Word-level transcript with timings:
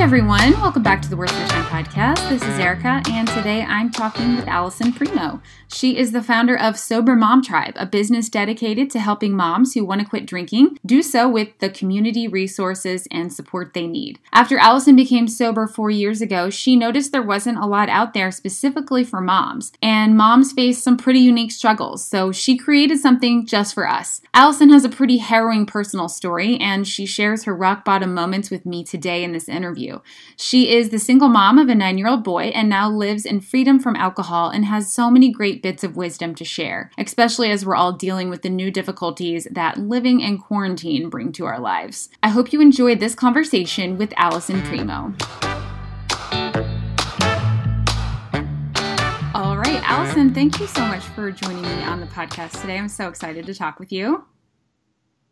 Hey 0.00 0.04
everyone, 0.04 0.52
welcome 0.52 0.82
back 0.82 1.02
to 1.02 1.10
the 1.10 1.16
Worth 1.16 1.38
Your 1.38 1.46
Time 1.48 1.84
podcast. 1.84 2.26
This 2.30 2.42
is 2.42 2.58
Erica, 2.58 3.02
and 3.10 3.28
today 3.28 3.60
I'm 3.60 3.90
talking 3.90 4.34
with 4.34 4.48
Allison 4.48 4.94
Primo. 4.94 5.42
She 5.68 5.98
is 5.98 6.12
the 6.12 6.22
founder 6.22 6.58
of 6.58 6.78
Sober 6.78 7.14
Mom 7.14 7.42
Tribe, 7.42 7.74
a 7.76 7.84
business 7.84 8.30
dedicated 8.30 8.88
to 8.90 8.98
helping 8.98 9.36
moms 9.36 9.74
who 9.74 9.84
want 9.84 10.00
to 10.00 10.06
quit 10.06 10.24
drinking 10.24 10.78
do 10.86 11.02
so 11.02 11.28
with 11.28 11.50
the 11.58 11.68
community 11.68 12.26
resources 12.26 13.06
and 13.10 13.30
support 13.30 13.74
they 13.74 13.86
need. 13.86 14.18
After 14.32 14.56
Allison 14.56 14.96
became 14.96 15.28
sober 15.28 15.66
four 15.66 15.90
years 15.90 16.22
ago, 16.22 16.48
she 16.48 16.76
noticed 16.76 17.12
there 17.12 17.20
wasn't 17.20 17.58
a 17.58 17.66
lot 17.66 17.90
out 17.90 18.14
there 18.14 18.30
specifically 18.30 19.04
for 19.04 19.20
moms, 19.20 19.70
and 19.82 20.16
moms 20.16 20.52
face 20.52 20.82
some 20.82 20.96
pretty 20.96 21.20
unique 21.20 21.52
struggles, 21.52 22.02
so 22.02 22.32
she 22.32 22.56
created 22.56 22.98
something 22.98 23.44
just 23.44 23.74
for 23.74 23.86
us. 23.86 24.22
Allison 24.32 24.70
has 24.70 24.86
a 24.86 24.88
pretty 24.88 25.18
harrowing 25.18 25.66
personal 25.66 26.08
story, 26.08 26.56
and 26.56 26.88
she 26.88 27.04
shares 27.04 27.44
her 27.44 27.54
rock 27.54 27.84
bottom 27.84 28.14
moments 28.14 28.50
with 28.50 28.64
me 28.64 28.82
today 28.82 29.22
in 29.22 29.32
this 29.32 29.46
interview. 29.46 29.89
She 30.36 30.72
is 30.74 30.90
the 30.90 30.98
single 30.98 31.28
mom 31.28 31.58
of 31.58 31.68
a 31.68 31.74
nine 31.74 31.98
year 31.98 32.08
old 32.08 32.24
boy 32.24 32.44
and 32.44 32.68
now 32.68 32.90
lives 32.90 33.24
in 33.24 33.40
freedom 33.40 33.78
from 33.78 33.96
alcohol 33.96 34.50
and 34.50 34.64
has 34.64 34.92
so 34.92 35.10
many 35.10 35.30
great 35.30 35.62
bits 35.62 35.84
of 35.84 35.96
wisdom 35.96 36.34
to 36.36 36.44
share, 36.44 36.90
especially 36.98 37.50
as 37.50 37.64
we're 37.64 37.76
all 37.76 37.92
dealing 37.92 38.30
with 38.30 38.42
the 38.42 38.50
new 38.50 38.70
difficulties 38.70 39.46
that 39.50 39.78
living 39.78 40.20
in 40.20 40.38
quarantine 40.38 41.08
bring 41.08 41.32
to 41.32 41.44
our 41.44 41.60
lives. 41.60 42.08
I 42.22 42.28
hope 42.28 42.52
you 42.52 42.60
enjoyed 42.60 43.00
this 43.00 43.14
conversation 43.14 43.98
with 43.98 44.12
Allison 44.16 44.62
Primo. 44.62 45.14
All 49.34 49.56
right, 49.56 49.80
Allison, 49.84 50.34
thank 50.34 50.60
you 50.60 50.66
so 50.66 50.84
much 50.86 51.04
for 51.04 51.30
joining 51.30 51.62
me 51.62 51.82
on 51.84 52.00
the 52.00 52.06
podcast 52.06 52.60
today. 52.60 52.78
I'm 52.78 52.88
so 52.88 53.08
excited 53.08 53.46
to 53.46 53.54
talk 53.54 53.78
with 53.78 53.92
you. 53.92 54.24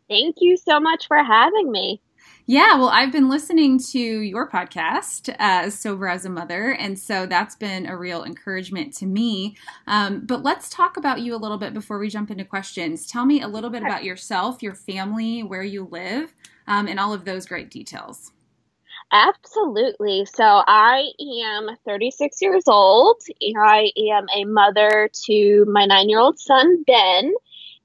Thank 0.09 0.37
you 0.39 0.57
so 0.57 0.79
much 0.79 1.07
for 1.07 1.23
having 1.23 1.71
me. 1.71 2.01
Yeah, 2.49 2.77
well, 2.77 2.89
I've 2.89 3.11
been 3.11 3.29
listening 3.29 3.77
to 3.91 3.99
your 3.99 4.49
podcast, 4.49 5.29
uh, 5.39 5.69
Sober 5.69 6.07
as 6.07 6.25
a 6.25 6.31
Mother, 6.31 6.71
and 6.71 6.97
so 6.97 7.27
that's 7.27 7.55
been 7.55 7.85
a 7.85 7.95
real 7.95 8.23
encouragement 8.23 8.91
to 8.95 9.05
me. 9.05 9.55
Um, 9.85 10.25
but 10.25 10.41
let's 10.41 10.67
talk 10.67 10.97
about 10.97 11.19
you 11.19 11.35
a 11.35 11.37
little 11.37 11.59
bit 11.59 11.75
before 11.75 11.99
we 11.99 12.09
jump 12.09 12.31
into 12.31 12.43
questions. 12.43 13.05
Tell 13.05 13.23
me 13.23 13.43
a 13.43 13.47
little 13.47 13.69
bit 13.69 13.83
about 13.83 14.03
yourself, 14.03 14.63
your 14.63 14.73
family, 14.73 15.43
where 15.43 15.61
you 15.61 15.87
live, 15.91 16.33
um, 16.65 16.87
and 16.87 16.99
all 16.99 17.13
of 17.13 17.23
those 17.23 17.45
great 17.45 17.69
details. 17.69 18.31
Absolutely. 19.11 20.25
So 20.25 20.43
I 20.43 21.03
am 21.45 21.69
36 21.85 22.41
years 22.41 22.63
old. 22.65 23.21
I 23.59 23.91
am 24.11 24.25
a 24.35 24.45
mother 24.45 25.07
to 25.25 25.65
my 25.69 25.85
nine 25.85 26.09
year 26.09 26.19
old 26.19 26.39
son, 26.39 26.83
Ben, 26.87 27.31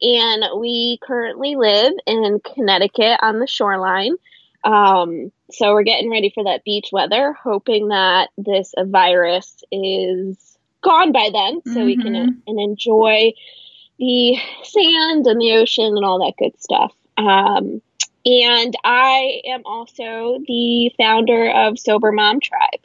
and 0.01 0.45
we 0.59 0.99
currently 1.03 1.55
live 1.55 1.93
in 2.07 2.41
Connecticut 2.55 3.19
on 3.21 3.41
the 3.41 3.47
shoreline. 3.47 4.17
Um, 4.65 5.31
so 5.51 5.73
we're 5.73 5.83
getting 5.83 6.11
ready 6.11 6.31
for 6.35 6.45
that 6.45 6.65
beach 6.65 6.89
weather, 6.91 7.35
hoping 7.35 7.89
that 7.89 8.31
this 8.39 8.73
virus 8.79 9.63
is 9.71 10.59
gone 10.83 11.13
by 11.13 11.31
then, 11.33 11.63
so 11.67 11.81
mm-hmm. 11.81 11.85
we 11.85 11.97
can 11.97 12.17
uh, 12.17 12.27
and 12.47 12.61
enjoy 12.61 13.33
the 13.99 14.37
sand 14.63 15.27
and 15.27 15.41
the 15.41 15.53
ocean 15.53 15.97
and 15.97 16.05
all 16.05 16.19
that 16.19 16.35
good 16.39 16.61
stuff. 16.61 16.93
Um, 17.17 17.81
and 18.27 18.75
I 18.85 19.43
am 19.47 19.63
also 19.67 20.39
the 20.47 20.91
founder 20.97 21.51
of 21.51 21.79
Sober 21.79 22.11
Mom 22.11 22.41
Tribe, 22.41 22.81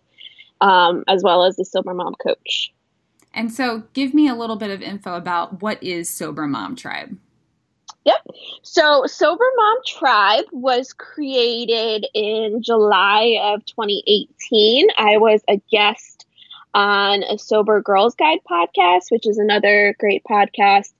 um, 0.61 1.03
as 1.07 1.23
well 1.23 1.45
as 1.45 1.55
the 1.55 1.65
Sober 1.65 1.93
Mom 1.93 2.15
Coach. 2.15 2.73
And 3.33 3.53
so, 3.53 3.83
give 3.93 4.13
me 4.13 4.27
a 4.27 4.35
little 4.35 4.55
bit 4.55 4.71
of 4.71 4.81
info 4.81 5.15
about 5.15 5.61
what 5.61 5.81
is 5.81 6.09
Sober 6.09 6.47
Mom 6.47 6.75
Tribe. 6.75 7.17
Yep. 8.05 8.27
So 8.63 9.05
Sober 9.05 9.45
Mom 9.57 9.77
Tribe 9.85 10.45
was 10.51 10.93
created 10.93 12.07
in 12.13 12.61
July 12.61 13.37
of 13.41 13.65
2018. 13.65 14.87
I 14.97 15.17
was 15.17 15.41
a 15.47 15.61
guest 15.69 16.25
on 16.73 17.23
a 17.23 17.37
Sober 17.37 17.81
Girls 17.81 18.15
Guide 18.15 18.39
podcast, 18.49 19.09
which 19.09 19.27
is 19.27 19.37
another 19.37 19.95
great 19.99 20.23
podcast. 20.23 20.93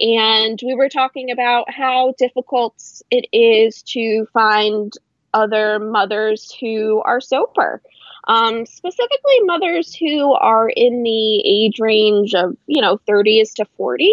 And 0.00 0.58
we 0.64 0.74
were 0.74 0.88
talking 0.88 1.30
about 1.30 1.70
how 1.70 2.14
difficult 2.18 2.74
it 3.10 3.26
is 3.32 3.82
to 3.82 4.26
find 4.32 4.92
other 5.32 5.78
mothers 5.78 6.54
who 6.60 7.00
are 7.04 7.20
sober. 7.20 7.80
Um, 8.28 8.66
specifically, 8.66 9.40
mothers 9.44 9.94
who 9.94 10.32
are 10.32 10.68
in 10.68 11.02
the 11.02 11.40
age 11.40 11.78
range 11.80 12.34
of, 12.34 12.56
you 12.66 12.80
know, 12.80 12.98
30s 13.08 13.54
to 13.54 13.66
40s. 13.78 14.10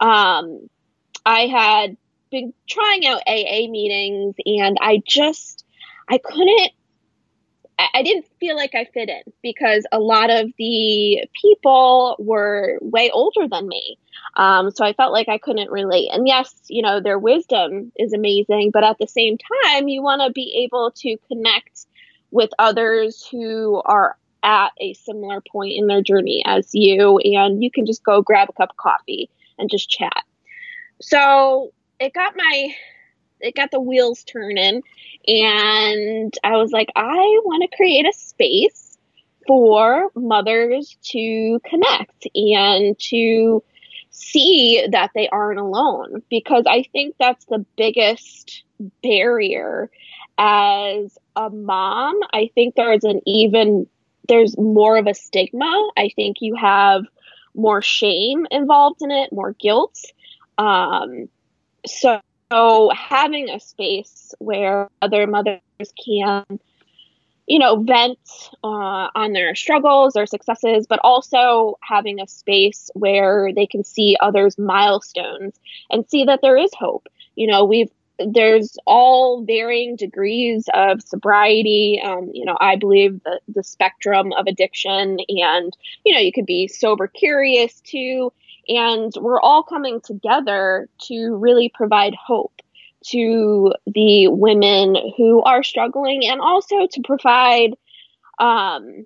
Um, 0.00 0.68
I 1.24 1.46
had 1.46 1.96
been 2.30 2.52
trying 2.68 3.06
out 3.06 3.22
AA 3.26 3.68
meetings 3.70 4.34
and 4.44 4.76
I 4.80 5.02
just, 5.06 5.64
I 6.08 6.18
couldn't, 6.18 6.72
I 7.94 8.02
didn't 8.02 8.26
feel 8.40 8.56
like 8.56 8.74
I 8.74 8.86
fit 8.92 9.08
in 9.08 9.22
because 9.40 9.86
a 9.92 10.00
lot 10.00 10.30
of 10.30 10.50
the 10.58 11.28
people 11.40 12.16
were 12.18 12.78
way 12.80 13.10
older 13.10 13.46
than 13.48 13.68
me. 13.68 13.98
Um, 14.34 14.72
so 14.72 14.84
I 14.84 14.94
felt 14.94 15.12
like 15.12 15.28
I 15.28 15.38
couldn't 15.38 15.70
relate. 15.70 16.08
And 16.12 16.26
yes, 16.26 16.52
you 16.66 16.82
know, 16.82 17.00
their 17.00 17.18
wisdom 17.18 17.92
is 17.96 18.12
amazing, 18.12 18.70
but 18.72 18.82
at 18.82 18.98
the 18.98 19.06
same 19.06 19.38
time, 19.64 19.86
you 19.86 20.02
want 20.02 20.22
to 20.22 20.32
be 20.32 20.64
able 20.64 20.90
to 20.96 21.16
connect 21.28 21.86
with 22.32 22.50
others 22.58 23.26
who 23.30 23.80
are 23.84 24.16
at 24.42 24.70
a 24.80 24.94
similar 24.94 25.40
point 25.40 25.74
in 25.76 25.86
their 25.86 26.02
journey 26.02 26.42
as 26.44 26.70
you, 26.72 27.18
and 27.18 27.62
you 27.62 27.70
can 27.70 27.86
just 27.86 28.02
go 28.02 28.22
grab 28.22 28.48
a 28.48 28.52
cup 28.52 28.70
of 28.70 28.76
coffee 28.76 29.30
and 29.56 29.70
just 29.70 29.88
chat 29.88 30.24
so 31.00 31.72
it 32.00 32.12
got 32.12 32.34
my 32.36 32.74
it 33.40 33.54
got 33.54 33.70
the 33.70 33.80
wheels 33.80 34.24
turning 34.24 34.82
and 35.26 36.34
i 36.44 36.56
was 36.56 36.72
like 36.72 36.88
i 36.96 37.40
want 37.44 37.68
to 37.68 37.76
create 37.76 38.06
a 38.06 38.12
space 38.12 38.98
for 39.46 40.10
mothers 40.14 40.96
to 41.02 41.60
connect 41.64 42.26
and 42.34 42.98
to 42.98 43.62
see 44.10 44.84
that 44.90 45.10
they 45.14 45.28
aren't 45.28 45.60
alone 45.60 46.22
because 46.28 46.64
i 46.66 46.82
think 46.92 47.14
that's 47.18 47.44
the 47.46 47.64
biggest 47.76 48.64
barrier. 49.02 49.90
As 50.40 51.18
a 51.34 51.50
mom 51.50 52.20
i 52.32 52.50
think 52.54 52.74
there's 52.74 53.04
an 53.04 53.20
even 53.26 53.86
there's 54.28 54.56
more 54.58 54.98
of 54.98 55.06
a 55.06 55.14
stigma. 55.14 55.88
I 55.96 56.10
think 56.14 56.36
you 56.40 56.54
have 56.54 57.04
more 57.54 57.82
shame 57.82 58.46
involved 58.50 59.02
in 59.02 59.10
it 59.10 59.32
more 59.32 59.54
guilt 59.58 59.98
um, 60.58 61.28
so, 61.86 62.20
so 62.52 62.90
having 62.94 63.48
a 63.48 63.60
space 63.60 64.34
where 64.38 64.88
other 65.00 65.26
mothers 65.26 65.60
can, 66.04 66.44
you 67.46 67.58
know, 67.58 67.76
vent 67.82 68.18
uh, 68.64 69.08
on 69.14 69.32
their 69.32 69.54
struggles 69.54 70.16
or 70.16 70.26
successes, 70.26 70.86
but 70.88 71.00
also 71.02 71.78
having 71.82 72.20
a 72.20 72.26
space 72.26 72.90
where 72.94 73.52
they 73.54 73.66
can 73.66 73.84
see 73.84 74.16
others' 74.20 74.58
milestones 74.58 75.54
and 75.90 76.08
see 76.08 76.24
that 76.24 76.40
there 76.42 76.56
is 76.56 76.70
hope. 76.74 77.06
You 77.36 77.46
know, 77.46 77.64
we've 77.64 77.90
there's 78.26 78.76
all 78.84 79.44
varying 79.44 79.94
degrees 79.94 80.68
of 80.74 81.00
sobriety. 81.02 82.02
Um, 82.04 82.30
you 82.32 82.44
know, 82.44 82.56
I 82.60 82.74
believe 82.74 83.22
the 83.22 83.40
the 83.46 83.62
spectrum 83.62 84.32
of 84.32 84.48
addiction, 84.48 85.18
and 85.28 85.76
you 86.04 86.12
know, 86.12 86.20
you 86.20 86.32
could 86.32 86.46
be 86.46 86.66
sober 86.66 87.06
curious 87.06 87.80
too 87.82 88.32
and 88.68 89.12
we're 89.20 89.40
all 89.40 89.62
coming 89.62 90.00
together 90.00 90.88
to 91.02 91.34
really 91.36 91.70
provide 91.74 92.14
hope 92.14 92.60
to 93.06 93.72
the 93.86 94.28
women 94.28 94.96
who 95.16 95.42
are 95.42 95.62
struggling 95.62 96.26
and 96.26 96.40
also 96.40 96.86
to 96.86 97.00
provide 97.02 97.74
um, 98.38 99.04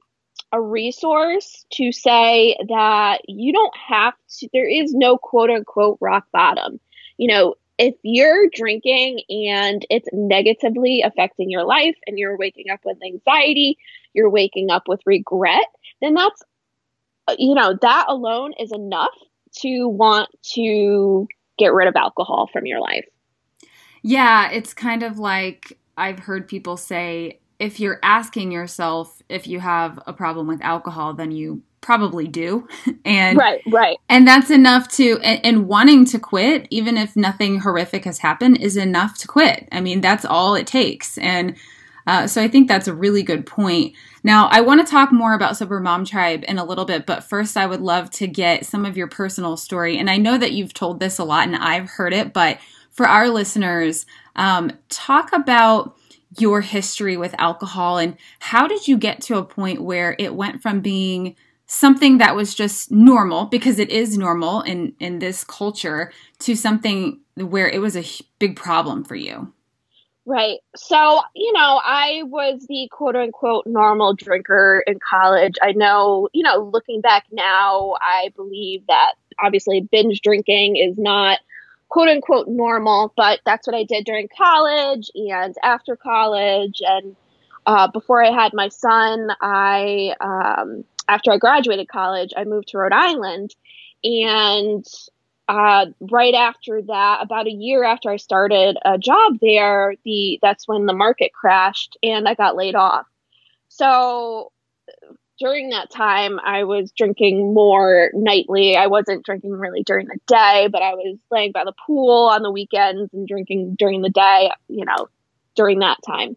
a 0.52 0.60
resource 0.60 1.64
to 1.72 1.92
say 1.92 2.56
that 2.68 3.20
you 3.28 3.52
don't 3.52 3.74
have 3.76 4.14
to, 4.38 4.48
there 4.52 4.68
is 4.68 4.92
no 4.92 5.16
quote 5.16 5.50
unquote 5.50 5.98
rock 6.00 6.26
bottom. 6.32 6.80
You 7.16 7.28
know, 7.28 7.54
if 7.78 7.94
you're 8.02 8.48
drinking 8.52 9.22
and 9.28 9.84
it's 9.90 10.08
negatively 10.12 11.02
affecting 11.02 11.50
your 11.50 11.64
life 11.64 11.96
and 12.06 12.18
you're 12.18 12.36
waking 12.36 12.70
up 12.70 12.80
with 12.84 12.98
anxiety, 13.04 13.78
you're 14.12 14.30
waking 14.30 14.70
up 14.70 14.88
with 14.88 15.00
regret, 15.06 15.66
then 16.00 16.14
that's, 16.14 16.42
you 17.38 17.54
know, 17.54 17.78
that 17.80 18.06
alone 18.08 18.52
is 18.58 18.72
enough 18.72 19.14
to 19.60 19.86
want 19.86 20.28
to 20.54 21.28
get 21.58 21.72
rid 21.72 21.88
of 21.88 21.96
alcohol 21.96 22.48
from 22.52 22.66
your 22.66 22.80
life. 22.80 23.06
Yeah, 24.02 24.50
it's 24.50 24.74
kind 24.74 25.02
of 25.02 25.18
like 25.18 25.78
I've 25.96 26.18
heard 26.18 26.48
people 26.48 26.76
say 26.76 27.40
if 27.58 27.78
you're 27.78 28.00
asking 28.02 28.50
yourself 28.50 29.22
if 29.28 29.46
you 29.46 29.60
have 29.60 30.00
a 30.06 30.12
problem 30.12 30.48
with 30.48 30.60
alcohol, 30.62 31.14
then 31.14 31.30
you 31.30 31.62
probably 31.80 32.26
do. 32.26 32.66
and 33.04 33.38
right, 33.38 33.60
right. 33.70 33.98
And 34.08 34.26
that's 34.26 34.50
enough 34.50 34.88
to 34.92 35.20
and, 35.20 35.40
and, 35.44 35.68
wanting 35.68 36.04
to 36.06 36.18
quit, 36.18 36.66
even 36.70 36.96
if 36.96 37.14
nothing 37.14 37.60
horrific 37.60 38.04
has 38.04 38.18
happened, 38.18 38.58
is 38.60 38.76
enough 38.76 39.18
to 39.18 39.28
quit. 39.28 39.68
I 39.70 39.80
mean, 39.80 40.00
that's 40.00 40.24
all 40.24 40.54
it 40.54 40.66
takes. 40.66 41.18
And 41.18 41.56
uh, 42.06 42.26
so 42.26 42.42
I 42.42 42.48
think 42.48 42.68
that's 42.68 42.88
a 42.88 42.94
really 42.94 43.22
good 43.22 43.46
point. 43.46 43.94
Now, 44.24 44.48
I 44.48 44.60
want 44.60 44.84
to 44.84 44.90
talk 44.90 45.12
more 45.12 45.34
about 45.34 45.56
Sober 45.56 45.80
Mom 45.80 46.04
Tribe 46.04 46.44
in 46.46 46.58
a 46.58 46.64
little 46.64 46.84
bit, 46.84 47.06
but 47.06 47.24
first, 47.24 47.56
I 47.56 47.66
would 47.66 47.80
love 47.80 48.10
to 48.12 48.26
get 48.26 48.66
some 48.66 48.84
of 48.84 48.96
your 48.96 49.08
personal 49.08 49.56
story. 49.56 49.98
And 49.98 50.10
I 50.10 50.16
know 50.16 50.38
that 50.38 50.52
you've 50.52 50.74
told 50.74 51.00
this 51.00 51.18
a 51.18 51.24
lot 51.24 51.46
and 51.46 51.56
I've 51.56 51.90
heard 51.90 52.12
it, 52.12 52.32
but 52.32 52.58
for 52.90 53.06
our 53.06 53.28
listeners, 53.28 54.06
um, 54.36 54.72
talk 54.88 55.32
about 55.32 55.96
your 56.38 56.60
history 56.60 57.16
with 57.16 57.34
alcohol 57.38 57.98
and 57.98 58.16
how 58.38 58.66
did 58.66 58.88
you 58.88 58.96
get 58.96 59.20
to 59.20 59.36
a 59.36 59.44
point 59.44 59.82
where 59.82 60.16
it 60.18 60.34
went 60.34 60.62
from 60.62 60.80
being 60.80 61.36
something 61.66 62.18
that 62.18 62.34
was 62.34 62.54
just 62.54 62.90
normal 62.90 63.46
because 63.46 63.78
it 63.78 63.90
is 63.90 64.16
normal 64.16 64.62
in 64.62 64.94
in 64.98 65.18
this 65.18 65.44
culture 65.44 66.12
to 66.38 66.54
something 66.54 67.20
where 67.34 67.68
it 67.68 67.80
was 67.80 67.96
a 67.96 68.04
big 68.38 68.56
problem 68.56 69.04
for 69.04 69.14
you 69.14 69.52
right 70.24 70.60
so 70.76 71.20
you 71.34 71.52
know 71.52 71.80
i 71.84 72.22
was 72.26 72.64
the 72.68 72.88
quote 72.92 73.16
unquote 73.16 73.66
normal 73.66 74.14
drinker 74.14 74.82
in 74.86 74.98
college 75.08 75.54
i 75.62 75.72
know 75.72 76.28
you 76.32 76.42
know 76.42 76.70
looking 76.72 77.00
back 77.00 77.24
now 77.32 77.94
i 78.00 78.30
believe 78.36 78.86
that 78.86 79.14
obviously 79.42 79.80
binge 79.80 80.20
drinking 80.20 80.76
is 80.76 80.96
not 80.96 81.38
quote 81.92 82.08
unquote 82.08 82.48
normal, 82.48 83.12
but 83.18 83.40
that's 83.44 83.66
what 83.66 83.76
I 83.76 83.84
did 83.84 84.06
during 84.06 84.26
college 84.34 85.10
and 85.14 85.54
after 85.62 85.94
college. 85.94 86.80
And 86.82 87.14
uh, 87.66 87.88
before 87.88 88.24
I 88.24 88.32
had 88.32 88.54
my 88.54 88.68
son, 88.68 89.28
I, 89.42 90.14
um, 90.18 90.84
after 91.06 91.30
I 91.30 91.36
graduated 91.36 91.88
college, 91.88 92.32
I 92.34 92.44
moved 92.44 92.68
to 92.68 92.78
Rhode 92.78 92.94
Island. 92.94 93.54
And 94.04 94.86
uh, 95.52 95.84
right 96.10 96.32
after 96.32 96.80
that, 96.80 97.18
about 97.20 97.46
a 97.46 97.52
year 97.52 97.84
after 97.84 98.08
I 98.10 98.16
started 98.16 98.78
a 98.86 98.96
job 98.96 99.34
there, 99.42 99.94
the 100.02 100.38
that's 100.40 100.66
when 100.66 100.86
the 100.86 100.94
market 100.94 101.34
crashed 101.34 101.98
and 102.02 102.26
I 102.26 102.34
got 102.34 102.56
laid 102.56 102.74
off. 102.74 103.04
So 103.68 104.50
during 105.38 105.68
that 105.68 105.90
time, 105.90 106.40
I 106.42 106.64
was 106.64 106.90
drinking 106.92 107.52
more 107.52 108.10
nightly. 108.14 108.78
I 108.78 108.86
wasn't 108.86 109.26
drinking 109.26 109.50
really 109.50 109.82
during 109.82 110.06
the 110.06 110.18
day, 110.26 110.68
but 110.72 110.80
I 110.80 110.94
was 110.94 111.18
laying 111.30 111.52
by 111.52 111.64
the 111.64 111.74
pool 111.86 112.30
on 112.32 112.40
the 112.40 112.50
weekends 112.50 113.12
and 113.12 113.28
drinking 113.28 113.74
during 113.78 114.00
the 114.00 114.08
day, 114.08 114.50
you 114.68 114.86
know, 114.86 115.10
during 115.54 115.80
that 115.80 115.98
time. 116.06 116.34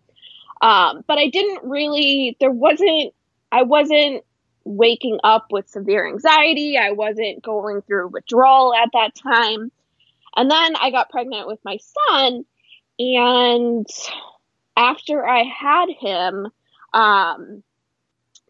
Um, 0.62 1.06
but 1.08 1.18
I 1.18 1.30
didn't 1.30 1.64
really, 1.64 2.36
there 2.42 2.52
wasn't, 2.52 3.14
I 3.50 3.62
wasn't 3.62 4.26
waking 4.66 5.20
up 5.24 5.52
with 5.52 5.70
severe 5.70 6.08
anxiety. 6.08 6.78
I 6.78 6.92
wasn't 6.92 7.44
going 7.44 7.82
through 7.84 8.10
withdrawal 8.10 8.74
at 8.74 8.90
that 8.94 9.16
time. 9.16 9.72
And 10.36 10.52
then 10.52 10.76
I 10.76 10.92
got 10.92 11.10
pregnant 11.10 11.48
with 11.48 11.60
my 11.64 11.78
son. 11.78 12.46
And 13.00 13.88
after 14.76 15.26
I 15.26 15.44
had 15.44 15.90
him, 15.90 16.48
um, 16.94 17.64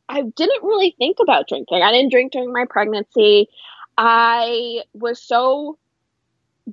I 0.08 0.22
didn't 0.22 0.64
really 0.64 0.96
think 0.98 1.18
about 1.22 1.48
drinking. 1.48 1.82
I 1.82 1.92
didn't 1.92 2.12
drink 2.12 2.32
during 2.32 2.54
my 2.54 2.66
pregnancy. 2.70 3.50
I 3.98 4.82
was 4.94 5.22
so 5.22 5.78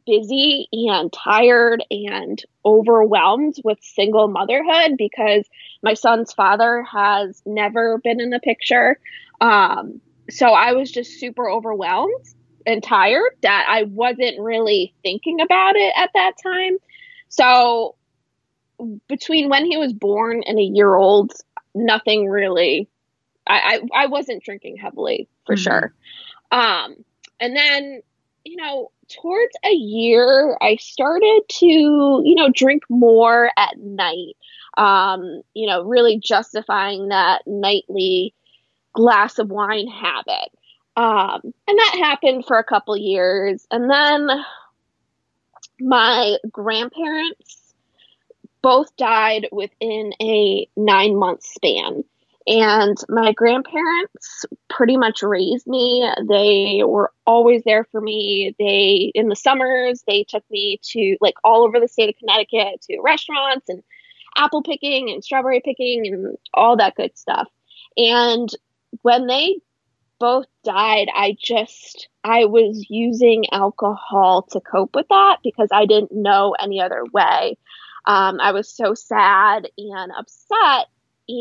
busy 0.07 0.69
and 0.73 1.13
tired 1.13 1.85
and 1.91 2.43
overwhelmed 2.65 3.57
with 3.65 3.79
single 3.83 4.29
motherhood 4.29 4.97
because 4.97 5.47
my 5.83 5.95
son's 5.95 6.33
father 6.33 6.83
has 6.83 7.43
never 7.45 7.99
been 7.99 8.21
in 8.21 8.31
the 8.31 8.41
picture. 8.41 8.99
Um, 9.41 10.01
so 10.31 10.47
I 10.49 10.73
was 10.73 10.91
just 10.91 11.21
super 11.21 11.51
overwhelmed 11.51 12.25
and 12.65 12.83
tired 12.83 13.37
that 13.43 13.67
I 13.69 13.83
wasn't 13.85 14.41
really 14.41 14.95
thinking 15.03 15.41
about 15.41 15.77
it 15.77 15.93
at 15.97 16.11
that 16.15 16.33
time. 16.43 16.77
So 17.29 17.97
between 19.09 19.49
when 19.49 19.65
he 19.65 19.77
was 19.77 19.93
born 19.93 20.43
and 20.47 20.59
a 20.59 20.63
year 20.63 20.95
old, 20.95 21.33
nothing 21.75 22.29
really 22.29 22.89
I, 23.47 23.81
I, 23.95 24.05
I 24.05 24.07
wasn't 24.07 24.43
drinking 24.43 24.77
heavily 24.77 25.29
for 25.47 25.55
mm-hmm. 25.55 25.63
sure. 25.63 25.95
Um, 26.51 26.97
and 27.41 27.57
then, 27.57 28.03
you 28.45 28.57
know, 28.57 28.91
towards 29.21 29.53
a 29.65 29.73
year, 29.73 30.57
I 30.61 30.77
started 30.77 31.43
to, 31.49 31.67
you 31.67 32.35
know, 32.35 32.51
drink 32.51 32.83
more 32.89 33.51
at 33.57 33.79
night. 33.79 34.37
Um, 34.79 35.43
you 35.55 35.67
know, 35.67 35.85
really 35.85 36.19
justifying 36.19 37.09
that 37.09 37.43
nightly 37.47 38.35
glass 38.95 39.39
of 39.39 39.51
wine 39.51 39.89
habit. 39.89 40.51
Um, 40.97 41.41
and 41.67 41.79
that 41.79 41.97
happened 41.99 42.45
for 42.47 42.59
a 42.59 42.65
couple 42.65 42.97
years. 42.97 43.67
And 43.71 43.91
then 43.91 44.29
my 45.81 46.37
grandparents 46.51 47.75
both 48.63 48.95
died 48.97 49.49
within 49.51 50.13
a 50.23 50.69
nine 50.77 51.19
month 51.19 51.43
span. 51.43 52.05
And 52.47 52.97
my 53.09 53.33
grandparents 53.33 54.45
pretty 54.69 54.97
much 54.97 55.23
raised 55.23 55.67
me. 55.67 56.09
They 56.29 56.83
were 56.85 57.13
always 57.27 57.63
there 57.65 57.85
for 57.85 58.01
me. 58.01 58.55
They, 58.59 59.13
in 59.15 59.29
the 59.29 59.37
summers, 59.37 60.03
they 60.07 60.25
took 60.25 60.45
me 60.51 60.81
to 60.91 61.17
like 61.21 61.35
all 61.45 61.63
over 61.65 61.79
the 61.79 61.89
state 61.89 62.09
of 62.09 62.17
Connecticut 62.19 62.83
to 62.83 63.01
restaurants 63.03 63.69
and 63.69 63.83
apple 64.37 64.63
picking 64.63 65.11
and 65.11 65.23
strawberry 65.23 65.61
picking 65.65 66.07
and 66.07 66.37
all 66.55 66.77
that 66.79 66.97
good 66.97 67.17
stuff. 67.17 67.49
And 67.97 68.49
when 69.03 69.27
they 69.27 69.57
both 70.19 70.47
died, 70.65 71.09
I 71.15 71.37
just, 71.41 72.09
I 72.25 72.47
was 72.47 72.87
using 72.89 73.45
alcohol 73.53 74.43
to 74.51 74.61
cope 74.61 74.95
with 74.95 75.07
that 75.09 75.39
because 75.43 75.69
I 75.73 75.87
didn't 75.87 76.13
know 76.13 76.55
any 76.61 76.81
other 76.81 77.05
way. 77.13 77.57
Um, 78.05 78.41
I 78.41 78.53
was 78.53 78.75
so 78.75 78.95
sad 78.95 79.69
and 79.79 80.13
upset 80.19 80.87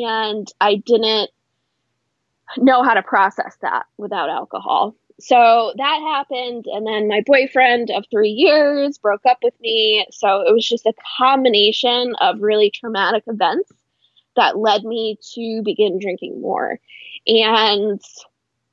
and 0.05 0.47
I 0.59 0.75
didn't 0.75 1.29
know 2.57 2.83
how 2.83 2.93
to 2.93 3.03
process 3.03 3.57
that 3.61 3.85
without 3.97 4.29
alcohol. 4.29 4.95
So 5.19 5.73
that 5.77 5.99
happened. 6.01 6.65
And 6.67 6.85
then 6.87 7.07
my 7.07 7.21
boyfriend 7.25 7.91
of 7.91 8.05
three 8.09 8.31
years 8.31 8.97
broke 8.97 9.25
up 9.25 9.37
with 9.43 9.53
me. 9.61 10.05
So 10.11 10.41
it 10.41 10.51
was 10.51 10.67
just 10.67 10.85
a 10.85 10.93
combination 11.17 12.15
of 12.19 12.41
really 12.41 12.71
traumatic 12.71 13.23
events 13.27 13.71
that 14.35 14.57
led 14.57 14.83
me 14.83 15.17
to 15.35 15.61
begin 15.63 15.99
drinking 15.99 16.41
more. 16.41 16.79
And 17.27 18.01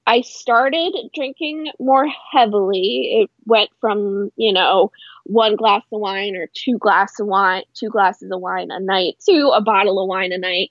I 0.06 0.22
started 0.22 0.94
drinking 1.14 1.70
more 1.78 2.06
heavily. 2.32 3.20
It 3.20 3.30
went 3.44 3.68
from, 3.78 4.30
you 4.36 4.54
know, 4.54 4.90
one 5.24 5.54
glass 5.54 5.82
of 5.92 6.00
wine 6.00 6.34
or 6.34 6.48
two 6.54 6.78
glass 6.78 7.20
of 7.20 7.26
wine, 7.26 7.64
two 7.74 7.90
glasses 7.90 8.30
of 8.32 8.40
wine 8.40 8.70
a 8.70 8.80
night 8.80 9.16
to 9.28 9.50
a 9.54 9.60
bottle 9.60 10.00
of 10.00 10.08
wine 10.08 10.32
a 10.32 10.38
night. 10.38 10.70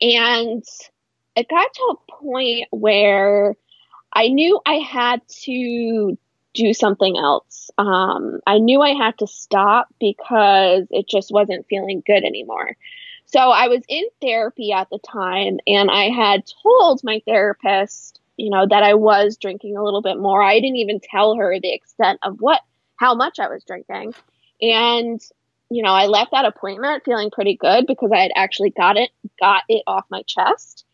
And 0.00 0.64
it 1.36 1.48
got 1.48 1.72
to 1.74 1.82
a 1.96 2.12
point 2.12 2.68
where 2.70 3.54
I 4.12 4.28
knew 4.28 4.60
I 4.66 4.74
had 4.74 5.20
to 5.44 6.18
do 6.54 6.74
something 6.74 7.16
else. 7.16 7.70
Um, 7.78 8.40
I 8.46 8.58
knew 8.58 8.80
I 8.80 8.94
had 8.94 9.18
to 9.18 9.26
stop 9.26 9.88
because 10.00 10.86
it 10.90 11.08
just 11.08 11.30
wasn't 11.30 11.66
feeling 11.68 12.02
good 12.04 12.24
anymore. 12.24 12.76
So 13.26 13.38
I 13.38 13.68
was 13.68 13.82
in 13.88 14.04
therapy 14.22 14.72
at 14.72 14.88
the 14.90 14.98
time, 14.98 15.58
and 15.66 15.90
I 15.90 16.08
had 16.08 16.44
told 16.62 17.04
my 17.04 17.20
therapist, 17.26 18.20
you 18.38 18.50
know, 18.50 18.66
that 18.66 18.82
I 18.82 18.94
was 18.94 19.36
drinking 19.36 19.76
a 19.76 19.84
little 19.84 20.00
bit 20.00 20.18
more. 20.18 20.42
I 20.42 20.60
didn't 20.60 20.76
even 20.76 20.98
tell 20.98 21.36
her 21.36 21.60
the 21.60 21.72
extent 21.72 22.20
of 22.22 22.40
what, 22.40 22.62
how 22.96 23.14
much 23.14 23.38
I 23.38 23.48
was 23.48 23.62
drinking. 23.64 24.14
And 24.62 25.20
you 25.70 25.82
know, 25.82 25.92
I 25.92 26.06
left 26.06 26.30
that 26.32 26.44
appointment 26.44 27.04
feeling 27.04 27.30
pretty 27.30 27.56
good 27.56 27.86
because 27.86 28.10
I 28.12 28.20
had 28.20 28.32
actually 28.34 28.70
got 28.70 28.96
it 28.96 29.10
got 29.40 29.64
it 29.68 29.82
off 29.86 30.04
my 30.10 30.22
chest. 30.22 30.84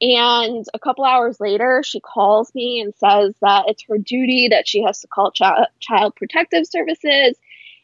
And 0.00 0.64
a 0.74 0.78
couple 0.78 1.04
hours 1.04 1.40
later, 1.40 1.82
she 1.84 1.98
calls 2.00 2.54
me 2.54 2.80
and 2.80 2.94
says 2.94 3.34
that 3.40 3.64
it's 3.66 3.82
her 3.88 3.98
duty 3.98 4.48
that 4.48 4.68
she 4.68 4.82
has 4.82 5.00
to 5.00 5.08
call 5.08 5.32
ch- 5.32 5.42
child 5.80 6.14
protective 6.14 6.66
services. 6.66 7.36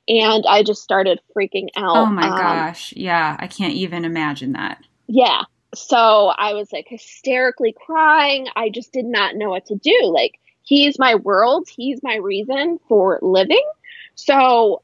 And 0.07 0.45
I 0.49 0.63
just 0.63 0.83
started 0.83 1.21
freaking 1.37 1.69
out. 1.77 1.97
Oh 1.97 2.07
my 2.07 2.29
um, 2.29 2.37
gosh. 2.37 2.93
Yeah, 2.95 3.37
I 3.41 3.49
can't 3.49 3.73
even 3.73 4.05
imagine 4.05 4.53
that. 4.53 4.85
Yeah. 5.09 5.43
So 5.75 6.29
I 6.29 6.53
was 6.53 6.73
like 6.73 6.87
hysterically 6.89 7.75
crying. 7.85 8.47
I 8.55 8.69
just 8.69 8.93
did 8.93 9.07
not 9.07 9.35
know 9.35 9.51
what 9.51 9.67
to 9.67 9.75
do. 9.75 9.99
Like, 10.05 10.39
he's 10.63 10.99
my 10.99 11.17
world, 11.17 11.69
he's 11.75 12.01
my 12.03 12.17
reason 12.17 12.79
for 12.89 13.19
living. 13.23 13.67
So 14.15 14.83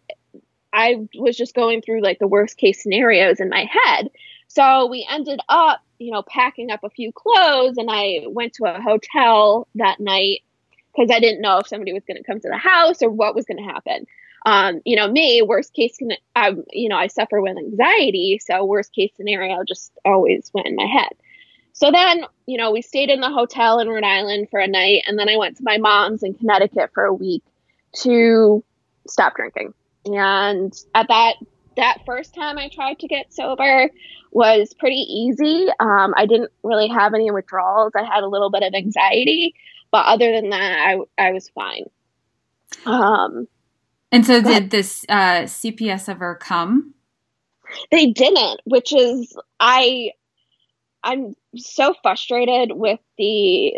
I 0.72 1.06
was 1.14 1.36
just 1.36 1.54
going 1.54 1.82
through 1.82 2.02
like 2.02 2.18
the 2.18 2.28
worst 2.28 2.56
case 2.56 2.82
scenarios 2.82 3.40
in 3.40 3.48
my 3.48 3.68
head. 3.70 4.10
So 4.48 4.86
we 4.86 5.06
ended 5.08 5.40
up, 5.48 5.80
you 5.98 6.10
know, 6.10 6.22
packing 6.22 6.70
up 6.70 6.82
a 6.82 6.90
few 6.90 7.12
clothes 7.12 7.76
and 7.76 7.88
I 7.90 8.24
went 8.26 8.54
to 8.54 8.64
a 8.64 8.80
hotel 8.80 9.68
that 9.76 10.00
night 10.00 10.40
because 10.94 11.10
I 11.14 11.20
didn't 11.20 11.40
know 11.40 11.58
if 11.58 11.68
somebody 11.68 11.92
was 11.92 12.04
going 12.04 12.16
to 12.16 12.24
come 12.24 12.40
to 12.40 12.48
the 12.48 12.56
house 12.56 13.02
or 13.02 13.10
what 13.10 13.34
was 13.34 13.46
going 13.46 13.58
to 13.58 13.72
happen. 13.72 14.06
Um, 14.46 14.80
you 14.84 14.96
know, 14.96 15.08
me, 15.08 15.42
worst 15.42 15.72
case, 15.74 15.98
I, 16.34 16.54
you 16.72 16.88
know, 16.88 16.96
I 16.96 17.08
suffer 17.08 17.40
with 17.40 17.56
anxiety. 17.58 18.40
So 18.44 18.64
worst 18.64 18.92
case 18.92 19.12
scenario 19.16 19.62
just 19.64 19.92
always 20.04 20.50
went 20.54 20.66
in 20.66 20.76
my 20.76 20.86
head. 20.86 21.12
So 21.72 21.90
then, 21.90 22.24
you 22.46 22.58
know, 22.58 22.72
we 22.72 22.82
stayed 22.82 23.10
in 23.10 23.20
the 23.20 23.30
hotel 23.30 23.78
in 23.78 23.88
Rhode 23.88 24.04
Island 24.04 24.48
for 24.50 24.60
a 24.60 24.66
night. 24.66 25.04
And 25.06 25.18
then 25.18 25.28
I 25.28 25.36
went 25.36 25.58
to 25.58 25.64
my 25.64 25.78
mom's 25.78 26.22
in 26.22 26.34
Connecticut 26.34 26.90
for 26.92 27.04
a 27.04 27.14
week 27.14 27.42
to 28.02 28.64
stop 29.06 29.36
drinking. 29.36 29.74
And 30.04 30.72
at 30.94 31.08
that, 31.08 31.34
that 31.76 31.98
first 32.06 32.34
time 32.34 32.58
I 32.58 32.68
tried 32.68 32.98
to 33.00 33.08
get 33.08 33.32
sober 33.32 33.90
was 34.32 34.74
pretty 34.74 35.04
easy. 35.08 35.68
Um, 35.80 36.14
I 36.16 36.26
didn't 36.26 36.50
really 36.62 36.88
have 36.88 37.14
any 37.14 37.30
withdrawals. 37.30 37.92
I 37.94 38.04
had 38.04 38.22
a 38.22 38.28
little 38.28 38.50
bit 38.50 38.62
of 38.62 38.74
anxiety, 38.74 39.54
but 39.90 40.06
other 40.06 40.32
than 40.32 40.50
that, 40.50 40.96
I, 41.18 41.26
I 41.26 41.32
was 41.32 41.48
fine. 41.50 41.84
Um, 42.86 43.48
and 44.12 44.24
so, 44.24 44.40
did 44.40 44.70
this 44.70 45.04
uh, 45.08 45.42
CPS 45.42 46.08
ever 46.08 46.36
come? 46.36 46.94
They 47.90 48.06
didn't, 48.06 48.60
which 48.64 48.92
is 48.92 49.36
I. 49.58 50.12
I'm 51.02 51.34
so 51.56 51.94
frustrated 52.02 52.72
with 52.72 53.00
the 53.16 53.72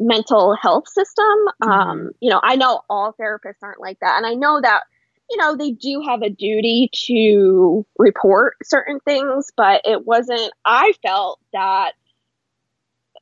mental 0.00 0.56
health 0.60 0.88
system. 0.88 1.24
Mm-hmm. 1.62 1.70
Um, 1.70 2.10
you 2.20 2.30
know, 2.30 2.40
I 2.42 2.56
know 2.56 2.80
all 2.90 3.14
therapists 3.18 3.62
aren't 3.62 3.80
like 3.80 4.00
that, 4.00 4.16
and 4.16 4.26
I 4.26 4.34
know 4.34 4.60
that 4.60 4.84
you 5.30 5.36
know 5.36 5.56
they 5.56 5.72
do 5.72 6.02
have 6.06 6.22
a 6.22 6.30
duty 6.30 6.90
to 7.06 7.86
report 7.98 8.56
certain 8.62 9.00
things, 9.00 9.50
but 9.56 9.82
it 9.84 10.06
wasn't. 10.06 10.52
I 10.64 10.92
felt 11.02 11.40
that 11.52 11.92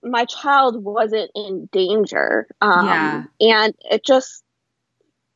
my 0.02 0.24
child 0.26 0.82
wasn't 0.82 1.30
in 1.34 1.68
danger, 1.72 2.46
um, 2.60 2.86
yeah. 2.86 3.24
and 3.40 3.74
it 3.90 4.04
just 4.04 4.44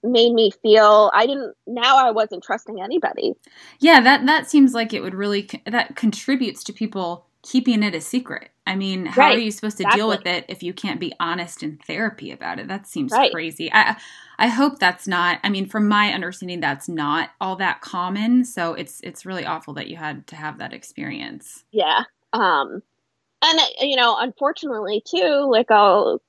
made 0.02 0.32
me 0.32 0.50
feel 0.62 1.10
I 1.12 1.26
didn't 1.26 1.54
now 1.66 1.96
I 1.96 2.10
wasn't 2.10 2.44
trusting 2.44 2.80
anybody. 2.80 3.34
Yeah, 3.80 4.00
that 4.00 4.26
that 4.26 4.48
seems 4.48 4.74
like 4.74 4.92
it 4.92 5.00
would 5.00 5.14
really 5.14 5.48
that 5.66 5.96
contributes 5.96 6.62
to 6.64 6.72
people 6.72 7.27
keeping 7.48 7.82
it 7.82 7.94
a 7.94 8.00
secret. 8.00 8.50
I 8.66 8.74
mean, 8.74 9.06
how 9.06 9.22
right. 9.22 9.36
are 9.36 9.40
you 9.40 9.50
supposed 9.50 9.78
to 9.78 9.84
exactly. 9.84 9.98
deal 9.98 10.08
with 10.08 10.26
it 10.26 10.44
if 10.48 10.62
you 10.62 10.74
can't 10.74 11.00
be 11.00 11.14
honest 11.18 11.62
in 11.62 11.78
therapy 11.78 12.30
about 12.30 12.58
it? 12.58 12.68
That 12.68 12.86
seems 12.86 13.10
right. 13.12 13.32
crazy. 13.32 13.70
I 13.72 13.96
I 14.38 14.48
hope 14.48 14.78
that's 14.78 15.08
not 15.08 15.38
I 15.42 15.48
mean, 15.48 15.66
from 15.66 15.88
my 15.88 16.12
understanding 16.12 16.60
that's 16.60 16.88
not 16.88 17.30
all 17.40 17.56
that 17.56 17.80
common, 17.80 18.44
so 18.44 18.74
it's 18.74 19.00
it's 19.02 19.24
really 19.24 19.46
awful 19.46 19.72
that 19.74 19.88
you 19.88 19.96
had 19.96 20.26
to 20.26 20.36
have 20.36 20.58
that 20.58 20.74
experience. 20.74 21.64
Yeah. 21.72 22.02
Um 22.34 22.82
and 23.40 23.60
you 23.80 23.96
know, 23.96 24.16
unfortunately 24.18 25.02
too, 25.06 25.48
like 25.50 25.70
I'll 25.70 26.20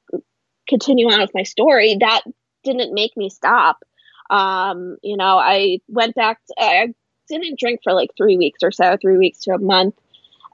continue 0.70 1.12
on 1.12 1.20
with 1.20 1.32
my 1.34 1.44
story, 1.44 1.98
that 2.00 2.22
didn't 2.64 2.94
make 2.94 3.18
me 3.18 3.30
stop. 3.30 3.84
Um, 4.30 4.98
you 5.02 5.18
know, 5.18 5.38
I 5.40 5.80
went 5.88 6.16
back, 6.16 6.40
to, 6.46 6.54
I 6.60 6.94
didn't 7.28 7.60
drink 7.60 7.82
for 7.84 7.94
like 7.94 8.12
three 8.16 8.38
weeks 8.38 8.60
or 8.64 8.72
so, 8.72 8.96
three 9.02 9.18
weeks 9.18 9.40
to 9.40 9.52
a 9.52 9.58
month. 9.58 9.96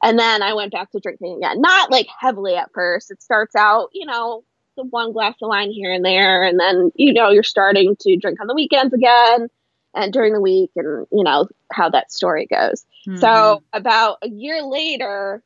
And 0.04 0.20
then 0.20 0.42
I 0.42 0.54
went 0.54 0.72
back 0.72 0.92
to 0.92 1.00
drinking 1.00 1.38
again. 1.38 1.62
Not 1.62 1.92
like 1.92 2.08
heavily 2.20 2.56
at 2.56 2.72
first. 2.74 3.12
It 3.12 3.22
starts 3.22 3.56
out, 3.56 3.90
you 3.94 4.06
know, 4.06 4.44
the 4.76 4.84
one 4.84 5.14
glass 5.14 5.36
of 5.42 5.50
wine 5.50 5.72
here 5.72 5.92
and 5.92 6.04
there. 6.04 6.44
And 6.44 6.60
then, 6.60 6.92
you 6.96 7.14
know, 7.14 7.30
you're 7.30 7.44
starting 7.44 7.96
to 8.02 8.18
drink 8.18 8.40
on 8.42 8.48
the 8.48 8.56
weekends 8.56 8.94
again 8.94 9.48
and 9.94 10.12
during 10.12 10.34
the 10.34 10.42
week 10.42 10.72
and, 10.76 11.08
you 11.12 11.24
know, 11.24 11.48
how 11.72 11.90
that 11.90 12.12
story 12.12 12.46
goes. 12.46 12.86
Mm-hmm. 13.08 13.18
So 13.18 13.64
about 13.74 14.18
a 14.22 14.30
year 14.30 14.62
later, 14.62 15.42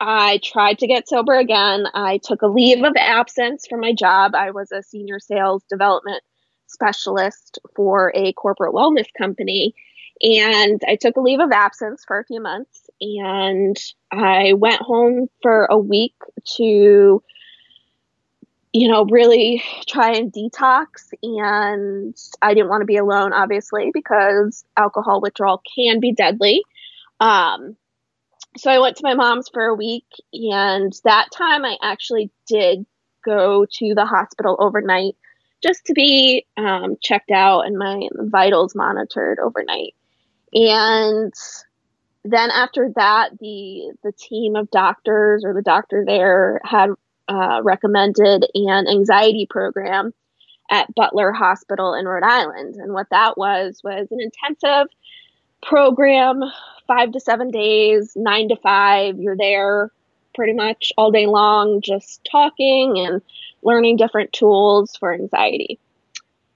I 0.00 0.40
tried 0.42 0.78
to 0.80 0.86
get 0.86 1.08
sober 1.08 1.34
again. 1.34 1.86
I 1.94 2.18
took 2.22 2.42
a 2.42 2.48
leave 2.48 2.82
of 2.82 2.94
absence 2.98 3.66
from 3.66 3.80
my 3.80 3.92
job. 3.92 4.34
I 4.34 4.50
was 4.50 4.72
a 4.72 4.82
senior 4.82 5.18
sales 5.20 5.62
development 5.70 6.22
specialist 6.66 7.58
for 7.74 8.12
a 8.14 8.32
corporate 8.34 8.74
wellness 8.74 9.06
company. 9.16 9.74
And 10.22 10.80
I 10.88 10.96
took 10.96 11.16
a 11.16 11.20
leave 11.20 11.40
of 11.40 11.52
absence 11.52 12.04
for 12.06 12.18
a 12.18 12.24
few 12.24 12.40
months 12.40 12.85
and 13.00 13.76
I 14.10 14.54
went 14.54 14.80
home 14.80 15.28
for 15.42 15.66
a 15.66 15.78
week 15.78 16.14
to, 16.56 17.22
you 18.72 18.88
know, 18.88 19.04
really 19.04 19.62
try 19.86 20.12
and 20.12 20.32
detox. 20.32 21.12
And 21.22 22.16
I 22.42 22.54
didn't 22.54 22.68
want 22.68 22.82
to 22.82 22.86
be 22.86 22.96
alone, 22.96 23.32
obviously, 23.32 23.90
because 23.92 24.64
alcohol 24.76 25.20
withdrawal 25.20 25.62
can 25.74 26.00
be 26.00 26.12
deadly. 26.12 26.62
Um, 27.20 27.76
so 28.56 28.70
I 28.70 28.78
went 28.78 28.96
to 28.96 29.02
my 29.04 29.14
mom's 29.14 29.48
for 29.48 29.64
a 29.66 29.74
week, 29.74 30.06
and 30.32 30.92
that 31.04 31.28
time 31.30 31.64
I 31.64 31.76
actually 31.82 32.30
did 32.46 32.86
go 33.24 33.66
to 33.70 33.94
the 33.94 34.06
hospital 34.06 34.56
overnight 34.58 35.16
just 35.62 35.84
to 35.86 35.94
be 35.94 36.46
um, 36.56 36.96
checked 37.02 37.30
out 37.30 37.62
and 37.62 37.76
my 37.76 38.08
vitals 38.14 38.74
monitored 38.74 39.38
overnight. 39.38 39.94
And 40.52 41.32
then 42.26 42.50
after 42.50 42.90
that, 42.96 43.38
the 43.38 43.92
the 44.02 44.12
team 44.12 44.56
of 44.56 44.70
doctors 44.70 45.44
or 45.44 45.54
the 45.54 45.62
doctor 45.62 46.04
there 46.06 46.60
had 46.64 46.90
uh, 47.28 47.60
recommended 47.62 48.46
an 48.54 48.86
anxiety 48.88 49.46
program 49.48 50.12
at 50.70 50.94
Butler 50.94 51.32
Hospital 51.32 51.94
in 51.94 52.06
Rhode 52.06 52.24
Island, 52.24 52.76
and 52.76 52.92
what 52.92 53.10
that 53.10 53.36
was 53.36 53.80
was 53.84 54.08
an 54.10 54.20
intensive 54.20 54.88
program 55.62 56.42
five 56.86 57.12
to 57.12 57.20
seven 57.20 57.50
days, 57.50 58.12
nine 58.16 58.48
to 58.48 58.56
five. 58.56 59.18
You're 59.18 59.36
there 59.36 59.90
pretty 60.34 60.52
much 60.52 60.92
all 60.96 61.10
day 61.10 61.26
long, 61.26 61.80
just 61.80 62.26
talking 62.30 62.98
and 62.98 63.22
learning 63.62 63.96
different 63.96 64.32
tools 64.32 64.96
for 64.96 65.12
anxiety. 65.12 65.78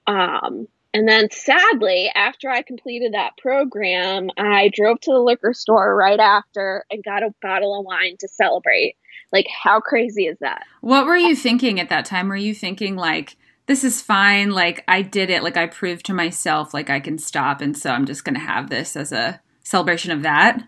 Um, 0.07 0.67
and 0.93 1.07
then 1.07 1.29
sadly, 1.31 2.11
after 2.15 2.49
I 2.49 2.61
completed 2.61 3.13
that 3.13 3.37
program, 3.37 4.29
I 4.37 4.69
drove 4.73 4.99
to 5.01 5.11
the 5.11 5.19
liquor 5.19 5.53
store 5.53 5.95
right 5.95 6.19
after 6.19 6.85
and 6.91 7.03
got 7.03 7.23
a 7.23 7.33
bottle 7.41 7.79
of 7.79 7.85
wine 7.85 8.17
to 8.19 8.27
celebrate. 8.27 8.95
Like, 9.31 9.47
how 9.47 9.79
crazy 9.79 10.25
is 10.27 10.37
that? 10.39 10.63
What 10.81 11.05
were 11.05 11.15
you 11.15 11.35
thinking 11.35 11.79
at 11.79 11.89
that 11.89 12.05
time? 12.05 12.27
Were 12.27 12.35
you 12.35 12.53
thinking, 12.53 12.97
like, 12.97 13.37
this 13.67 13.83
is 13.85 14.01
fine. 14.01 14.51
Like 14.51 14.83
I 14.87 15.01
did 15.01 15.29
it. 15.29 15.43
Like 15.43 15.55
I 15.55 15.67
proved 15.67 16.05
to 16.07 16.13
myself 16.13 16.73
like 16.73 16.89
I 16.89 16.99
can 16.99 17.17
stop, 17.17 17.61
and 17.61 17.77
so 17.77 17.91
I'm 17.91 18.05
just 18.05 18.25
going 18.25 18.35
to 18.35 18.41
have 18.41 18.69
this 18.69 18.97
as 18.97 19.13
a 19.13 19.39
celebration 19.63 20.11
of 20.11 20.23
that. 20.23 20.61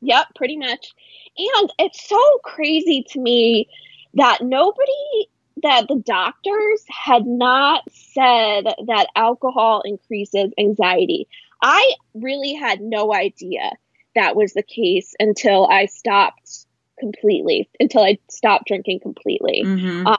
Yep, 0.00 0.28
pretty 0.36 0.56
much. 0.56 0.94
And 1.38 1.72
it's 1.78 2.08
so 2.08 2.20
crazy 2.44 3.04
to 3.10 3.20
me 3.20 3.68
that 4.14 4.42
nobody 4.42 5.26
that 5.62 5.86
the 5.88 6.02
doctors 6.04 6.84
had 6.88 7.26
not 7.26 7.82
said 7.90 8.64
that 8.86 9.08
alcohol 9.16 9.82
increases 9.84 10.52
anxiety. 10.58 11.28
I 11.62 11.94
really 12.14 12.54
had 12.54 12.80
no 12.80 13.14
idea 13.14 13.72
that 14.14 14.36
was 14.36 14.52
the 14.52 14.62
case 14.62 15.14
until 15.18 15.66
I 15.66 15.86
stopped 15.86 16.66
completely, 16.98 17.68
until 17.80 18.02
I 18.02 18.18
stopped 18.28 18.66
drinking 18.66 19.00
completely. 19.00 19.62
Mm-hmm. 19.64 20.06
Um, 20.06 20.18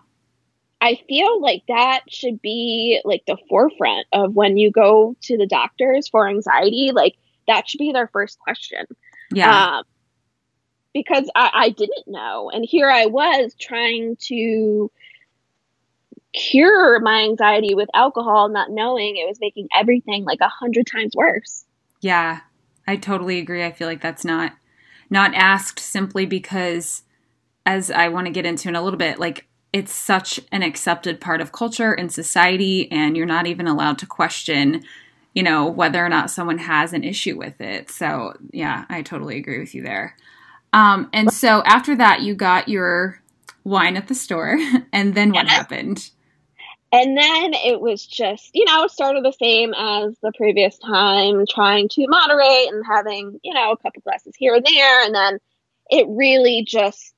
I 0.80 1.00
feel 1.08 1.42
like 1.42 1.64
that 1.68 2.02
should 2.08 2.42
be 2.42 3.02
like 3.04 3.24
the 3.26 3.38
forefront 3.50 4.06
of 4.14 4.36
when 4.36 4.58
you 4.58 4.72
go 4.72 5.16
to 5.24 5.38
the 5.38 5.48
doctors 5.48 6.08
for 6.08 6.28
anxiety. 6.28 6.92
Like 6.94 7.16
that 7.48 7.68
should 7.68 7.80
be 7.80 7.92
their 7.92 8.08
first 8.08 8.40
question. 8.40 8.86
Yeah. 9.32 9.78
Um, 9.78 9.84
because 10.94 11.30
I, 11.36 11.52
I 11.54 11.70
didn't 11.70 12.08
know. 12.08 12.50
And 12.52 12.66
here 12.66 12.90
I 12.90 13.08
was 13.08 13.56
trying 13.60 14.18
to 14.28 14.92
cure 16.34 17.00
my 17.00 17.24
anxiety 17.24 17.74
with 17.76 17.90
alcohol, 17.94 18.50
not 18.50 18.72
knowing 18.72 19.18
it 19.18 19.28
was 19.28 19.40
making 19.40 19.68
everything 19.76 20.24
like 20.24 20.40
a 20.42 20.50
hundred 20.50 20.88
times 20.88 21.14
worse. 21.16 21.66
Yeah, 22.02 22.42
I 22.88 22.96
totally 22.96 23.40
agree. 23.40 23.64
I 23.64 23.72
feel 23.72 23.88
like 23.88 24.02
that's 24.02 24.26
not 24.26 24.54
not 25.10 25.34
asked 25.34 25.80
simply 25.80 26.26
because 26.26 27.04
as 27.66 27.90
I 27.92 28.10
want 28.10 28.28
to 28.28 28.34
get 28.34 28.46
into 28.46 28.70
in 28.70 28.76
a 28.76 28.82
little 28.82 28.98
bit, 28.98 29.20
like 29.20 29.48
it's 29.74 29.94
such 29.94 30.40
an 30.52 30.64
accepted 30.64 31.20
part 31.20 31.42
of 31.42 31.52
culture 31.52 31.94
and 31.94 32.12
society, 32.12 32.92
and 32.92 33.18
you're 33.18 33.26
not 33.26 33.48
even 33.48 33.68
allowed 33.68 33.98
to 34.00 34.06
question, 34.06 34.84
you 35.34 35.44
know, 35.44 35.68
whether 35.68 36.04
or 36.04 36.10
not 36.10 36.32
someone 36.32 36.58
has 36.58 36.94
an 36.94 37.04
issue 37.04 37.38
with 37.38 37.60
it. 37.60 37.90
So, 37.90 38.34
yeah, 38.52 38.86
I 38.90 39.02
totally 39.02 39.38
agree 39.38 39.60
with 39.60 39.76
you 39.76 39.84
there. 39.84 40.16
Um, 40.74 41.10
and 41.14 41.32
so 41.32 41.64
after 41.66 41.96
that, 41.96 42.22
you 42.22 42.36
got 42.36 42.70
your 42.70 43.22
wine 43.64 43.98
at 43.98 44.08
the 44.08 44.16
store, 44.16 44.58
and 44.94 45.14
then 45.14 45.32
what 45.32 45.48
happened? 45.48 46.10
And 46.92 47.18
then 47.18 47.54
it 47.54 47.82
was 47.82 48.06
just, 48.06 48.52
you 48.54 48.64
know, 48.66 48.88
sort 48.88 49.18
of 49.18 49.24
the 49.24 49.34
same 49.34 49.74
as 49.74 50.16
the 50.22 50.32
previous 50.38 50.78
time, 50.78 51.46
trying 51.50 51.90
to 51.90 52.08
moderate 52.08 52.72
and 52.72 52.86
having, 52.86 53.40
you 53.44 53.54
know, 53.54 53.72
a 53.72 53.78
couple 53.78 54.02
glasses 54.04 54.36
here 54.38 54.56
and 54.56 54.66
there. 54.66 55.04
And 55.04 55.14
then 55.14 55.40
it 55.90 56.06
really 56.10 56.66
just 56.66 57.14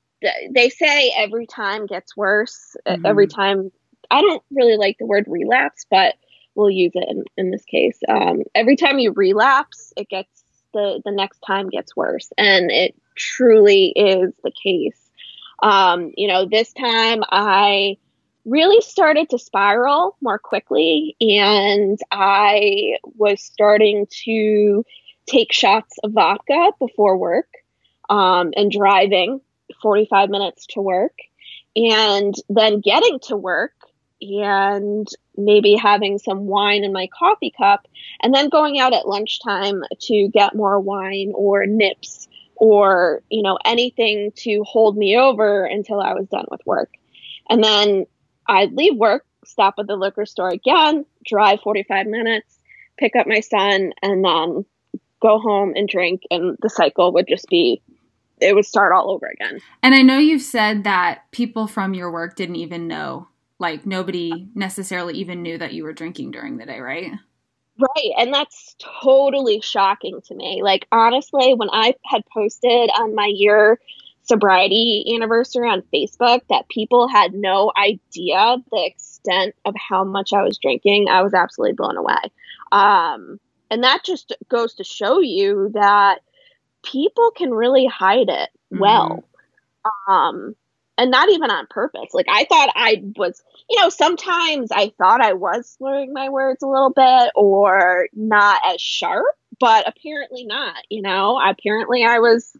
they 0.53 0.69
say 0.69 1.13
every 1.15 1.45
time 1.45 1.85
gets 1.85 2.15
worse. 2.17 2.75
Mm-hmm. 2.87 3.05
Every 3.05 3.27
time, 3.27 3.71
I 4.11 4.21
don't 4.21 4.43
really 4.51 4.77
like 4.77 4.97
the 4.97 5.05
word 5.05 5.25
relapse, 5.27 5.85
but 5.89 6.15
we'll 6.55 6.69
use 6.69 6.91
it 6.95 7.05
in, 7.07 7.23
in 7.37 7.51
this 7.51 7.63
case. 7.63 7.99
Um, 8.07 8.43
every 8.55 8.75
time 8.75 8.99
you 8.99 9.13
relapse, 9.13 9.93
it 9.95 10.09
gets 10.09 10.43
the 10.73 11.01
the 11.05 11.11
next 11.11 11.39
time 11.39 11.69
gets 11.69 11.95
worse, 11.95 12.29
and 12.37 12.71
it 12.71 12.95
truly 13.15 13.93
is 13.95 14.33
the 14.43 14.51
case. 14.51 14.99
Um, 15.61 16.11
you 16.15 16.27
know, 16.27 16.45
this 16.45 16.73
time 16.73 17.23
I 17.29 17.97
really 18.45 18.81
started 18.81 19.29
to 19.29 19.39
spiral 19.39 20.15
more 20.21 20.39
quickly 20.39 21.15
and 21.21 21.99
I 22.11 22.97
was 23.03 23.41
starting 23.41 24.07
to 24.25 24.85
take 25.27 25.53
shots 25.53 25.97
of 26.03 26.13
vodka 26.13 26.71
before 26.79 27.17
work 27.17 27.47
um, 28.09 28.53
and 28.55 28.71
driving 28.71 29.41
45 29.81 30.29
minutes 30.29 30.65
to 30.67 30.81
work 30.81 31.17
and 31.75 32.33
then 32.49 32.81
getting 32.81 33.19
to 33.23 33.37
work 33.37 33.73
and 34.21 35.07
maybe 35.37 35.75
having 35.75 36.17
some 36.17 36.45
wine 36.45 36.83
in 36.83 36.91
my 36.91 37.07
coffee 37.17 37.53
cup 37.57 37.87
and 38.21 38.33
then 38.33 38.49
going 38.49 38.79
out 38.79 38.93
at 38.93 39.07
lunchtime 39.07 39.81
to 40.01 40.27
get 40.29 40.55
more 40.55 40.79
wine 40.79 41.31
or 41.35 41.65
nips 41.65 42.27
or 42.55 43.23
you 43.29 43.41
know 43.41 43.57
anything 43.63 44.31
to 44.35 44.63
hold 44.63 44.97
me 44.97 45.17
over 45.17 45.63
until 45.63 46.01
I 46.01 46.13
was 46.13 46.27
done 46.27 46.45
with 46.51 46.61
work. 46.65 46.91
And 47.49 47.63
then 47.63 48.05
I'd 48.49 48.73
leave 48.73 48.97
work, 48.97 49.25
stop 49.45 49.75
at 49.79 49.87
the 49.87 49.95
liquor 49.95 50.25
store 50.25 50.49
again, 50.49 51.05
drive 51.25 51.61
45 51.61 52.07
minutes, 52.07 52.57
pick 52.97 53.15
up 53.15 53.27
my 53.27 53.39
son 53.39 53.93
and 54.01 54.25
then 54.25 54.65
go 55.21 55.39
home 55.39 55.73
and 55.75 55.87
drink 55.87 56.23
and 56.31 56.57
the 56.61 56.69
cycle 56.69 57.13
would 57.13 57.27
just 57.27 57.47
be 57.47 57.81
it 58.41 58.55
would 58.55 58.65
start 58.65 58.93
all 58.93 59.11
over 59.11 59.27
again. 59.27 59.59
And 59.83 59.93
I 59.93 60.01
know 60.01 60.17
you've 60.17 60.41
said 60.41 60.85
that 60.85 61.29
people 61.31 61.67
from 61.67 61.93
your 61.93 62.09
work 62.09 62.35
didn't 62.35 62.55
even 62.55 62.87
know 62.87 63.27
like 63.59 63.85
nobody 63.85 64.47
necessarily 64.55 65.15
even 65.15 65.43
knew 65.43 65.57
that 65.57 65.73
you 65.73 65.83
were 65.83 65.91
drinking 65.93 66.31
during 66.31 66.57
the 66.57 66.65
day, 66.65 66.79
right? 66.79 67.11
Right. 67.77 68.11
And 68.17 68.33
that's 68.33 68.75
totally 69.01 69.61
shocking 69.61 70.21
to 70.27 70.35
me. 70.35 70.61
Like, 70.63 70.87
honestly, 70.91 71.53
when 71.53 71.69
I 71.69 71.95
had 72.05 72.23
posted 72.33 72.89
on 72.97 73.15
my 73.15 73.31
year 73.33 73.79
sobriety 74.29 75.15
anniversary 75.15 75.67
on 75.67 75.81
Facebook 75.91 76.41
that 76.49 76.69
people 76.69 77.07
had 77.07 77.33
no 77.33 77.71
idea 77.75 78.57
the 78.71 78.85
extent 78.85 79.55
of 79.65 79.73
how 79.75 80.03
much 80.03 80.31
I 80.33 80.43
was 80.43 80.59
drinking, 80.59 81.09
I 81.09 81.23
was 81.23 81.33
absolutely 81.33 81.73
blown 81.73 81.97
away. 81.97 82.31
Um, 82.71 83.39
and 83.71 83.83
that 83.83 84.05
just 84.05 84.33
goes 84.47 84.75
to 84.75 84.83
show 84.83 85.19
you 85.19 85.71
that 85.73 86.19
people 86.83 87.31
can 87.31 87.51
really 87.51 87.87
hide 87.87 88.29
it 88.29 88.49
well. 88.69 89.23
Mm-hmm. 89.85 90.11
Um, 90.11 90.55
and 90.99 91.09
not 91.09 91.29
even 91.29 91.49
on 91.49 91.65
purpose. 91.67 92.13
Like 92.13 92.27
I 92.29 92.45
thought 92.45 92.69
I 92.75 93.01
was, 93.15 93.41
you 93.69 93.79
know, 93.81 93.89
sometimes 93.89 94.69
I 94.71 94.91
thought 94.97 95.21
I 95.21 95.33
was 95.33 95.77
slurring 95.77 96.13
my 96.13 96.29
words 96.29 96.61
a 96.61 96.67
little 96.67 96.91
bit 96.91 97.31
or 97.35 98.09
not 98.13 98.61
as 98.67 98.81
sharp, 98.81 99.25
but 99.59 99.87
apparently 99.87 100.43
not, 100.43 100.75
you 100.89 101.01
know. 101.01 101.39
Apparently 101.39 102.03
I 102.03 102.19
was, 102.19 102.55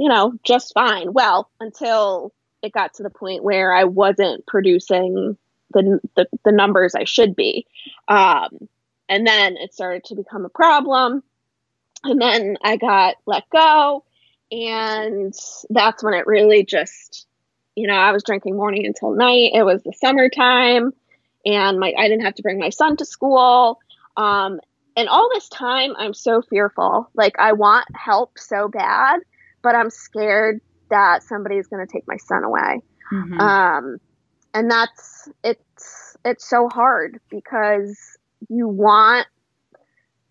you 0.00 0.08
know, 0.08 0.32
just 0.44 0.72
fine. 0.72 1.12
Well, 1.12 1.50
until 1.60 2.32
it 2.62 2.72
got 2.72 2.94
to 2.94 3.02
the 3.02 3.10
point 3.10 3.44
where 3.44 3.70
I 3.70 3.84
wasn't 3.84 4.46
producing 4.46 5.36
the 5.74 6.00
the, 6.16 6.26
the 6.42 6.52
numbers 6.52 6.94
I 6.94 7.04
should 7.04 7.36
be. 7.36 7.66
Um, 8.08 8.66
and 9.10 9.26
then 9.26 9.58
it 9.58 9.74
started 9.74 10.04
to 10.04 10.14
become 10.14 10.46
a 10.46 10.48
problem. 10.48 11.22
And 12.02 12.18
then 12.18 12.56
I 12.64 12.78
got 12.78 13.16
let 13.26 13.50
go 13.50 14.04
and 14.50 15.34
that's 15.68 16.02
when 16.02 16.14
it 16.14 16.26
really 16.26 16.64
just 16.64 17.26
you 17.76 17.86
know, 17.86 17.94
I 17.94 18.12
was 18.12 18.24
drinking 18.24 18.56
morning 18.56 18.86
until 18.86 19.14
night. 19.14 19.52
It 19.52 19.64
was 19.64 19.82
the 19.82 19.92
summertime 19.92 20.94
and 21.44 21.78
my 21.78 21.92
I 21.98 22.08
didn't 22.08 22.24
have 22.24 22.36
to 22.36 22.42
bring 22.42 22.58
my 22.58 22.70
son 22.70 22.96
to 22.96 23.04
school. 23.04 23.80
Um, 24.16 24.60
and 24.96 25.10
all 25.10 25.28
this 25.34 25.50
time 25.50 25.94
I'm 25.98 26.14
so 26.14 26.40
fearful. 26.40 27.10
Like 27.12 27.38
I 27.38 27.52
want 27.52 27.86
help 27.94 28.38
so 28.38 28.66
bad, 28.66 29.20
but 29.62 29.74
I'm 29.74 29.90
scared 29.90 30.60
that 30.90 31.22
somebody's 31.22 31.66
going 31.66 31.86
to 31.86 31.92
take 31.92 32.06
my 32.06 32.16
son 32.16 32.44
away. 32.44 32.80
Mm-hmm. 33.12 33.40
Um, 33.40 33.98
and 34.54 34.70
that's 34.70 35.28
it's 35.44 36.16
it's 36.24 36.48
so 36.48 36.68
hard 36.68 37.20
because 37.30 37.96
you 38.48 38.68
want 38.68 39.26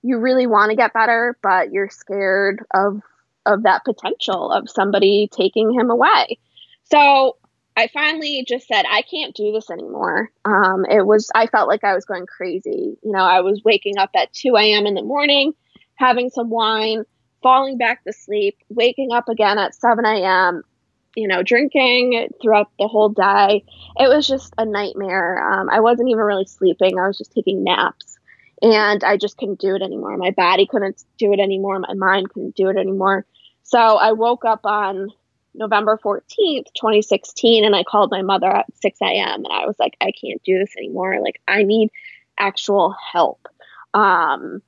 you 0.02 0.20
really 0.20 0.48
want 0.48 0.70
to 0.70 0.76
get 0.76 0.94
better, 0.94 1.38
but 1.42 1.72
you're 1.72 1.90
scared 1.90 2.64
of 2.74 3.02
of 3.46 3.64
that 3.64 3.84
potential 3.86 4.52
of 4.52 4.70
somebody 4.70 5.30
taking 5.32 5.72
him 5.74 5.90
away. 5.90 6.38
So 6.84 7.38
I 7.80 7.88
finally 7.94 8.44
just 8.48 8.68
said, 8.68 8.84
I 8.90 9.04
can't 9.04 9.34
do 9.34 9.52
this 9.54 9.70
anymore. 9.70 10.30
Um, 10.44 10.86
it 10.90 11.06
was, 11.06 11.30
I 11.34 11.48
felt 11.48 11.70
like 11.70 11.84
I 11.86 11.96
was 11.96 12.04
going 12.04 12.26
crazy. 12.26 12.98
You 13.02 13.12
know, 13.12 13.24
I 13.24 13.40
was 13.40 13.62
waking 13.64 13.98
up 13.98 14.10
at 14.16 14.34
2 14.34 14.56
a.m. 14.58 14.86
in 14.86 14.96
the 14.96 15.02
morning, 15.02 15.54
having 15.96 16.30
some 16.30 16.50
wine, 16.50 17.06
falling 17.42 17.78
back 17.78 18.04
to 18.04 18.14
sleep, 18.14 18.58
waking 18.70 19.12
up 19.12 19.30
again 19.30 19.58
at 19.58 19.76
7 19.76 20.06
a.m., 20.06 20.64
you 21.16 21.28
know, 21.28 21.42
drinking 21.44 22.30
throughout 22.42 22.70
the 22.78 22.88
whole 22.88 23.10
day. 23.10 23.64
It 23.98 24.08
was 24.08 24.28
just 24.28 24.54
a 24.58 24.66
nightmare. 24.66 25.42
Um, 25.42 25.70
I 25.70 25.80
wasn't 25.80 26.10
even 26.10 26.24
really 26.24 26.46
sleeping, 26.46 27.00
I 27.00 27.08
was 27.08 27.18
just 27.18 27.32
taking 27.34 27.64
naps. 27.64 28.18
And 28.62 29.04
I 29.06 29.16
just 29.16 29.38
couldn't 29.38 29.62
do 29.62 29.76
it 29.76 29.82
anymore. 29.82 30.18
My 30.18 30.32
body 30.32 30.66
couldn't 30.66 31.02
do 31.18 31.32
it 31.32 31.40
anymore. 31.40 31.80
My 31.80 31.94
mind 31.94 32.30
couldn't 32.30 32.56
do 32.56 32.68
it 32.68 32.76
anymore. 32.76 33.26
So 33.64 33.80
I 33.80 34.12
woke 34.12 34.44
up 34.44 34.66
on 34.66 35.10
November 35.54 35.98
14th, 36.04 36.68
2016, 36.76 37.66
and 37.66 37.76
I 37.76 37.84
called 37.84 38.12
my 38.12 38.22
mother 38.22 38.48
at 38.48 38.66
6 38.82 38.98
a.m. 39.02 39.46
and 39.46 39.54
I 39.54 39.66
was 39.66 39.76
like, 39.80 39.96
I 40.02 40.12
can't 40.12 40.44
do 40.44 40.60
this 40.60 40.76
anymore. 40.78 41.20
Like, 41.22 41.42
I 41.48 41.64
need 41.64 41.90
actual 42.38 42.96
help. 43.12 43.48
Um, 43.94 44.62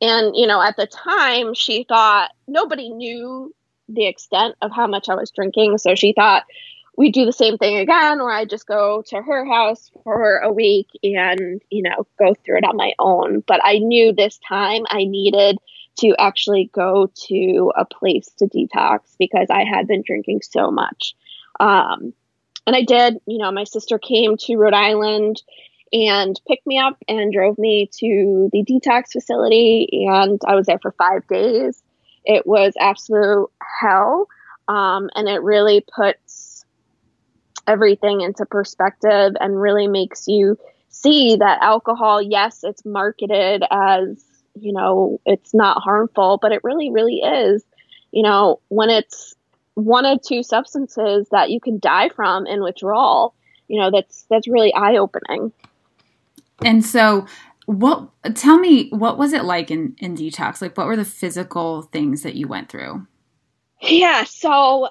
and, 0.00 0.36
you 0.36 0.46
know, 0.46 0.60
at 0.60 0.76
the 0.76 0.86
time, 0.86 1.54
she 1.54 1.84
thought 1.84 2.30
nobody 2.46 2.90
knew 2.90 3.54
the 3.88 4.06
extent 4.06 4.56
of 4.62 4.72
how 4.72 4.86
much 4.86 5.08
I 5.08 5.14
was 5.14 5.30
drinking. 5.30 5.78
So 5.78 5.94
she 5.94 6.12
thought 6.12 6.44
we'd 6.96 7.14
do 7.14 7.24
the 7.24 7.32
same 7.32 7.58
thing 7.58 7.76
again, 7.76 8.18
where 8.18 8.32
I'd 8.32 8.50
just 8.50 8.66
go 8.66 9.02
to 9.08 9.22
her 9.22 9.44
house 9.44 9.90
for 10.02 10.38
a 10.38 10.52
week 10.52 10.88
and, 11.02 11.62
you 11.70 11.82
know, 11.82 12.06
go 12.18 12.34
through 12.34 12.58
it 12.58 12.64
on 12.64 12.76
my 12.76 12.92
own. 12.98 13.42
But 13.46 13.60
I 13.62 13.78
knew 13.78 14.12
this 14.12 14.38
time 14.48 14.82
I 14.88 15.04
needed 15.04 15.58
to 16.00 16.14
actually 16.18 16.70
go 16.74 17.10
to 17.28 17.72
a 17.76 17.84
place 17.84 18.28
to 18.38 18.46
detox 18.46 19.00
because 19.18 19.48
I 19.50 19.64
had 19.64 19.86
been 19.86 20.02
drinking 20.06 20.42
so 20.42 20.70
much. 20.70 21.14
Um, 21.60 22.12
and 22.66 22.74
I 22.74 22.82
did, 22.82 23.18
you 23.26 23.38
know, 23.38 23.50
my 23.52 23.64
sister 23.64 23.98
came 23.98 24.36
to 24.38 24.56
Rhode 24.56 24.74
Island 24.74 25.42
and 26.04 26.38
picked 26.46 26.66
me 26.66 26.78
up 26.78 26.96
and 27.08 27.32
drove 27.32 27.58
me 27.58 27.88
to 27.98 28.50
the 28.52 28.64
detox 28.64 29.12
facility. 29.12 30.06
And 30.08 30.40
I 30.46 30.54
was 30.54 30.66
there 30.66 30.78
for 30.80 30.92
five 30.92 31.26
days. 31.26 31.82
It 32.24 32.46
was 32.46 32.74
absolute 32.78 33.48
hell. 33.80 34.28
Um, 34.68 35.08
and 35.14 35.28
it 35.28 35.42
really 35.42 35.84
puts 35.94 36.64
everything 37.66 38.20
into 38.20 38.44
perspective 38.44 39.32
and 39.40 39.60
really 39.60 39.88
makes 39.88 40.26
you 40.28 40.58
see 40.88 41.36
that 41.36 41.62
alcohol, 41.62 42.20
yes, 42.20 42.60
it's 42.62 42.84
marketed 42.84 43.62
as 43.70 44.24
you 44.60 44.72
know, 44.72 45.20
it's 45.26 45.54
not 45.54 45.82
harmful, 45.82 46.38
but 46.40 46.52
it 46.52 46.64
really, 46.64 46.90
really 46.90 47.16
is. 47.16 47.64
You 48.10 48.22
know, 48.22 48.60
when 48.68 48.90
it's 48.90 49.34
one 49.74 50.06
of 50.06 50.22
two 50.22 50.42
substances 50.42 51.28
that 51.30 51.50
you 51.50 51.60
can 51.60 51.78
die 51.78 52.08
from 52.08 52.46
in 52.46 52.62
withdrawal, 52.62 53.34
you 53.68 53.80
know, 53.80 53.90
that's 53.90 54.26
that's 54.30 54.48
really 54.48 54.72
eye 54.74 54.96
opening. 54.96 55.52
And 56.64 56.84
so 56.84 57.26
what 57.66 58.08
tell 58.34 58.58
me 58.58 58.88
what 58.90 59.18
was 59.18 59.32
it 59.32 59.44
like 59.44 59.70
in 59.70 59.94
in 59.98 60.16
detox? 60.16 60.62
Like 60.62 60.76
what 60.76 60.86
were 60.86 60.96
the 60.96 61.04
physical 61.04 61.82
things 61.82 62.22
that 62.22 62.34
you 62.34 62.48
went 62.48 62.68
through? 62.68 63.06
Yeah, 63.82 64.24
so 64.24 64.88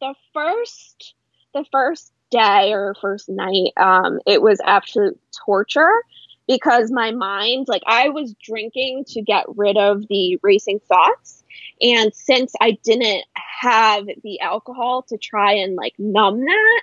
the 0.00 0.14
first 0.34 1.14
the 1.54 1.64
first 1.70 2.12
day 2.30 2.72
or 2.72 2.94
first 3.00 3.28
night 3.28 3.72
um 3.76 4.18
it 4.26 4.40
was 4.40 4.58
absolute 4.64 5.20
torture 5.46 6.02
because 6.48 6.90
my 6.90 7.12
mind, 7.12 7.66
like 7.68 7.82
I 7.86 8.08
was 8.08 8.34
drinking 8.42 9.04
to 9.08 9.22
get 9.22 9.44
rid 9.56 9.76
of 9.76 10.06
the 10.08 10.38
racing 10.42 10.80
thoughts. 10.80 11.44
And 11.80 12.14
since 12.14 12.52
I 12.60 12.78
didn't 12.82 13.24
have 13.34 14.06
the 14.22 14.40
alcohol 14.40 15.02
to 15.08 15.18
try 15.18 15.52
and 15.52 15.76
like 15.76 15.94
numb 15.98 16.40
that, 16.40 16.82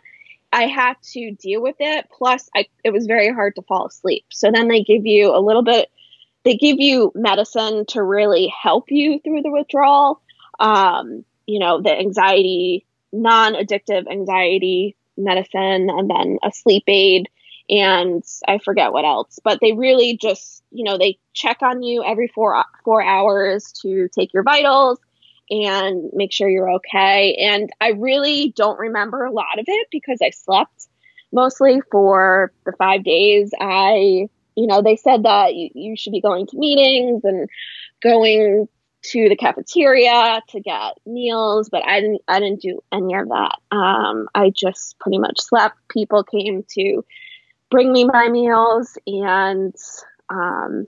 I 0.52 0.64
had 0.64 0.96
to 1.14 1.32
deal 1.32 1.62
with 1.62 1.76
it. 1.80 2.08
Plus, 2.18 2.50
I, 2.56 2.66
it 2.84 2.92
was 2.92 3.06
very 3.06 3.32
hard 3.34 3.56
to 3.56 3.62
fall 3.64 3.88
asleep. 3.88 4.26
So 4.30 4.52
then 4.52 4.68
they 4.68 4.84
give 4.84 5.06
you 5.06 5.36
a 5.36 5.40
little 5.40 5.64
bit, 5.64 5.90
they 6.44 6.56
give 6.56 6.80
you 6.80 7.12
medicine 7.16 7.86
to 7.88 8.04
really 8.04 8.48
help 8.48 8.86
you 8.90 9.20
through 9.20 9.42
the 9.42 9.52
withdrawal. 9.52 10.22
Um, 10.60 11.24
you 11.46 11.60
know, 11.60 11.82
the 11.82 11.98
anxiety, 11.98 12.86
non 13.12 13.54
addictive 13.54 14.10
anxiety 14.10 14.96
medicine, 15.18 15.90
and 15.90 16.10
then 16.10 16.38
a 16.44 16.52
sleep 16.52 16.84
aid 16.88 17.30
and 17.70 18.24
I 18.48 18.58
forget 18.58 18.92
what 18.92 19.06
else, 19.06 19.40
but 19.44 19.60
they 19.62 19.74
really 19.74 20.18
just, 20.18 20.64
you 20.72 20.84
know, 20.84 20.98
they 20.98 21.20
check 21.34 21.62
on 21.62 21.84
you 21.84 22.04
every 22.04 22.28
four 22.28 22.64
four 22.84 23.04
hours 23.04 23.72
to 23.84 24.10
take 24.10 24.34
your 24.34 24.44
vitals 24.44 25.00
and 25.50 26.10
make 26.14 26.32
sure 26.32 26.50
you're 26.50 26.74
okay. 26.76 27.36
And 27.36 27.70
I 27.82 27.90
really 27.90 28.54
don't 28.56 28.80
remember 28.80 29.26
a 29.26 29.32
lot 29.32 29.60
of 29.60 29.66
it 29.68 29.88
because 29.92 30.20
I 30.22 30.30
slept 30.32 30.88
mostly 31.32 31.82
for 31.92 32.52
the 32.66 32.74
five 32.74 33.04
days. 33.04 33.52
I, 33.60 34.28
you 34.56 34.68
know, 34.68 34.82
they 34.82 34.96
said 34.96 35.24
that 35.24 35.56
you, 35.56 35.70
you 35.74 35.96
should 35.96 36.14
be 36.14 36.22
going 36.22 36.48
to 36.48 36.58
meetings 36.58 37.24
and 37.24 37.50
going 38.02 38.68
to 39.02 39.30
the 39.30 39.36
cafeteria 39.36 40.42
to 40.50 40.60
get 40.60 40.98
meals, 41.06 41.70
but 41.70 41.84
I 41.86 42.02
didn't 42.02 42.22
I 42.28 42.40
didn't 42.40 42.62
do 42.62 42.82
any 42.92 43.14
of 43.16 43.30
that. 43.30 43.56
Um, 43.72 44.28
I 44.36 44.50
just 44.50 45.00
pretty 45.00 45.18
much 45.18 45.40
slept. 45.40 45.78
People 45.90 46.24
came 46.24 46.66
to 46.72 47.06
bring 47.72 47.92
me 47.94 48.04
my 48.04 48.28
meals 48.30 48.98
and 49.08 49.74
um, 50.30 50.88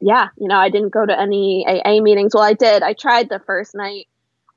yeah, 0.00 0.28
you 0.36 0.48
know, 0.48 0.56
I 0.56 0.70
didn't 0.70 0.92
go 0.92 1.04
to 1.04 1.18
any 1.18 1.66
AA 1.66 2.00
meetings. 2.00 2.34
Well, 2.34 2.44
I 2.44 2.52
did. 2.52 2.82
I 2.82 2.92
tried 2.92 3.28
the 3.28 3.40
first 3.40 3.74
night. 3.74 4.08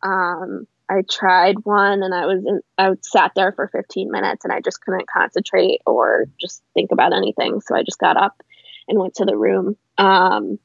Um, 0.03 0.67
I 0.89 1.03
tried 1.09 1.55
one 1.63 2.03
and 2.03 2.13
I 2.13 2.25
was 2.25 2.43
in, 2.45 2.61
I 2.77 2.91
sat 3.01 3.31
there 3.35 3.53
for 3.53 3.69
15 3.69 4.11
minutes 4.11 4.43
and 4.43 4.53
I 4.53 4.59
just 4.59 4.81
couldn't 4.81 5.07
concentrate 5.07 5.79
or 5.85 6.25
just 6.39 6.61
think 6.73 6.91
about 6.91 7.13
anything. 7.13 7.61
So 7.61 7.75
I 7.75 7.83
just 7.83 7.97
got 7.97 8.17
up 8.17 8.41
and 8.87 8.99
went 8.99 9.15
to 9.15 9.25
the 9.25 9.37
room. 9.37 9.77
Um, 9.97 10.59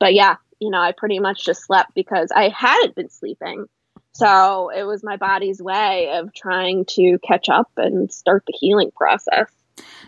but 0.00 0.12
yeah, 0.12 0.36
you 0.58 0.70
know, 0.70 0.80
I 0.80 0.92
pretty 0.92 1.20
much 1.20 1.44
just 1.44 1.64
slept 1.64 1.94
because 1.94 2.30
I 2.34 2.48
hadn't 2.48 2.96
been 2.96 3.10
sleeping. 3.10 3.66
So 4.12 4.70
it 4.70 4.82
was 4.82 5.04
my 5.04 5.16
body's 5.16 5.62
way 5.62 6.10
of 6.14 6.34
trying 6.34 6.84
to 6.96 7.18
catch 7.26 7.48
up 7.48 7.70
and 7.76 8.12
start 8.12 8.42
the 8.46 8.56
healing 8.58 8.90
process. 8.94 9.50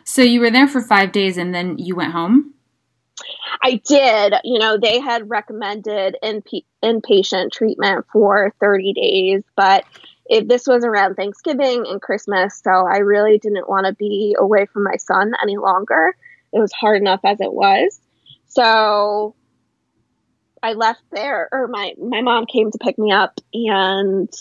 So 0.05 0.23
you 0.23 0.41
were 0.41 0.51
there 0.51 0.67
for 0.67 0.83
five 0.83 1.13
days 1.13 1.39
and 1.39 1.55
then 1.55 1.79
you 1.79 1.95
went 1.95 2.13
home? 2.13 2.55
I 3.63 3.81
did. 3.87 4.35
You 4.45 4.59
know, 4.59 4.79
they 4.79 5.01
had 5.01 5.31
recommended 5.31 6.17
inp- 6.23 6.65
inpatient 6.83 7.53
treatment 7.53 8.07
for 8.13 8.53
30 8.61 8.93
days, 8.95 9.43
but 9.57 9.85
this 10.47 10.67
was 10.67 10.85
around 10.85 11.15
Thanksgiving 11.15 11.85
and 11.87 12.01
Christmas, 12.01 12.61
so 12.63 12.71
I 12.71 12.99
really 12.99 13.39
didn't 13.39 13.69
want 13.69 13.87
to 13.87 13.95
be 13.95 14.35
away 14.39 14.67
from 14.67 14.85
my 14.85 14.97
son 14.97 15.33
any 15.43 15.57
longer. 15.57 16.17
It 16.53 16.61
was 16.61 16.73
hard 16.73 17.01
enough 17.01 17.21
as 17.25 17.41
it 17.41 17.53
was. 17.53 18.01
So 18.49 19.35
I 20.63 20.75
left 20.75 21.03
there, 21.11 21.49
or 21.53 21.69
my, 21.69 21.95
my 21.99 22.23
mom 22.23 22.47
came 22.47 22.71
to 22.71 22.79
pick 22.79 22.99
me 22.99 23.13
up, 23.13 23.41
and 23.53 24.33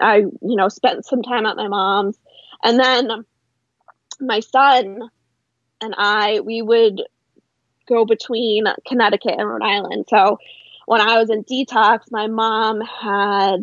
I, 0.00 0.16
you 0.18 0.56
know, 0.56 0.68
spent 0.68 1.04
some 1.04 1.22
time 1.22 1.46
at 1.46 1.56
my 1.56 1.68
mom's. 1.68 2.18
And 2.64 2.78
then 2.78 3.24
my 4.20 4.40
son 4.40 5.00
and 5.80 5.94
I, 5.96 6.40
we 6.40 6.62
would 6.62 7.02
go 7.92 8.04
between 8.04 8.64
Connecticut 8.86 9.34
and 9.38 9.48
Rhode 9.48 9.62
Island. 9.62 10.06
So 10.08 10.38
when 10.86 11.00
I 11.00 11.18
was 11.18 11.30
in 11.30 11.44
detox, 11.44 12.10
my 12.10 12.26
mom 12.26 12.80
had 12.80 13.60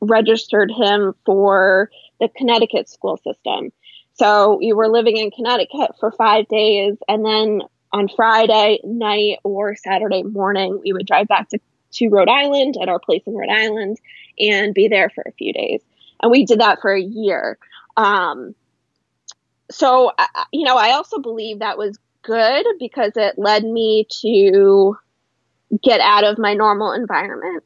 registered 0.00 0.70
him 0.70 1.14
for 1.24 1.90
the 2.20 2.28
Connecticut 2.36 2.88
school 2.88 3.16
system. 3.16 3.72
So 4.14 4.58
we 4.58 4.72
were 4.72 4.88
living 4.88 5.16
in 5.16 5.30
Connecticut 5.30 5.92
for 5.98 6.12
five 6.12 6.46
days. 6.48 6.96
And 7.08 7.24
then 7.24 7.62
on 7.92 8.08
Friday 8.08 8.80
night 8.84 9.38
or 9.44 9.76
Saturday 9.76 10.22
morning, 10.22 10.80
we 10.84 10.92
would 10.92 11.06
drive 11.06 11.28
back 11.28 11.48
to, 11.50 11.58
to 11.92 12.08
Rhode 12.08 12.28
Island 12.28 12.76
at 12.80 12.88
our 12.88 12.98
place 12.98 13.22
in 13.26 13.34
Rhode 13.34 13.50
Island 13.50 13.98
and 14.38 14.74
be 14.74 14.88
there 14.88 15.10
for 15.10 15.24
a 15.26 15.32
few 15.32 15.52
days. 15.52 15.80
And 16.22 16.30
we 16.30 16.44
did 16.44 16.60
that 16.60 16.80
for 16.80 16.92
a 16.92 17.00
year. 17.00 17.58
Um, 17.96 18.54
so, 19.70 20.12
you 20.52 20.64
know, 20.64 20.76
I 20.76 20.92
also 20.92 21.18
believe 21.18 21.60
that 21.60 21.78
was 21.78 21.98
good 22.24 22.66
because 22.78 23.12
it 23.16 23.34
led 23.38 23.64
me 23.64 24.06
to 24.22 24.96
get 25.82 26.00
out 26.00 26.24
of 26.24 26.38
my 26.38 26.54
normal 26.54 26.92
environment 26.92 27.64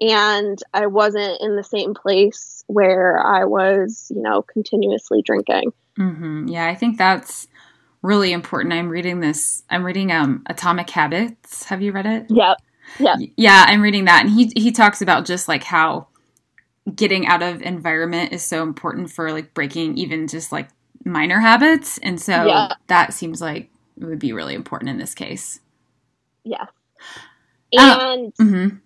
and 0.00 0.58
I 0.72 0.86
wasn't 0.86 1.40
in 1.40 1.56
the 1.56 1.64
same 1.64 1.94
place 1.94 2.62
where 2.66 3.18
I 3.18 3.44
was, 3.44 4.10
you 4.14 4.22
know, 4.22 4.42
continuously 4.42 5.22
drinking. 5.22 5.72
Mm-hmm. 5.98 6.48
Yeah, 6.48 6.66
I 6.66 6.74
think 6.74 6.98
that's 6.98 7.48
really 8.02 8.32
important. 8.32 8.74
I'm 8.74 8.88
reading 8.88 9.20
this. 9.20 9.64
I'm 9.70 9.84
reading 9.84 10.12
um, 10.12 10.42
Atomic 10.46 10.88
Habits. 10.90 11.64
Have 11.64 11.82
you 11.82 11.92
read 11.92 12.06
it? 12.06 12.26
Yep. 12.28 12.58
Yeah. 12.98 13.16
Yeah, 13.36 13.64
I'm 13.68 13.82
reading 13.82 14.06
that, 14.06 14.24
and 14.24 14.30
he 14.30 14.50
he 14.56 14.72
talks 14.72 15.02
about 15.02 15.26
just 15.26 15.48
like 15.48 15.64
how 15.64 16.08
getting 16.94 17.26
out 17.26 17.42
of 17.42 17.60
environment 17.60 18.32
is 18.32 18.42
so 18.42 18.62
important 18.62 19.10
for 19.10 19.30
like 19.30 19.52
breaking 19.52 19.98
even 19.98 20.26
just 20.26 20.52
like 20.52 20.68
minor 21.04 21.40
habits, 21.40 21.98
and 21.98 22.20
so 22.20 22.46
yeah. 22.46 22.68
that 22.86 23.12
seems 23.12 23.42
like 23.42 23.70
would 24.00 24.18
be 24.18 24.32
really 24.32 24.54
important 24.54 24.90
in 24.90 24.98
this 24.98 25.14
case. 25.14 25.60
Yes. 26.44 26.68
Uh, 27.76 27.98
and 28.00 28.32
uh, 28.38 28.42
mm-hmm. 28.42 28.76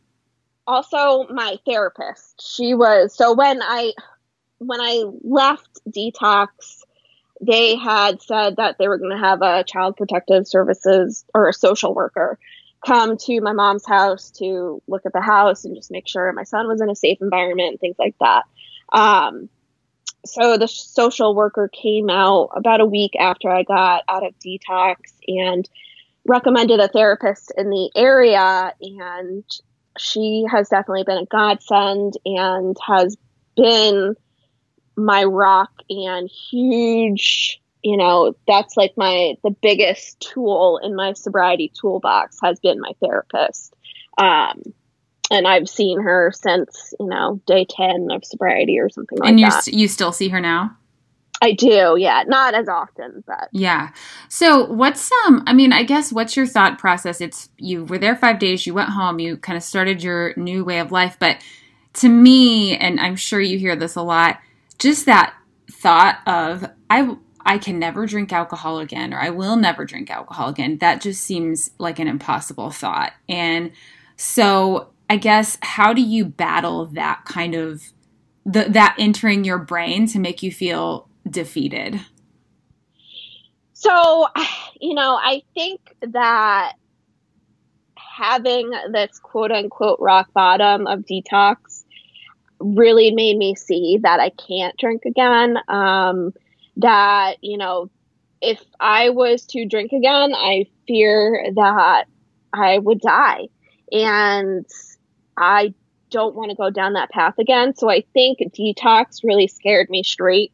also 0.67 1.27
my 1.33 1.59
therapist, 1.67 2.43
she 2.43 2.75
was 2.75 3.15
so 3.15 3.35
when 3.35 3.63
I 3.63 3.93
when 4.59 4.81
I 4.81 5.05
left 5.23 5.81
detox, 5.89 6.49
they 7.41 7.77
had 7.77 8.23
said 8.23 8.57
that 8.57 8.77
they 8.79 8.89
were 8.89 8.99
going 8.99 9.17
to 9.17 9.25
have 9.25 9.43
a 9.43 9.65
child 9.65 9.97
protective 9.97 10.47
services 10.47 11.25
or 11.35 11.49
a 11.49 11.53
social 11.53 11.95
worker 11.95 12.39
come 12.85 13.17
to 13.17 13.41
my 13.41 13.53
mom's 13.53 13.87
house 13.87 14.31
to 14.31 14.83
look 14.89 15.07
at 15.07 15.13
the 15.13 15.21
house 15.21 15.65
and 15.65 15.77
just 15.77 15.91
make 15.91 16.09
sure 16.09 16.33
my 16.33 16.43
son 16.43 16.67
was 16.67 16.81
in 16.81 16.91
a 16.91 16.97
safe 16.97 17.19
environment 17.21 17.71
and 17.71 17.81
things 17.81 17.97
like 17.99 18.15
that. 18.21 18.45
Um, 18.93 19.49
so 20.25 20.57
the 20.57 20.69
social 20.69 21.35
worker 21.35 21.69
came 21.69 22.09
out 22.09 22.51
about 22.55 22.81
a 22.81 22.87
week 22.87 23.13
after 23.19 23.51
I 23.51 23.63
got 23.63 24.05
out 24.09 24.25
of 24.25 24.35
detox 24.39 24.97
and 25.27 25.69
recommended 26.25 26.81
a 26.81 26.89
therapist 26.89 27.53
in 27.57 27.71
the 27.71 27.91
area 27.97 28.73
and 28.81 29.45
she 29.99 30.47
has 30.51 30.69
definitely 30.69 31.05
been 31.05 31.19
a 31.19 31.27
godsend 31.27 32.17
and 32.25 32.77
has 32.87 33.17
been 33.57 34.15
my 34.97 35.25
rock 35.25 35.71
and 35.91 36.31
huge 36.51 37.61
you 37.83 37.97
know 37.97 38.37
that's 38.47 38.77
like 38.77 38.93
my 38.97 39.35
the 39.43 39.51
biggest 39.63 40.21
tool 40.21 40.79
in 40.83 40.95
my 40.95 41.13
sobriety 41.15 41.73
toolbox 41.79 42.39
has 42.43 42.61
been 42.61 42.81
my 42.81 42.93
therapist. 43.01 43.75
Um 44.19 44.63
and 45.33 45.49
I've 45.49 45.69
seen 45.69 46.01
her 46.01 46.33
since 46.33 46.95
you 47.01 47.07
know 47.07 47.41
day 47.47 47.67
ten 47.69 48.09
of 48.13 48.25
sobriety 48.25 48.79
or 48.79 48.89
something 48.89 49.19
like 49.19 49.31
and 49.31 49.41
you 49.41 49.49
that. 49.51 49.67
And 49.67 49.81
you 49.81 49.89
still 49.89 50.13
see 50.13 50.29
her 50.29 50.41
now? 50.41 50.77
I 51.41 51.53
do, 51.53 51.97
yeah, 51.99 52.23
not 52.29 52.55
as 52.55 52.69
often, 52.69 53.25
but 53.27 53.49
yeah. 53.51 53.91
So 54.29 54.65
what's 54.67 55.11
um? 55.27 55.43
I 55.49 55.53
mean, 55.53 55.73
I 55.73 55.83
guess 55.83 56.13
what's 56.13 56.37
your 56.37 56.47
thought 56.47 56.79
process? 56.79 57.21
It's 57.21 57.49
you 57.57 57.85
were 57.85 57.99
there 57.99 58.15
five 58.15 58.39
days, 58.39 58.65
you 58.65 58.75
went 58.75 58.91
home, 58.91 59.19
you 59.19 59.37
kind 59.37 59.57
of 59.57 59.65
started 59.65 60.05
your 60.05 60.35
new 60.37 60.65
way 60.65 60.79
of 60.79 60.93
life, 60.93 61.17
but 61.19 61.39
to 61.95 62.09
me, 62.09 62.77
and 62.77 63.01
I'm 63.01 63.17
sure 63.17 63.41
you 63.41 63.59
hear 63.59 63.75
this 63.75 63.97
a 63.97 64.03
lot, 64.03 64.39
just 64.79 65.07
that 65.07 65.35
thought 65.71 66.21
of 66.27 66.65
I 66.89 67.17
I 67.45 67.59
can 67.59 67.81
never 67.81 68.07
drink 68.07 68.33
alcohol 68.33 68.79
again 68.79 69.13
or 69.13 69.19
I 69.19 69.31
will 69.31 69.57
never 69.57 69.85
drink 69.85 70.11
alcohol 70.11 70.49
again. 70.49 70.79
That 70.79 71.01
just 71.01 71.25
seems 71.25 71.71
like 71.79 71.99
an 71.99 72.07
impossible 72.07 72.71
thought. 72.71 73.15
And 73.29 73.73
so 74.17 74.92
I 75.09 75.17
guess 75.17 75.59
how 75.63 75.93
do 75.93 76.01
you 76.01 76.25
battle 76.25 76.87
that 76.87 77.25
kind 77.27 77.55
of 77.55 77.83
the, 78.45 78.65
that 78.71 78.97
entering 78.99 79.45
your 79.45 79.59
brain 79.59 80.07
to 80.09 80.19
make 80.19 80.43
you 80.43 80.51
feel 80.51 81.09
defeated? 81.29 82.01
So, 83.73 84.27
you 84.81 84.95
know, 84.95 85.19
I 85.21 85.43
think 85.55 85.81
that 86.03 86.75
having 87.97 88.71
this 88.93 89.19
quote 89.19 89.51
unquote 89.51 89.99
rock 90.01 90.33
bottom 90.33 90.87
of 90.87 91.01
detox 91.01 91.85
really 92.61 93.13
made 93.13 93.37
me 93.37 93.55
see 93.55 93.99
that 94.03 94.21
I 94.21 94.31
can't 94.31 94.77
drink 94.79 95.05
again. 95.05 95.59
Um, 95.69 96.33
that, 96.77 97.37
you 97.43 97.59
know, 97.59 97.91
if 98.41 98.61
I 98.81 99.11
was 99.11 99.47
to 99.47 99.67
drink 99.67 99.93
again, 99.93 100.35
I 100.35 100.67
fear 100.87 101.47
that 101.55 102.05
I 102.53 102.79
would 102.79 103.01
die. 103.01 103.49
And 103.91 104.67
I 105.37 105.75
don't 106.11 106.35
want 106.35 106.51
to 106.51 106.57
go 106.57 106.71
down 106.71 106.93
that 106.93 107.11
path 107.11 107.39
again. 107.39 107.75
So 107.75 107.91
I 107.91 108.05
think 108.13 108.39
detox 108.39 109.25
really 109.25 109.49
scared 109.49 109.89
me 109.91 110.03
straight, 110.03 110.53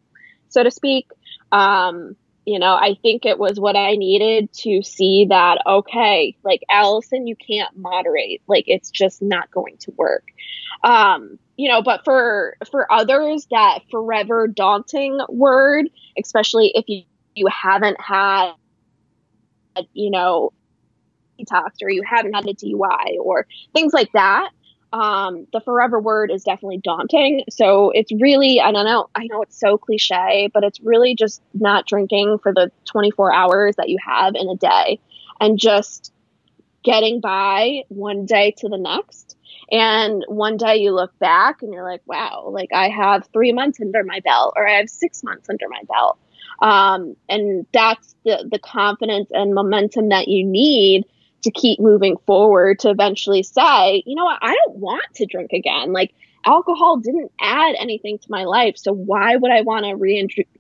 so 0.48 0.62
to 0.62 0.70
speak. 0.70 1.08
Um, 1.52 2.16
you 2.46 2.58
know, 2.58 2.74
I 2.74 2.96
think 3.02 3.26
it 3.26 3.38
was 3.38 3.60
what 3.60 3.76
I 3.76 3.96
needed 3.96 4.50
to 4.60 4.82
see 4.82 5.26
that, 5.28 5.58
okay, 5.66 6.34
like 6.42 6.62
Allison, 6.70 7.26
you 7.26 7.36
can't 7.36 7.76
moderate. 7.76 8.40
Like 8.46 8.64
it's 8.68 8.90
just 8.90 9.20
not 9.20 9.50
going 9.50 9.76
to 9.80 9.92
work. 9.98 10.24
Um, 10.82 11.38
you 11.58 11.68
know, 11.68 11.82
but 11.82 12.04
for, 12.04 12.56
for 12.70 12.90
others, 12.90 13.46
that 13.50 13.80
forever 13.90 14.48
daunting 14.48 15.18
word, 15.28 15.90
especially 16.18 16.72
if 16.74 16.86
you, 16.88 17.02
you 17.34 17.48
haven't 17.48 18.00
had, 18.00 18.52
you 19.92 20.10
know, 20.10 20.52
detox 21.38 21.72
or 21.82 21.90
you 21.90 22.02
haven't 22.02 22.32
had 22.32 22.46
a 22.46 22.54
DUI 22.54 23.18
or 23.20 23.46
things 23.74 23.92
like 23.92 24.10
that, 24.12 24.50
um, 24.92 25.46
the 25.52 25.60
forever 25.60 26.00
word 26.00 26.30
is 26.30 26.44
definitely 26.44 26.78
daunting. 26.78 27.44
So 27.50 27.90
it's 27.90 28.12
really, 28.12 28.60
I 28.60 28.72
don't 28.72 28.86
know, 28.86 29.08
I 29.14 29.26
know 29.26 29.42
it's 29.42 29.58
so 29.58 29.76
cliche, 29.76 30.48
but 30.52 30.64
it's 30.64 30.80
really 30.80 31.14
just 31.14 31.42
not 31.52 31.86
drinking 31.86 32.38
for 32.42 32.52
the 32.52 32.70
24 32.86 33.32
hours 33.32 33.76
that 33.76 33.88
you 33.88 33.98
have 34.04 34.34
in 34.34 34.48
a 34.48 34.56
day 34.56 34.98
and 35.40 35.58
just 35.58 36.12
getting 36.82 37.20
by 37.20 37.82
one 37.88 38.24
day 38.24 38.54
to 38.58 38.68
the 38.68 38.78
next. 38.78 39.36
And 39.70 40.24
one 40.28 40.56
day 40.56 40.76
you 40.76 40.92
look 40.92 41.16
back 41.18 41.62
and 41.62 41.72
you're 41.74 41.84
like, 41.84 42.00
wow, 42.06 42.48
like 42.50 42.70
I 42.72 42.88
have 42.88 43.28
three 43.32 43.52
months 43.52 43.80
under 43.80 44.02
my 44.04 44.20
belt 44.20 44.54
or 44.56 44.66
I 44.66 44.78
have 44.78 44.88
six 44.88 45.22
months 45.22 45.50
under 45.50 45.68
my 45.68 45.82
belt. 45.86 46.18
Um, 46.60 47.16
and 47.28 47.66
that's 47.72 48.14
the, 48.24 48.48
the 48.50 48.58
confidence 48.58 49.28
and 49.32 49.54
momentum 49.54 50.08
that 50.08 50.28
you 50.28 50.44
need 50.44 51.04
to 51.42 51.50
keep 51.50 51.80
moving 51.80 52.16
forward 52.26 52.80
to 52.80 52.90
eventually 52.90 53.42
say, 53.42 54.02
you 54.06 54.14
know 54.14 54.24
what, 54.24 54.38
I 54.42 54.54
don't 54.64 54.76
want 54.76 55.04
to 55.14 55.26
drink 55.26 55.52
again. 55.52 55.92
Like 55.92 56.12
alcohol 56.44 56.98
didn't 56.98 57.32
add 57.40 57.74
anything 57.78 58.18
to 58.18 58.26
my 58.28 58.44
life. 58.44 58.76
So 58.76 58.92
why 58.92 59.36
would 59.36 59.50
I 59.50 59.62
want 59.62 59.84
to 59.84 59.94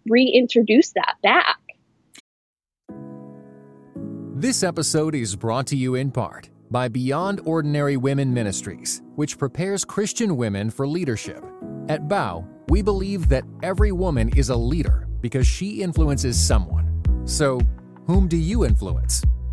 reintroduce 0.06 0.90
that 0.92 1.14
back? 1.22 1.58
This 4.34 4.62
episode 4.62 5.14
is 5.14 5.34
brought 5.34 5.66
to 5.68 5.76
you 5.76 5.96
in 5.96 6.12
part 6.12 6.50
by 6.70 6.86
Beyond 6.86 7.40
Ordinary 7.44 7.96
Women 7.96 8.32
Ministries, 8.32 9.02
which 9.16 9.36
prepares 9.36 9.84
Christian 9.84 10.36
women 10.36 10.70
for 10.70 10.86
leadership. 10.86 11.44
At 11.88 12.08
Bow, 12.08 12.46
we 12.68 12.82
believe 12.82 13.28
that 13.30 13.44
every 13.62 13.90
woman 13.90 14.28
is 14.36 14.50
a 14.50 14.56
leader 14.56 15.08
because 15.20 15.46
she 15.46 15.82
influences 15.82 16.38
someone. 16.38 17.02
So, 17.24 17.58
whom 18.06 18.28
do 18.28 18.36
you 18.36 18.64
influence? 18.64 19.22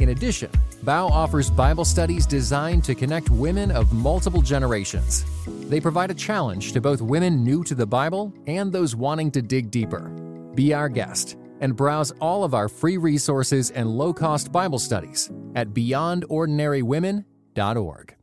In 0.00 0.08
addition, 0.10 0.50
Bow 0.82 1.08
offers 1.08 1.50
Bible 1.50 1.84
studies 1.84 2.24
designed 2.24 2.84
to 2.84 2.94
connect 2.94 3.28
women 3.28 3.70
of 3.70 3.92
multiple 3.92 4.40
generations. 4.40 5.26
They 5.68 5.78
provide 5.78 6.10
a 6.10 6.14
challenge 6.14 6.72
to 6.72 6.80
both 6.80 7.02
women 7.02 7.44
new 7.44 7.62
to 7.64 7.74
the 7.74 7.84
Bible 7.84 8.32
and 8.46 8.72
those 8.72 8.96
wanting 8.96 9.30
to 9.32 9.42
dig 9.42 9.70
deeper. 9.70 10.08
Be 10.54 10.72
our 10.72 10.88
guest 10.88 11.36
and 11.60 11.76
browse 11.76 12.12
all 12.12 12.44
of 12.44 12.54
our 12.54 12.68
free 12.68 12.96
resources 12.96 13.72
and 13.72 13.90
low 13.90 14.14
cost 14.14 14.50
Bible 14.50 14.78
studies 14.78 15.30
at 15.54 15.74
beyondordinarywomen.org. 15.74 18.14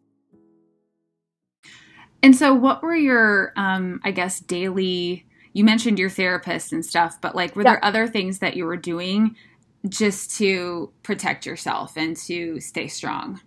And 2.23 2.35
so, 2.35 2.55
what 2.55 2.81
were 2.81 2.95
your, 2.95 3.53
um, 3.55 4.01
I 4.03 4.09
guess, 4.09 4.39
daily? 4.39 5.27
You 5.53 5.63
mentioned 5.63 5.99
your 5.99 6.09
therapist 6.09 6.73
and 6.73 6.83
stuff, 6.83 7.21
but 7.21 7.35
like, 7.35 7.55
were 7.55 7.61
yeah. 7.61 7.73
there 7.73 7.85
other 7.85 8.07
things 8.07 8.39
that 8.39 8.55
you 8.55 8.65
were 8.65 8.77
doing 8.77 9.35
just 9.89 10.37
to 10.37 10.91
protect 11.03 11.45
yourself 11.45 11.97
and 11.97 12.15
to 12.17 12.59
stay 12.59 12.87
strong? 12.87 13.41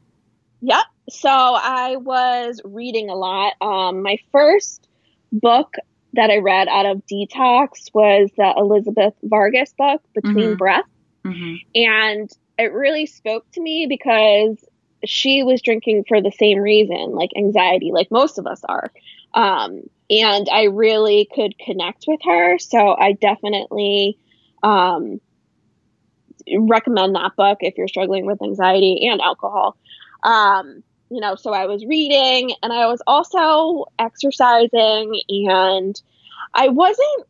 Yep. 0.62 0.85
So 1.09 1.29
I 1.31 1.96
was 1.96 2.61
reading 2.64 3.11
a 3.11 3.14
lot. 3.14 3.55
Um, 3.61 4.03
my 4.03 4.18
first 4.31 4.88
book 5.33 5.74
that 6.12 6.31
I 6.31 6.38
read 6.38 6.68
out 6.68 6.87
of 6.87 7.03
detox 7.07 7.92
was 7.94 8.31
the 8.37 8.53
Elizabeth 8.57 9.14
Vargas 9.22 9.72
book, 9.76 10.03
Between 10.14 10.37
mm-hmm. 10.37 10.57
Breath. 10.57 10.85
Mm-hmm. 11.24 11.55
And 11.74 12.31
it 12.59 12.72
really 12.72 13.07
spoke 13.07 13.50
to 13.53 13.61
me 13.61 13.87
because 13.88 14.64
she 15.05 15.42
was 15.42 15.62
drinking 15.62 16.05
for 16.09 16.20
the 16.20 16.33
same 16.33 16.59
reason, 16.59 17.12
like 17.12 17.31
anxiety, 17.37 17.90
like 17.92 18.11
most 18.11 18.38
of 18.38 18.46
us 18.46 18.62
are. 18.68 18.90
Um, 19.35 19.83
and 20.11 20.48
I 20.50 20.64
really 20.64 21.29
could 21.35 21.57
connect 21.59 22.05
with 22.09 22.20
her. 22.24 22.59
So 22.59 22.96
I 22.98 23.12
definitely 23.12 24.18
um, 24.62 25.20
recommend 26.59 27.14
that 27.14 27.37
book 27.37 27.59
if 27.61 27.76
you're 27.76 27.88
struggling 27.88 28.26
with 28.26 28.42
anxiety 28.42 29.07
and 29.07 29.20
alcohol. 29.20 29.76
Um, 30.22 30.83
you 31.11 31.20
know, 31.20 31.35
so 31.35 31.53
I 31.53 31.66
was 31.66 31.85
reading 31.85 32.55
and 32.62 32.72
I 32.72 32.87
was 32.87 33.03
also 33.07 33.87
exercising 33.98 35.20
and 35.29 36.00
I 36.55 36.68
wasn't 36.68 37.26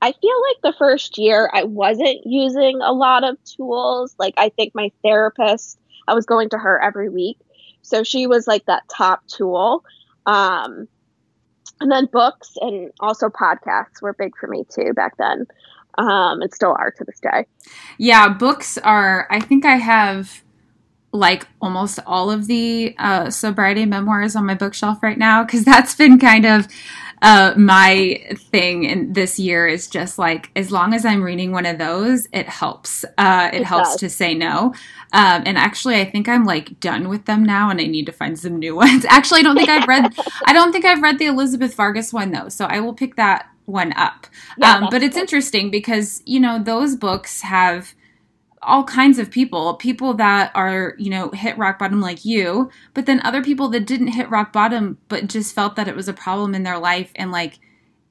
I 0.00 0.12
feel 0.12 0.42
like 0.48 0.56
the 0.62 0.78
first 0.78 1.18
year 1.18 1.50
I 1.52 1.64
wasn't 1.64 2.20
using 2.24 2.80
a 2.80 2.92
lot 2.92 3.24
of 3.24 3.36
tools. 3.44 4.14
Like 4.18 4.34
I 4.36 4.48
think 4.50 4.74
my 4.74 4.92
therapist, 5.02 5.78
I 6.06 6.14
was 6.14 6.24
going 6.24 6.50
to 6.50 6.58
her 6.58 6.80
every 6.80 7.08
week. 7.08 7.38
So 7.82 8.04
she 8.04 8.26
was 8.26 8.46
like 8.46 8.64
that 8.66 8.84
top 8.88 9.26
tool. 9.26 9.84
Um, 10.26 10.86
and 11.80 11.90
then 11.90 12.06
books 12.12 12.54
and 12.60 12.92
also 13.00 13.28
podcasts 13.28 14.02
were 14.02 14.12
big 14.12 14.36
for 14.36 14.46
me 14.46 14.64
too 14.72 14.92
back 14.94 15.16
then. 15.16 15.46
Um, 15.98 16.40
and 16.40 16.54
still 16.54 16.76
are 16.78 16.92
to 16.92 17.04
this 17.04 17.18
day. 17.20 17.44
Yeah, 17.98 18.28
books 18.28 18.78
are, 18.78 19.26
I 19.30 19.40
think 19.40 19.66
I 19.66 19.76
have 19.76 20.42
like 21.12 21.46
almost 21.60 21.98
all 22.06 22.30
of 22.30 22.46
the 22.46 22.94
uh, 22.98 23.30
sobriety 23.30 23.84
memoirs 23.84 24.36
on 24.36 24.46
my 24.46 24.54
bookshelf 24.54 25.02
right 25.02 25.18
now 25.18 25.44
because 25.44 25.64
that's 25.66 25.94
been 25.94 26.18
kind 26.18 26.46
of 26.46 26.68
uh, 27.20 27.52
my 27.56 28.24
thing 28.36 28.84
in 28.84 29.12
this 29.12 29.38
year 29.38 29.66
is 29.66 29.88
just 29.88 30.18
like 30.18 30.50
as 30.54 30.70
long 30.70 30.94
as 30.94 31.04
I'm 31.04 31.22
reading 31.22 31.50
one 31.50 31.66
of 31.66 31.78
those, 31.78 32.28
it 32.32 32.48
helps. 32.48 33.04
Uh, 33.16 33.50
it, 33.52 33.62
it 33.62 33.66
helps 33.66 33.90
does. 33.90 34.00
to 34.00 34.10
say 34.10 34.34
no. 34.34 34.74
Um, 35.12 35.42
and 35.46 35.58
actually, 35.58 36.00
I 36.00 36.04
think 36.04 36.28
I'm 36.28 36.44
like 36.44 36.78
done 36.80 37.08
with 37.08 37.24
them 37.24 37.44
now, 37.44 37.70
and 37.70 37.80
I 37.80 37.86
need 37.86 38.06
to 38.06 38.12
find 38.12 38.38
some 38.38 38.58
new 38.58 38.76
ones. 38.76 39.04
actually, 39.04 39.40
I 39.40 39.42
don't 39.42 39.56
think 39.56 39.68
I've 39.68 39.88
read. 39.88 40.14
I 40.46 40.52
don't 40.52 40.70
think 40.70 40.84
I've 40.84 41.02
read 41.02 41.18
the 41.18 41.26
Elizabeth 41.26 41.74
Vargas 41.74 42.12
one 42.12 42.30
though, 42.30 42.48
so 42.48 42.66
I 42.66 42.80
will 42.80 42.94
pick 42.94 43.16
that 43.16 43.48
one 43.68 43.92
up. 43.92 44.26
Yeah, 44.56 44.76
um, 44.76 44.88
but 44.90 45.02
it's 45.02 45.14
cool. 45.14 45.22
interesting 45.22 45.70
because 45.70 46.22
you 46.24 46.40
know 46.40 46.60
those 46.62 46.96
books 46.96 47.42
have 47.42 47.94
all 48.60 48.82
kinds 48.82 49.20
of 49.20 49.30
people 49.30 49.74
people 49.74 50.14
that 50.14 50.50
are 50.54 50.94
you 50.98 51.10
know 51.10 51.30
hit 51.30 51.56
rock 51.56 51.78
bottom 51.78 52.00
like 52.00 52.24
you 52.24 52.68
but 52.92 53.06
then 53.06 53.20
other 53.20 53.40
people 53.40 53.68
that 53.68 53.86
didn't 53.86 54.08
hit 54.08 54.28
rock 54.30 54.52
bottom 54.52 54.98
but 55.06 55.28
just 55.28 55.54
felt 55.54 55.76
that 55.76 55.86
it 55.86 55.94
was 55.94 56.08
a 56.08 56.12
problem 56.12 56.56
in 56.56 56.64
their 56.64 56.78
life 56.78 57.12
and 57.14 57.30
like 57.30 57.60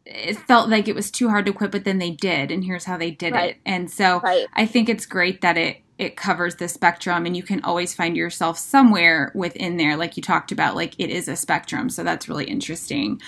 it 0.06 0.38
felt 0.48 0.70
like 0.70 0.88
it 0.88 0.96
was 0.96 1.12
too 1.12 1.28
hard 1.28 1.46
to 1.46 1.52
quit 1.52 1.70
but 1.70 1.84
then 1.84 1.98
they 1.98 2.12
did 2.12 2.50
and 2.50 2.63
here's 2.63 2.86
how 2.86 2.96
they 2.96 3.12
did 3.12 3.34
right. 3.34 3.52
it 3.52 3.58
and 3.65 3.91
so 3.91 4.22
right. 4.22 4.48
i 4.54 4.65
think 4.65 4.88
it's 4.88 5.06
great 5.06 5.41
that 5.41 5.58
it 5.58 5.82
it 5.98 6.15
covers 6.15 6.56
the 6.56 6.67
spectrum 6.70 7.26
and 7.26 7.36
you 7.36 7.43
can 7.43 7.62
always 7.63 7.93
find 7.93 8.15
yourself 8.15 8.58
somewhere 8.58 9.34
within 9.36 9.76
there 9.76 9.98
like 9.98 10.15
you 10.15 10.24
talked 10.24 10.54
about 10.54 10.76
like 10.76 10.96
it 10.98 11.10
is 11.10 11.28
a 11.28 11.36
spectrum 11.36 11.89
so 11.89 12.06
that's 12.06 12.30
really 12.30 12.46
interesting 12.46 13.20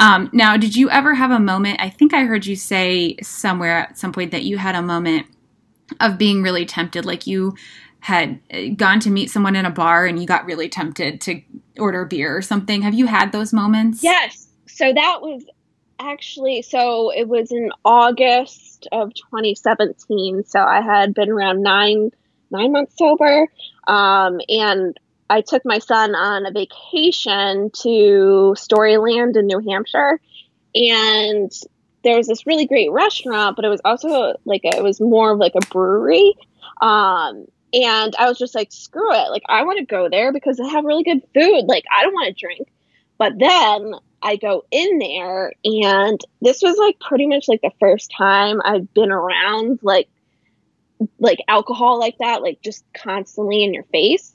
um, 0.00 0.28
now 0.32 0.56
did 0.56 0.74
you 0.74 0.90
ever 0.90 1.14
have 1.14 1.30
a 1.30 1.38
moment 1.38 1.78
i 1.80 1.88
think 1.88 2.12
i 2.12 2.24
heard 2.24 2.46
you 2.46 2.56
say 2.56 3.16
somewhere 3.22 3.78
at 3.78 3.98
some 3.98 4.12
point 4.12 4.32
that 4.32 4.42
you 4.42 4.58
had 4.58 4.74
a 4.74 4.82
moment 4.82 5.26
of 6.00 6.18
being 6.18 6.42
really 6.42 6.66
tempted 6.66 7.04
like 7.04 7.26
you 7.26 7.54
had 8.00 8.40
gone 8.76 8.98
to 8.98 9.10
meet 9.10 9.30
someone 9.30 9.54
in 9.54 9.66
a 9.66 9.70
bar 9.70 10.06
and 10.06 10.18
you 10.18 10.26
got 10.26 10.46
really 10.46 10.68
tempted 10.68 11.20
to 11.20 11.42
order 11.78 12.06
beer 12.06 12.34
or 12.34 12.40
something? 12.40 12.80
Have 12.80 12.94
you 12.94 13.06
had 13.06 13.30
those 13.30 13.52
moments? 13.52 14.02
Yes. 14.02 14.48
So 14.66 14.90
that 14.90 15.18
was 15.20 15.44
actually 15.98 16.62
so 16.62 17.12
it 17.12 17.28
was 17.28 17.52
in 17.52 17.70
august 17.84 18.88
of 18.90 19.12
2017 19.12 20.42
so 20.46 20.58
i 20.58 20.80
had 20.80 21.12
been 21.12 21.28
around 21.28 21.62
nine 21.62 22.10
nine 22.50 22.72
months 22.72 22.96
sober. 22.96 23.48
Um, 23.86 24.40
and 24.48 24.98
i 25.30 25.40
took 25.40 25.64
my 25.64 25.78
son 25.78 26.14
on 26.14 26.44
a 26.44 26.50
vacation 26.50 27.70
to 27.70 28.54
storyland 28.58 29.36
in 29.36 29.46
new 29.46 29.60
hampshire 29.60 30.20
and 30.74 31.50
there 32.02 32.16
was 32.16 32.26
this 32.26 32.46
really 32.46 32.66
great 32.66 32.90
restaurant, 32.90 33.56
but 33.56 33.64
it 33.64 33.68
was 33.68 33.80
also 33.84 34.34
like 34.44 34.62
a, 34.64 34.76
it 34.76 34.82
was 34.82 35.00
more 35.00 35.32
of 35.32 35.38
like 35.38 35.52
a 35.54 35.66
brewery. 35.66 36.34
Um, 36.80 37.46
and 37.72 38.14
I 38.18 38.28
was 38.28 38.38
just 38.38 38.54
like, 38.54 38.72
screw 38.72 39.12
it. 39.12 39.30
Like, 39.30 39.42
I 39.48 39.62
want 39.64 39.78
to 39.78 39.84
go 39.84 40.08
there 40.08 40.32
because 40.32 40.56
they 40.56 40.68
have 40.68 40.84
really 40.84 41.04
good 41.04 41.22
food. 41.34 41.66
Like, 41.66 41.84
I 41.94 42.02
don't 42.02 42.14
want 42.14 42.34
to 42.34 42.40
drink. 42.40 42.68
But 43.18 43.38
then 43.38 43.94
I 44.22 44.36
go 44.36 44.64
in 44.70 44.98
there, 44.98 45.52
and 45.64 46.18
this 46.40 46.62
was 46.62 46.76
like 46.78 46.98
pretty 47.00 47.26
much 47.26 47.48
like 47.48 47.60
the 47.60 47.72
first 47.78 48.10
time 48.16 48.60
I've 48.64 48.92
been 48.94 49.12
around 49.12 49.80
like 49.82 50.08
like 51.18 51.38
alcohol 51.48 51.98
like 51.98 52.18
that, 52.18 52.42
like 52.42 52.60
just 52.62 52.84
constantly 52.94 53.62
in 53.62 53.74
your 53.74 53.84
face. 53.84 54.34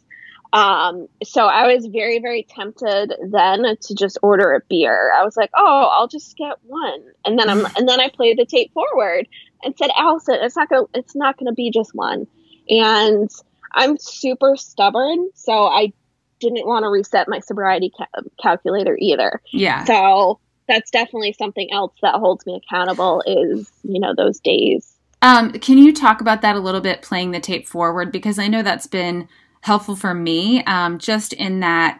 Um, 0.55 1.09
so 1.21 1.47
I 1.47 1.73
was 1.73 1.85
very, 1.87 2.19
very 2.19 2.47
tempted 2.49 3.13
then 3.29 3.75
to 3.81 3.93
just 3.93 4.17
order 4.21 4.53
a 4.53 4.61
beer. 4.69 5.11
I 5.13 5.25
was 5.25 5.35
like, 5.35 5.49
oh, 5.53 5.89
I'll 5.91 6.07
just 6.07 6.37
get 6.37 6.55
one. 6.63 7.03
And 7.25 7.37
then 7.37 7.49
I'm, 7.49 7.65
and 7.77 7.89
then 7.89 7.99
I 7.99 8.09
played 8.09 8.37
the 8.37 8.45
tape 8.45 8.71
forward 8.71 9.27
and 9.63 9.75
said, 9.77 9.89
Allison, 9.97 10.37
it's 10.41 10.55
not 10.55 10.69
gonna, 10.69 10.85
it's 10.93 11.13
not 11.13 11.37
gonna 11.37 11.51
be 11.51 11.71
just 11.71 11.93
one. 11.93 12.25
And 12.69 13.29
I'm 13.73 13.97
super 13.97 14.55
stubborn, 14.55 15.29
so 15.33 15.65
I 15.65 15.91
didn't 16.39 16.65
want 16.65 16.83
to 16.83 16.89
reset 16.89 17.27
my 17.27 17.39
sobriety 17.41 17.91
ca- 17.95 18.21
calculator 18.41 18.97
either. 18.97 19.41
Yeah. 19.51 19.83
So 19.83 20.39
that's 20.69 20.89
definitely 20.89 21.33
something 21.33 21.69
else 21.73 21.93
that 22.01 22.15
holds 22.15 22.45
me 22.45 22.55
accountable 22.55 23.21
is, 23.27 23.69
you 23.83 23.99
know, 23.99 24.15
those 24.15 24.39
days. 24.39 24.95
Um, 25.21 25.51
can 25.51 25.77
you 25.77 25.91
talk 25.91 26.21
about 26.21 26.41
that 26.43 26.55
a 26.55 26.59
little 26.59 26.81
bit, 26.81 27.01
playing 27.01 27.31
the 27.31 27.41
tape 27.41 27.67
forward? 27.67 28.09
Because 28.11 28.39
I 28.39 28.47
know 28.47 28.63
that's 28.63 28.87
been 28.87 29.27
helpful 29.65 29.95
for 29.95 30.13
me, 30.13 30.63
um, 30.65 30.99
just 30.99 31.33
in 31.33 31.61
that 31.61 31.99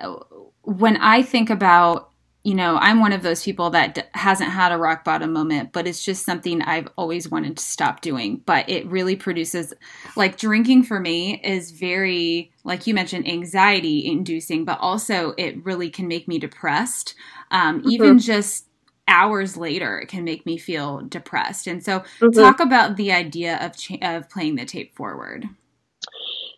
uh, 0.00 0.14
when 0.62 0.96
I 0.96 1.22
think 1.22 1.50
about 1.50 2.10
you 2.42 2.54
know, 2.54 2.76
I'm 2.76 3.00
one 3.00 3.12
of 3.12 3.22
those 3.22 3.44
people 3.44 3.68
that 3.70 3.94
d- 3.96 4.02
hasn't 4.14 4.50
had 4.50 4.72
a 4.72 4.78
rock 4.78 5.04
bottom 5.04 5.30
moment, 5.30 5.72
but 5.72 5.86
it's 5.86 6.02
just 6.02 6.24
something 6.24 6.62
I've 6.62 6.88
always 6.96 7.28
wanted 7.28 7.58
to 7.58 7.62
stop 7.62 8.00
doing. 8.00 8.40
But 8.46 8.66
it 8.66 8.86
really 8.86 9.14
produces, 9.14 9.74
like, 10.16 10.38
drinking 10.38 10.84
for 10.84 10.98
me 10.98 11.38
is 11.44 11.70
very, 11.70 12.50
like 12.64 12.86
you 12.86 12.94
mentioned, 12.94 13.28
anxiety 13.28 14.06
inducing, 14.06 14.64
but 14.64 14.78
also 14.80 15.34
it 15.36 15.62
really 15.66 15.90
can 15.90 16.08
make 16.08 16.28
me 16.28 16.38
depressed. 16.38 17.14
Um, 17.50 17.80
mm-hmm. 17.80 17.90
Even 17.90 18.18
just 18.18 18.66
hours 19.06 19.58
later, 19.58 19.98
it 19.98 20.08
can 20.08 20.24
make 20.24 20.46
me 20.46 20.56
feel 20.56 21.02
depressed. 21.02 21.66
And 21.66 21.84
so, 21.84 22.00
mm-hmm. 22.00 22.40
talk 22.40 22.60
about 22.60 22.96
the 22.96 23.12
idea 23.12 23.58
of, 23.58 23.76
cha- 23.76 23.98
of 24.00 24.30
playing 24.30 24.54
the 24.54 24.64
tape 24.64 24.96
forward. 24.96 25.46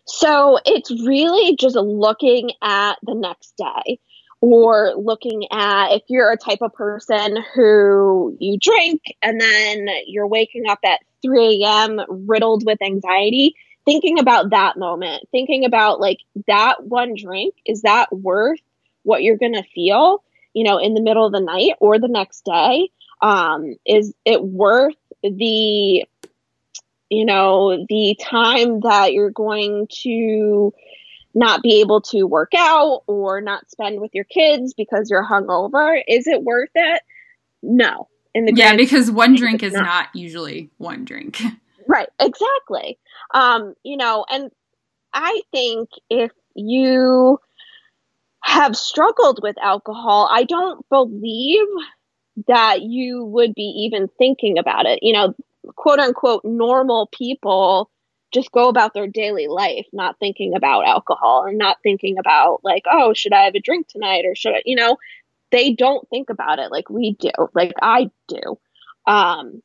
So, 0.05 0.59
it's 0.65 0.91
really 1.05 1.55
just 1.55 1.75
looking 1.75 2.51
at 2.61 2.95
the 3.03 3.15
next 3.15 3.55
day 3.57 3.99
or 4.41 4.93
looking 4.97 5.47
at 5.51 5.93
if 5.93 6.01
you're 6.09 6.29
a 6.29 6.37
type 6.37 6.59
of 6.61 6.73
person 6.73 7.37
who 7.55 8.35
you 8.41 8.57
drink 8.59 9.01
and 9.21 9.39
then 9.39 9.87
you're 10.05 10.27
waking 10.27 10.67
up 10.67 10.79
at 10.83 10.99
3 11.21 11.63
a.m. 11.63 12.01
riddled 12.09 12.65
with 12.65 12.81
anxiety, 12.81 13.55
thinking 13.85 14.19
about 14.19 14.49
that 14.49 14.77
moment, 14.77 15.23
thinking 15.31 15.63
about 15.63 16.01
like 16.01 16.19
that 16.47 16.83
one 16.83 17.15
drink, 17.15 17.53
is 17.65 17.83
that 17.83 18.11
worth 18.13 18.59
what 19.03 19.23
you're 19.23 19.37
going 19.37 19.53
to 19.53 19.63
feel, 19.73 20.23
you 20.53 20.65
know, 20.65 20.77
in 20.77 20.93
the 20.93 21.01
middle 21.01 21.25
of 21.25 21.31
the 21.31 21.39
night 21.39 21.73
or 21.79 21.97
the 21.97 22.09
next 22.09 22.43
day? 22.43 22.89
Um, 23.21 23.75
is 23.85 24.13
it 24.25 24.43
worth 24.43 24.95
the, 25.23 26.05
you 27.13 27.25
know, 27.25 27.85
the 27.87 28.17
time 28.19 28.81
that 28.81 29.13
you're 29.13 29.29
going 29.29 29.87
to 30.01 30.73
not 31.33 31.61
be 31.63 31.81
able 31.81 32.01
to 32.01 32.23
work 32.23 32.51
out 32.55 33.03
or 33.07 33.41
not 33.41 33.69
spend 33.69 33.99
with 33.99 34.11
your 34.13 34.25
kids 34.25 34.73
because 34.73 35.09
you're 35.09 35.25
hungover. 35.25 36.01
Is 36.07 36.27
it 36.27 36.43
worth 36.43 36.69
it? 36.75 37.01
No. 37.61 38.07
In 38.35 38.45
the 38.45 38.53
yeah, 38.55 38.75
because 38.75 39.11
one 39.11 39.35
drink 39.35 39.63
is 39.63 39.73
not. 39.73 39.83
not 39.83 40.07
usually 40.13 40.69
one 40.77 41.05
drink. 41.05 41.39
right. 41.87 42.09
Exactly. 42.19 42.97
Um, 43.33 43.75
you 43.83 43.97
know, 43.97 44.25
and 44.29 44.51
I 45.13 45.41
think 45.51 45.89
if 46.09 46.31
you 46.55 47.39
have 48.41 48.75
struggled 48.75 49.39
with 49.41 49.55
alcohol, 49.59 50.29
I 50.31 50.43
don't 50.43 50.87
believe 50.89 51.67
that 52.47 52.81
you 52.81 53.23
would 53.25 53.53
be 53.53 53.85
even 53.85 54.07
thinking 54.17 54.57
about 54.57 54.85
it. 54.85 54.99
You 55.01 55.13
know, 55.13 55.35
quote 55.75 55.99
unquote 55.99 56.43
normal 56.43 57.07
people 57.07 57.89
just 58.33 58.51
go 58.51 58.67
about 58.67 58.93
their 58.93 59.07
daily 59.07 59.47
life 59.47 59.85
not 59.93 60.17
thinking 60.19 60.55
about 60.55 60.87
alcohol 60.87 61.45
and 61.47 61.57
not 61.57 61.77
thinking 61.83 62.17
about 62.17 62.59
like 62.63 62.83
oh 62.91 63.13
should 63.13 63.33
i 63.33 63.43
have 63.43 63.55
a 63.55 63.59
drink 63.59 63.87
tonight 63.87 64.25
or 64.25 64.35
should 64.35 64.53
i 64.53 64.61
you 64.65 64.75
know 64.75 64.97
they 65.51 65.71
don't 65.71 66.09
think 66.09 66.29
about 66.29 66.59
it 66.59 66.71
like 66.71 66.89
we 66.89 67.15
do 67.19 67.29
like 67.53 67.73
i 67.81 68.09
do. 68.27 68.57
Um 69.05 69.61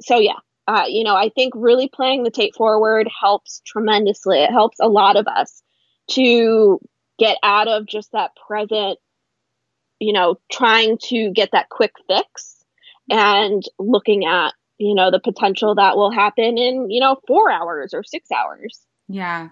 so 0.00 0.18
yeah 0.18 0.38
uh, 0.68 0.84
you 0.86 1.02
know 1.02 1.16
i 1.16 1.30
think 1.30 1.54
really 1.56 1.88
playing 1.88 2.22
the 2.22 2.30
tape 2.30 2.54
forward 2.54 3.08
helps 3.20 3.62
tremendously. 3.66 4.42
It 4.42 4.50
helps 4.50 4.78
a 4.80 4.88
lot 4.88 5.16
of 5.16 5.26
us 5.26 5.62
to 6.10 6.78
get 7.18 7.38
out 7.42 7.68
of 7.68 7.86
just 7.86 8.12
that 8.12 8.32
present 8.46 8.98
you 9.98 10.12
know 10.12 10.38
trying 10.52 10.98
to 11.04 11.32
get 11.32 11.50
that 11.52 11.70
quick 11.70 11.92
fix 12.06 12.56
and 13.10 13.62
looking 13.78 14.26
at 14.26 14.52
you 14.78 14.94
know 14.94 15.10
the 15.10 15.20
potential 15.20 15.74
that 15.74 15.96
will 15.96 16.10
happen 16.10 16.56
in 16.56 16.90
you 16.90 17.00
know 17.00 17.20
four 17.26 17.50
hours 17.50 17.92
or 17.92 18.02
six 18.02 18.30
hours. 18.30 18.80
Yeah. 19.08 19.48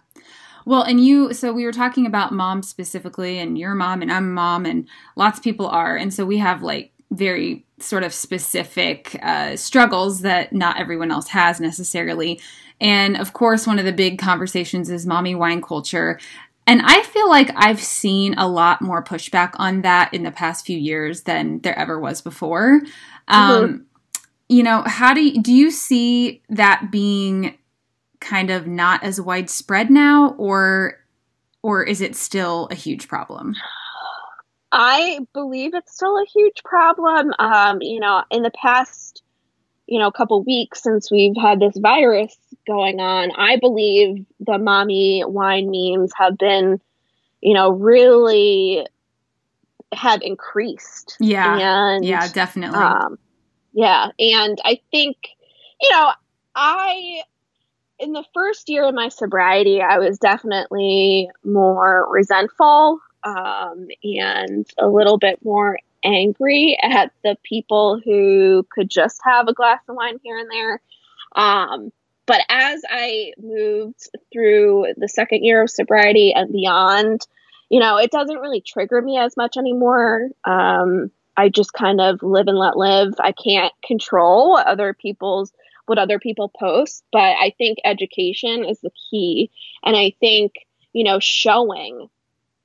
Well 0.64 0.82
and 0.82 1.04
you 1.04 1.32
so 1.32 1.52
we 1.52 1.64
were 1.64 1.72
talking 1.72 2.06
about 2.06 2.32
mom 2.32 2.62
specifically 2.62 3.38
and 3.38 3.58
your 3.58 3.74
mom 3.74 4.02
and 4.02 4.12
i'm 4.12 4.32
mom 4.32 4.66
and 4.66 4.88
lots 5.16 5.38
of 5.38 5.44
people 5.44 5.68
are. 5.68 5.96
And 5.96 6.12
so 6.12 6.24
we 6.24 6.38
have 6.38 6.62
like 6.62 6.92
very 7.12 7.64
sort 7.78 8.02
of 8.02 8.12
specific 8.12 9.16
uh, 9.22 9.54
struggles 9.54 10.22
that 10.22 10.52
not 10.52 10.80
everyone 10.80 11.12
else 11.12 11.28
has 11.28 11.60
necessarily. 11.60 12.40
And 12.80 13.16
of 13.16 13.32
course 13.32 13.66
one 13.66 13.78
of 13.78 13.84
the 13.84 13.92
big 13.92 14.18
conversations 14.18 14.90
is 14.90 15.06
mommy 15.06 15.34
wine 15.34 15.62
culture. 15.62 16.18
And 16.68 16.82
I 16.84 17.02
feel 17.04 17.28
like 17.28 17.52
I've 17.54 17.80
seen 17.80 18.34
a 18.36 18.48
lot 18.48 18.82
more 18.82 19.04
pushback 19.04 19.52
on 19.54 19.82
that 19.82 20.12
in 20.12 20.24
the 20.24 20.32
past 20.32 20.66
few 20.66 20.76
years 20.76 21.22
than 21.22 21.60
there 21.60 21.78
ever 21.78 22.00
was 22.00 22.20
before. 22.20 22.80
Um, 23.28 23.68
mm-hmm 23.68 23.82
you 24.48 24.62
know, 24.62 24.82
how 24.86 25.12
do 25.12 25.22
you, 25.22 25.42
do 25.42 25.52
you 25.52 25.70
see 25.70 26.42
that 26.48 26.90
being 26.90 27.56
kind 28.20 28.50
of 28.50 28.66
not 28.66 29.02
as 29.02 29.20
widespread 29.20 29.90
now 29.90 30.34
or 30.38 30.98
or 31.62 31.82
is 31.82 32.00
it 32.00 32.14
still 32.14 32.68
a 32.70 32.74
huge 32.76 33.08
problem? 33.08 33.54
I 34.70 35.20
believe 35.32 35.74
it's 35.74 35.94
still 35.94 36.16
a 36.16 36.26
huge 36.32 36.62
problem. 36.64 37.32
Um, 37.38 37.78
you 37.80 37.98
know, 37.98 38.22
in 38.30 38.42
the 38.42 38.52
past, 38.52 39.22
you 39.86 39.98
know, 39.98 40.10
couple 40.10 40.44
weeks 40.44 40.82
since 40.82 41.10
we've 41.10 41.36
had 41.36 41.58
this 41.58 41.76
virus 41.76 42.36
going 42.68 43.00
on, 43.00 43.32
I 43.36 43.56
believe 43.56 44.24
the 44.38 44.58
mommy 44.58 45.24
wine 45.26 45.70
memes 45.70 46.12
have 46.16 46.38
been, 46.38 46.80
you 47.40 47.54
know, 47.54 47.70
really 47.70 48.86
have 49.92 50.20
increased. 50.22 51.16
Yeah. 51.18 51.58
And, 51.58 52.04
yeah, 52.04 52.28
definitely. 52.28 52.78
Um, 52.78 53.18
yeah. 53.76 54.08
And 54.18 54.58
I 54.64 54.80
think, 54.90 55.18
you 55.80 55.90
know, 55.90 56.10
I, 56.54 57.20
in 57.98 58.12
the 58.12 58.24
first 58.32 58.70
year 58.70 58.88
of 58.88 58.94
my 58.94 59.10
sobriety, 59.10 59.82
I 59.82 59.98
was 59.98 60.18
definitely 60.18 61.28
more 61.44 62.10
resentful 62.10 63.00
um, 63.22 63.88
and 64.02 64.66
a 64.78 64.88
little 64.88 65.18
bit 65.18 65.44
more 65.44 65.78
angry 66.02 66.78
at 66.82 67.12
the 67.22 67.36
people 67.42 68.00
who 68.02 68.66
could 68.70 68.88
just 68.88 69.20
have 69.24 69.46
a 69.46 69.52
glass 69.52 69.80
of 69.88 69.96
wine 69.96 70.20
here 70.22 70.38
and 70.38 70.50
there. 70.50 70.80
Um, 71.34 71.92
but 72.24 72.40
as 72.48 72.80
I 72.88 73.34
moved 73.38 74.08
through 74.32 74.94
the 74.96 75.08
second 75.08 75.44
year 75.44 75.62
of 75.62 75.70
sobriety 75.70 76.32
and 76.32 76.50
beyond, 76.50 77.26
you 77.68 77.80
know, 77.80 77.98
it 77.98 78.10
doesn't 78.10 78.38
really 78.38 78.62
trigger 78.62 79.02
me 79.02 79.18
as 79.18 79.36
much 79.36 79.58
anymore. 79.58 80.30
Um, 80.44 81.10
I 81.36 81.48
just 81.48 81.72
kind 81.72 82.00
of 82.00 82.22
live 82.22 82.48
and 82.48 82.58
let 82.58 82.76
live. 82.76 83.14
I 83.18 83.32
can't 83.32 83.72
control 83.84 84.56
other 84.56 84.94
people's 84.94 85.52
what 85.86 85.98
other 85.98 86.18
people 86.18 86.50
post, 86.58 87.04
but 87.12 87.20
I 87.20 87.54
think 87.56 87.78
education 87.84 88.64
is 88.64 88.80
the 88.80 88.90
key. 89.10 89.50
And 89.84 89.96
I 89.96 90.12
think, 90.18 90.52
you 90.92 91.04
know, 91.04 91.18
showing 91.20 92.08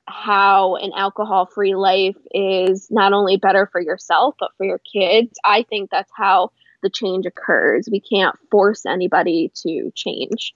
how 0.07 0.75
an 0.75 0.91
alcohol 0.95 1.45
free 1.45 1.75
life 1.75 2.17
is 2.33 2.87
not 2.89 3.13
only 3.13 3.37
better 3.37 3.69
for 3.71 3.79
yourself, 3.79 4.35
but 4.39 4.49
for 4.57 4.65
your 4.65 4.79
kids, 4.79 5.39
I 5.45 5.63
think 5.63 5.89
that's 5.91 6.11
how 6.15 6.51
the 6.81 6.89
change 6.89 7.25
occurs. 7.25 7.87
We 7.91 8.01
can't 8.01 8.35
force 8.49 8.85
anybody 8.85 9.51
to 9.63 9.91
change. 9.95 10.55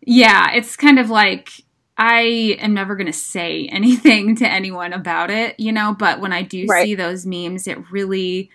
Yeah, 0.00 0.52
it's 0.54 0.76
kind 0.76 0.98
of 0.98 1.10
like 1.10 1.50
I 1.98 2.56
am 2.60 2.72
never 2.72 2.94
going 2.94 3.08
to 3.08 3.12
say 3.12 3.66
anything 3.72 4.36
to 4.36 4.48
anyone 4.48 4.92
about 4.92 5.30
it, 5.30 5.58
you 5.58 5.72
know, 5.72 5.94
but 5.98 6.20
when 6.20 6.32
I 6.32 6.42
do 6.42 6.66
right. 6.66 6.84
see 6.84 6.94
those 6.94 7.26
memes, 7.26 7.66
it 7.66 7.90
really 7.90 8.50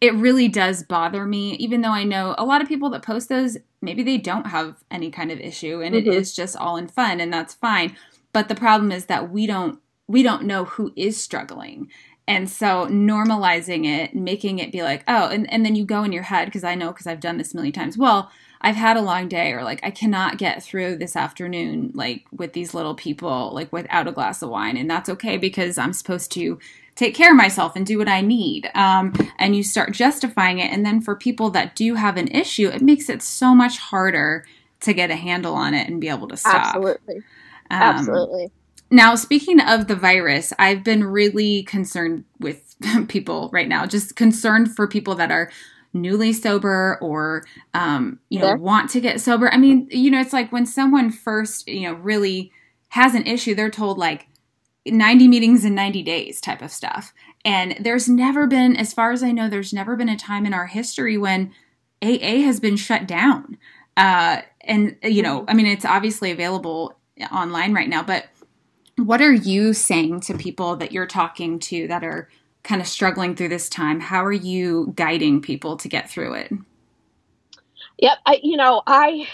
it 0.00 0.14
really 0.14 0.48
does 0.48 0.82
bother 0.82 1.24
me 1.24 1.52
even 1.54 1.80
though 1.80 1.90
I 1.90 2.04
know 2.04 2.34
a 2.36 2.44
lot 2.44 2.60
of 2.60 2.68
people 2.68 2.90
that 2.90 3.02
post 3.02 3.30
those 3.30 3.56
maybe 3.80 4.02
they 4.02 4.18
don't 4.18 4.48
have 4.48 4.76
any 4.90 5.10
kind 5.10 5.30
of 5.30 5.40
issue 5.40 5.80
and 5.80 5.94
mm-hmm. 5.94 6.10
it 6.10 6.14
is 6.14 6.34
just 6.34 6.56
all 6.56 6.76
in 6.76 6.88
fun 6.88 7.20
and 7.20 7.32
that's 7.32 7.54
fine. 7.54 7.96
But 8.32 8.48
the 8.48 8.54
problem 8.54 8.92
is 8.92 9.06
that 9.06 9.30
we 9.30 9.46
don't 9.46 9.80
we 10.06 10.22
don't 10.22 10.44
know 10.44 10.64
who 10.64 10.92
is 10.96 11.22
struggling. 11.22 11.90
And 12.26 12.48
so 12.48 12.86
normalizing 12.86 13.86
it, 13.86 14.14
making 14.14 14.58
it 14.58 14.72
be 14.72 14.82
like, 14.82 15.04
oh, 15.06 15.28
and, 15.28 15.50
and 15.52 15.64
then 15.64 15.76
you 15.76 15.84
go 15.84 16.04
in 16.04 16.12
your 16.12 16.22
head, 16.22 16.46
because 16.46 16.64
I 16.64 16.74
know 16.74 16.88
because 16.88 17.06
I've 17.06 17.20
done 17.20 17.36
this 17.36 17.52
a 17.52 17.56
million 17.56 17.74
times. 17.74 17.98
Well, 17.98 18.30
I've 18.64 18.76
had 18.76 18.96
a 18.96 19.02
long 19.02 19.28
day 19.28 19.52
or 19.52 19.62
like 19.62 19.80
I 19.82 19.90
cannot 19.90 20.38
get 20.38 20.62
through 20.62 20.96
this 20.96 21.16
afternoon 21.16 21.92
like 21.94 22.24
with 22.32 22.54
these 22.54 22.72
little 22.72 22.94
people 22.94 23.50
like 23.52 23.70
without 23.70 24.08
a 24.08 24.12
glass 24.12 24.40
of 24.40 24.48
wine 24.48 24.78
and 24.78 24.90
that's 24.90 25.10
okay 25.10 25.36
because 25.36 25.76
I'm 25.76 25.92
supposed 25.92 26.32
to 26.32 26.58
take 26.94 27.14
care 27.14 27.32
of 27.32 27.36
myself 27.36 27.76
and 27.76 27.84
do 27.84 27.98
what 27.98 28.08
I 28.08 28.22
need. 28.22 28.70
Um, 28.74 29.12
and 29.38 29.54
you 29.54 29.62
start 29.62 29.92
justifying 29.92 30.60
it 30.60 30.72
and 30.72 30.84
then 30.84 31.02
for 31.02 31.14
people 31.14 31.50
that 31.50 31.76
do 31.76 31.94
have 31.94 32.16
an 32.16 32.28
issue 32.28 32.68
it 32.68 32.80
makes 32.80 33.10
it 33.10 33.20
so 33.20 33.54
much 33.54 33.76
harder 33.76 34.46
to 34.80 34.94
get 34.94 35.10
a 35.10 35.16
handle 35.16 35.54
on 35.54 35.74
it 35.74 35.86
and 35.86 36.00
be 36.00 36.08
able 36.08 36.28
to 36.28 36.36
stop. 36.36 36.74
Absolutely. 36.74 37.16
Um, 37.70 37.82
Absolutely. 37.82 38.50
Now, 38.90 39.14
speaking 39.14 39.60
of 39.60 39.88
the 39.88 39.96
virus, 39.96 40.52
I've 40.58 40.84
been 40.84 41.04
really 41.04 41.64
concerned 41.64 42.24
with 42.38 42.76
people 43.08 43.50
right 43.52 43.68
now, 43.68 43.84
just 43.84 44.16
concerned 44.16 44.74
for 44.74 44.86
people 44.86 45.14
that 45.16 45.30
are 45.30 45.50
newly 45.94 46.32
sober 46.32 46.98
or 47.00 47.44
um, 47.72 48.18
you 48.28 48.38
know 48.38 48.54
want 48.56 48.90
to 48.90 49.00
get 49.00 49.20
sober. 49.20 49.52
I 49.52 49.56
mean 49.56 49.88
you 49.90 50.10
know 50.10 50.20
it's 50.20 50.32
like 50.32 50.52
when 50.52 50.66
someone 50.66 51.10
first 51.10 51.68
you 51.68 51.88
know 51.88 51.94
really 51.94 52.52
has 52.88 53.14
an 53.14 53.26
issue 53.26 53.54
they're 53.54 53.70
told 53.70 53.98
like 53.98 54.28
90 54.86 55.28
meetings 55.28 55.64
in 55.64 55.74
90 55.74 56.02
days 56.02 56.40
type 56.40 56.60
of 56.60 56.70
stuff. 56.70 57.14
And 57.44 57.76
there's 57.80 58.08
never 58.08 58.46
been 58.46 58.76
as 58.76 58.92
far 58.92 59.12
as 59.12 59.22
i 59.22 59.30
know 59.30 59.48
there's 59.48 59.72
never 59.72 59.96
been 59.96 60.08
a 60.08 60.16
time 60.16 60.44
in 60.46 60.54
our 60.54 60.66
history 60.66 61.16
when 61.16 61.52
aa 62.02 62.42
has 62.42 62.60
been 62.60 62.76
shut 62.76 63.06
down. 63.06 63.56
Uh, 63.96 64.42
and 64.66 64.96
you 65.02 65.22
know 65.22 65.44
i 65.48 65.54
mean 65.54 65.66
it's 65.66 65.84
obviously 65.84 66.30
available 66.30 66.98
online 67.32 67.72
right 67.72 67.88
now 67.88 68.02
but 68.02 68.26
what 68.96 69.20
are 69.20 69.32
you 69.32 69.72
saying 69.72 70.20
to 70.20 70.36
people 70.36 70.76
that 70.76 70.92
you're 70.92 71.06
talking 71.06 71.58
to 71.58 71.86
that 71.88 72.04
are 72.04 72.28
kind 72.64 72.80
of 72.80 72.88
struggling 72.88 73.36
through 73.36 73.50
this 73.50 73.68
time, 73.68 74.00
how 74.00 74.24
are 74.24 74.32
you 74.32 74.92
guiding 74.96 75.40
people 75.40 75.76
to 75.76 75.88
get 75.88 76.10
through 76.10 76.34
it? 76.34 76.52
Yep, 77.98 78.18
I 78.26 78.40
you 78.42 78.56
know, 78.56 78.82
I 78.86 79.28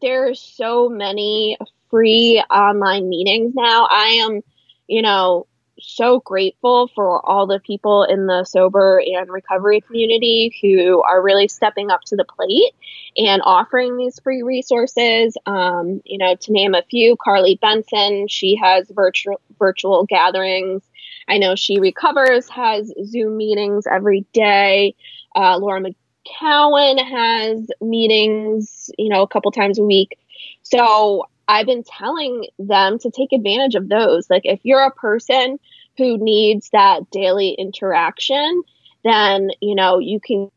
there's 0.00 0.40
so 0.40 0.88
many 0.88 1.56
free 1.90 2.42
online 2.50 3.08
meetings 3.08 3.54
now. 3.54 3.86
I 3.90 4.22
am, 4.24 4.40
you 4.88 5.02
know, 5.02 5.46
so 5.80 6.20
grateful 6.20 6.88
for 6.94 7.24
all 7.26 7.46
the 7.46 7.60
people 7.60 8.04
in 8.04 8.26
the 8.26 8.44
sober 8.44 9.00
and 9.04 9.30
recovery 9.30 9.80
community 9.80 10.54
who 10.60 11.02
are 11.02 11.22
really 11.22 11.48
stepping 11.48 11.90
up 11.90 12.02
to 12.02 12.16
the 12.16 12.24
plate 12.24 12.74
and 13.16 13.42
offering 13.44 13.96
these 13.96 14.18
free 14.20 14.42
resources. 14.42 15.36
Um, 15.46 16.02
you 16.04 16.18
know, 16.18 16.34
to 16.34 16.52
name 16.52 16.74
a 16.74 16.82
few, 16.82 17.16
Carly 17.16 17.58
Benson, 17.60 18.28
she 18.28 18.56
has 18.56 18.90
virtual 18.90 19.40
virtual 19.58 20.04
gatherings. 20.04 20.82
I 21.30 21.38
know 21.38 21.54
she 21.54 21.78
recovers 21.78 22.48
has 22.48 22.92
Zoom 23.06 23.36
meetings 23.36 23.86
every 23.86 24.26
day. 24.32 24.96
Uh, 25.36 25.58
Laura 25.58 25.80
McKowen 25.80 26.98
has 27.02 27.70
meetings, 27.80 28.90
you 28.98 29.08
know, 29.08 29.22
a 29.22 29.28
couple 29.28 29.52
times 29.52 29.78
a 29.78 29.84
week. 29.84 30.18
So 30.62 31.24
I've 31.46 31.66
been 31.66 31.84
telling 31.84 32.46
them 32.58 32.98
to 32.98 33.10
take 33.10 33.32
advantage 33.32 33.76
of 33.76 33.88
those. 33.88 34.28
Like 34.28 34.42
if 34.44 34.60
you're 34.64 34.84
a 34.84 34.90
person 34.90 35.58
who 35.96 36.18
needs 36.18 36.70
that 36.70 37.08
daily 37.10 37.50
interaction, 37.58 38.62
then 39.04 39.50
you 39.60 39.74
know 39.74 39.98
you 39.98 40.20
can 40.20 40.50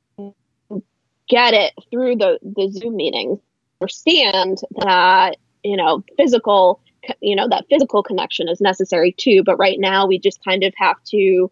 get 1.29 1.53
it 1.53 1.73
through 1.91 2.15
the 2.15 2.39
the 2.41 2.71
Zoom 2.71 2.95
meetings. 2.95 3.39
Understand 3.79 4.59
that 4.77 5.37
you 5.63 5.77
know 5.77 6.03
physical 6.17 6.81
you 7.21 7.35
know 7.35 7.47
that 7.49 7.65
physical 7.69 8.03
connection 8.03 8.47
is 8.49 8.61
necessary 8.61 9.13
too. 9.17 9.43
But 9.45 9.57
right 9.57 9.79
now 9.79 10.07
we 10.07 10.19
just 10.19 10.43
kind 10.43 10.63
of 10.63 10.73
have 10.77 10.97
to 11.09 11.51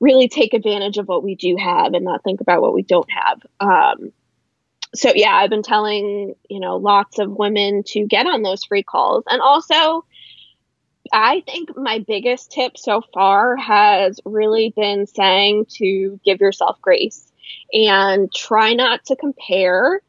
really 0.00 0.28
take 0.28 0.54
advantage 0.54 0.98
of 0.98 1.08
what 1.08 1.24
we 1.24 1.34
do 1.34 1.56
have 1.56 1.94
and 1.94 2.04
not 2.04 2.22
think 2.22 2.40
about 2.40 2.60
what 2.60 2.74
we 2.74 2.82
don't 2.82 3.08
have. 3.10 3.40
Um, 3.60 4.12
so 4.94 5.10
yeah, 5.14 5.32
I've 5.34 5.50
been 5.50 5.62
telling, 5.62 6.34
you 6.48 6.60
know, 6.60 6.76
lots 6.76 7.18
of 7.18 7.30
women 7.30 7.82
to 7.88 8.06
get 8.06 8.26
on 8.26 8.42
those 8.42 8.64
free 8.64 8.82
calls. 8.82 9.24
And 9.28 9.40
also, 9.40 10.04
I 11.12 11.42
think 11.46 11.76
my 11.76 12.04
biggest 12.06 12.52
tip 12.52 12.78
so 12.78 13.02
far 13.12 13.56
has 13.56 14.20
really 14.24 14.72
been 14.76 15.06
saying 15.06 15.66
to 15.76 16.20
give 16.24 16.40
yourself 16.40 16.80
grace 16.80 17.30
and 17.72 18.32
try 18.32 18.74
not 18.74 19.04
to 19.06 19.16
compare 19.16 20.00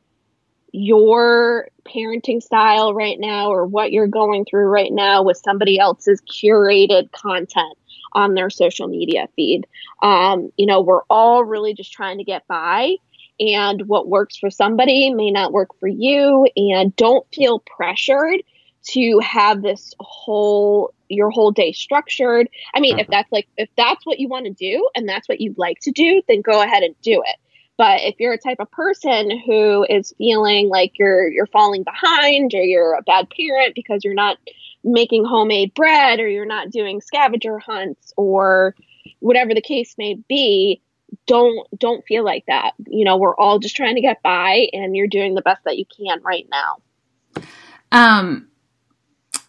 your 0.76 1.70
parenting 1.86 2.44
style 2.44 2.94
right 2.94 3.18
now 3.18 3.50
or 3.50 3.66
what 3.66 3.94
you're 3.94 4.08
going 4.08 4.44
through 4.44 4.66
right 4.66 4.92
now 4.92 5.24
with 5.24 5.38
somebody 5.38 5.80
else's 5.80 6.22
curated 6.22 7.12
content 7.14 7.78
on 8.12 8.34
their 8.34 8.50
social 8.50 8.88
media 8.88 9.28
feed. 9.36 9.66
Um, 10.02 10.52
you 10.58 10.66
know, 10.66 10.82
we're 10.82 11.04
all 11.10 11.46
really 11.46 11.74
just 11.74 11.94
trying 11.94 12.18
to 12.18 12.26
get 12.26 12.46
by 12.48 12.96
and 13.40 13.88
what 13.88 14.10
works 14.10 14.38
for 14.38 14.50
somebody 14.50 15.14
may 15.14 15.32
not 15.32 15.54
work 15.54 15.70
for 15.80 15.88
you. 15.88 16.46
And 16.58 16.94
don't 16.98 17.26
feel 17.34 17.64
pressured 17.78 18.42
to 18.90 19.20
have 19.20 19.62
this 19.62 19.94
whole 20.00 20.94
your 21.08 21.30
whole 21.30 21.52
day 21.52 21.72
structured. 21.72 22.50
I 22.74 22.82
mean 22.82 23.00
if 23.00 23.08
that's 23.08 23.32
like 23.32 23.48
if 23.58 23.70
that's 23.78 24.06
what 24.06 24.20
you 24.20 24.28
want 24.28 24.46
to 24.46 24.52
do 24.52 24.90
and 24.96 25.08
that's 25.08 25.30
what 25.30 25.40
you'd 25.40 25.58
like 25.58 25.80
to 25.82 25.92
do 25.92 26.22
then 26.28 26.42
go 26.42 26.62
ahead 26.62 26.84
and 26.84 26.96
do 27.02 27.24
it 27.26 27.38
but 27.78 28.02
if 28.02 28.16
you're 28.20 28.34
a 28.34 28.38
type 28.38 28.58
of 28.60 28.72
person 28.72 29.30
who 29.46 29.86
is 29.90 30.14
feeling 30.18 30.70
like 30.70 30.98
you're 30.98 31.30
you're 31.30 31.48
falling 31.48 31.84
behind 31.84 32.54
or 32.54 32.64
you're 32.64 32.94
a 32.94 33.02
bad 33.02 33.28
parent 33.30 33.76
because 33.76 34.04
you're 34.04 34.14
not 34.14 34.38
making 34.84 35.26
homemade 35.26 35.74
bread 35.74 36.20
or 36.20 36.28
you're 36.28 36.46
not 36.46 36.70
doing 36.70 37.02
scavenger 37.02 37.60
hunts 37.60 38.14
or 38.16 38.76
whatever 39.20 39.54
the 39.54 39.62
case 39.62 39.96
may 39.98 40.16
be 40.30 40.82
don't 41.28 41.68
don't 41.80 42.06
feel 42.06 42.24
like 42.24 42.46
that. 42.48 42.72
You 42.88 43.06
know, 43.06 43.18
we're 43.18 43.36
all 43.36 43.60
just 43.60 43.76
trying 43.76 43.96
to 43.96 44.02
get 44.02 44.22
by 44.22 44.68
and 44.74 44.96
you're 44.96 45.08
doing 45.08 45.34
the 45.36 45.42
best 45.42 45.64
that 45.66 45.78
you 45.78 45.86
can 45.86 46.22
right 46.24 46.48
now. 46.52 47.44
Um 47.92 48.50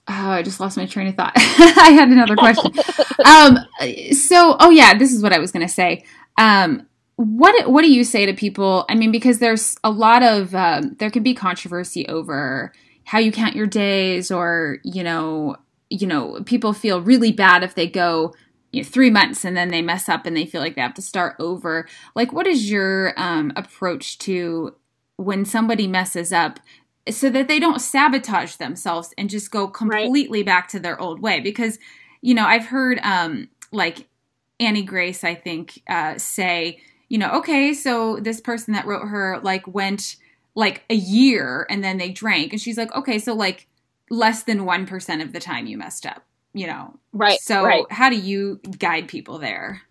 Oh, 0.09 0.31
I 0.31 0.43
just 0.43 0.61
lost 0.61 0.77
my 0.77 0.87
train 0.87 1.09
of 1.09 1.17
thought. 1.17 1.33
I 1.37 1.91
had 1.91 2.09
another 2.11 2.37
question. 2.37 2.73
um, 3.27 3.59
so, 4.13 4.57
oh 4.61 4.71
yeah, 4.71 4.97
this 4.97 5.13
is 5.13 5.21
what 5.21 5.33
I 5.33 5.41
was 5.41 5.51
going 5.51 5.67
to 5.67 5.73
say. 5.73 6.05
Um, 6.39 6.87
what 7.17 7.71
what 7.71 7.83
do 7.83 7.91
you 7.91 8.05
say 8.05 8.27
to 8.27 8.35
people? 8.35 8.85
I 8.89 8.95
mean, 8.95 9.11
because 9.11 9.39
there's 9.39 9.77
a 9.83 9.91
lot 9.91 10.23
of 10.23 10.55
um, 10.55 10.97
there 10.99 11.11
can 11.11 11.23
be 11.23 11.35
controversy 11.35 12.07
over 12.09 12.73
how 13.05 13.19
you 13.19 13.33
count 13.33 13.57
your 13.57 13.67
days, 13.67 14.31
or 14.31 14.79
you 14.85 15.03
know, 15.03 15.57
you 15.89 16.07
know, 16.07 16.43
people 16.45 16.73
feel 16.73 17.01
really 17.01 17.33
bad 17.33 17.63
if 17.63 17.75
they 17.75 17.89
go 17.89 18.35
you 18.73 18.83
know, 18.83 18.89
three 18.89 19.11
months 19.11 19.45
and 19.45 19.57
then 19.57 19.69
they 19.69 19.81
mess 19.81 20.09
up 20.09 20.27
and 20.27 20.37
they 20.37 20.45
feel 20.45 20.61
like 20.61 20.75
they 20.75 20.83
have 20.83 20.95
to 20.95 21.03
start 21.03 21.37
over. 21.39 21.89
Like, 22.15 22.33
what 22.33 22.47
is 22.47 22.71
your 22.71 23.15
um, 23.17 23.53
approach 23.57 24.19
to 24.19 24.75
when 25.17 25.47
somebody 25.47 25.87
messes 25.87 26.33
up 26.33 26.61
so 27.09 27.31
that 27.31 27.49
they 27.49 27.59
don't 27.59 27.81
sabotage 27.81 28.57
themselves 28.57 29.15
and 29.17 29.31
just 29.31 29.51
go 29.51 29.67
completely 29.69 30.41
right. 30.41 30.47
back 30.47 30.69
to 30.69 30.79
their 30.79 31.01
old 31.01 31.21
way? 31.21 31.41
Because, 31.41 31.79
you 32.21 32.35
know, 32.35 32.45
I've 32.45 32.67
heard 32.67 32.99
um, 33.03 33.49
like 33.73 34.09
Annie 34.61 34.83
Grace, 34.83 35.25
I 35.25 35.35
think, 35.35 35.81
uh, 35.89 36.19
say, 36.19 36.81
you 37.09 37.19
know, 37.19 37.31
okay, 37.33 37.73
so 37.73 38.17
this 38.21 38.41
person 38.41 38.75
that 38.75 38.87
wrote 38.87 39.07
her 39.07 39.41
like 39.43 39.67
went 39.67 40.17
like 40.55 40.85
a 40.91 40.95
year 40.95 41.67
and 41.69 41.85
then 41.85 41.99
they 41.99 42.11
drank. 42.11 42.53
And 42.53 42.61
she's 42.61 42.79
like, 42.79 42.95
okay, 42.95 43.19
so 43.19 43.35
like 43.35 43.69
less 44.11 44.45
than 44.45 44.61
1% 44.61 45.23
of 45.23 45.33
the 45.33 45.41
time 45.41 45.67
you 45.67 45.77
messed 45.77 46.07
up 46.07 46.23
you 46.57 46.67
know. 46.67 46.99
Right. 47.13 47.39
So 47.39 47.65
right. 47.65 47.85
how 47.91 48.09
do 48.09 48.17
you 48.17 48.59
guide 48.79 49.09
people 49.09 49.39
there? 49.39 49.83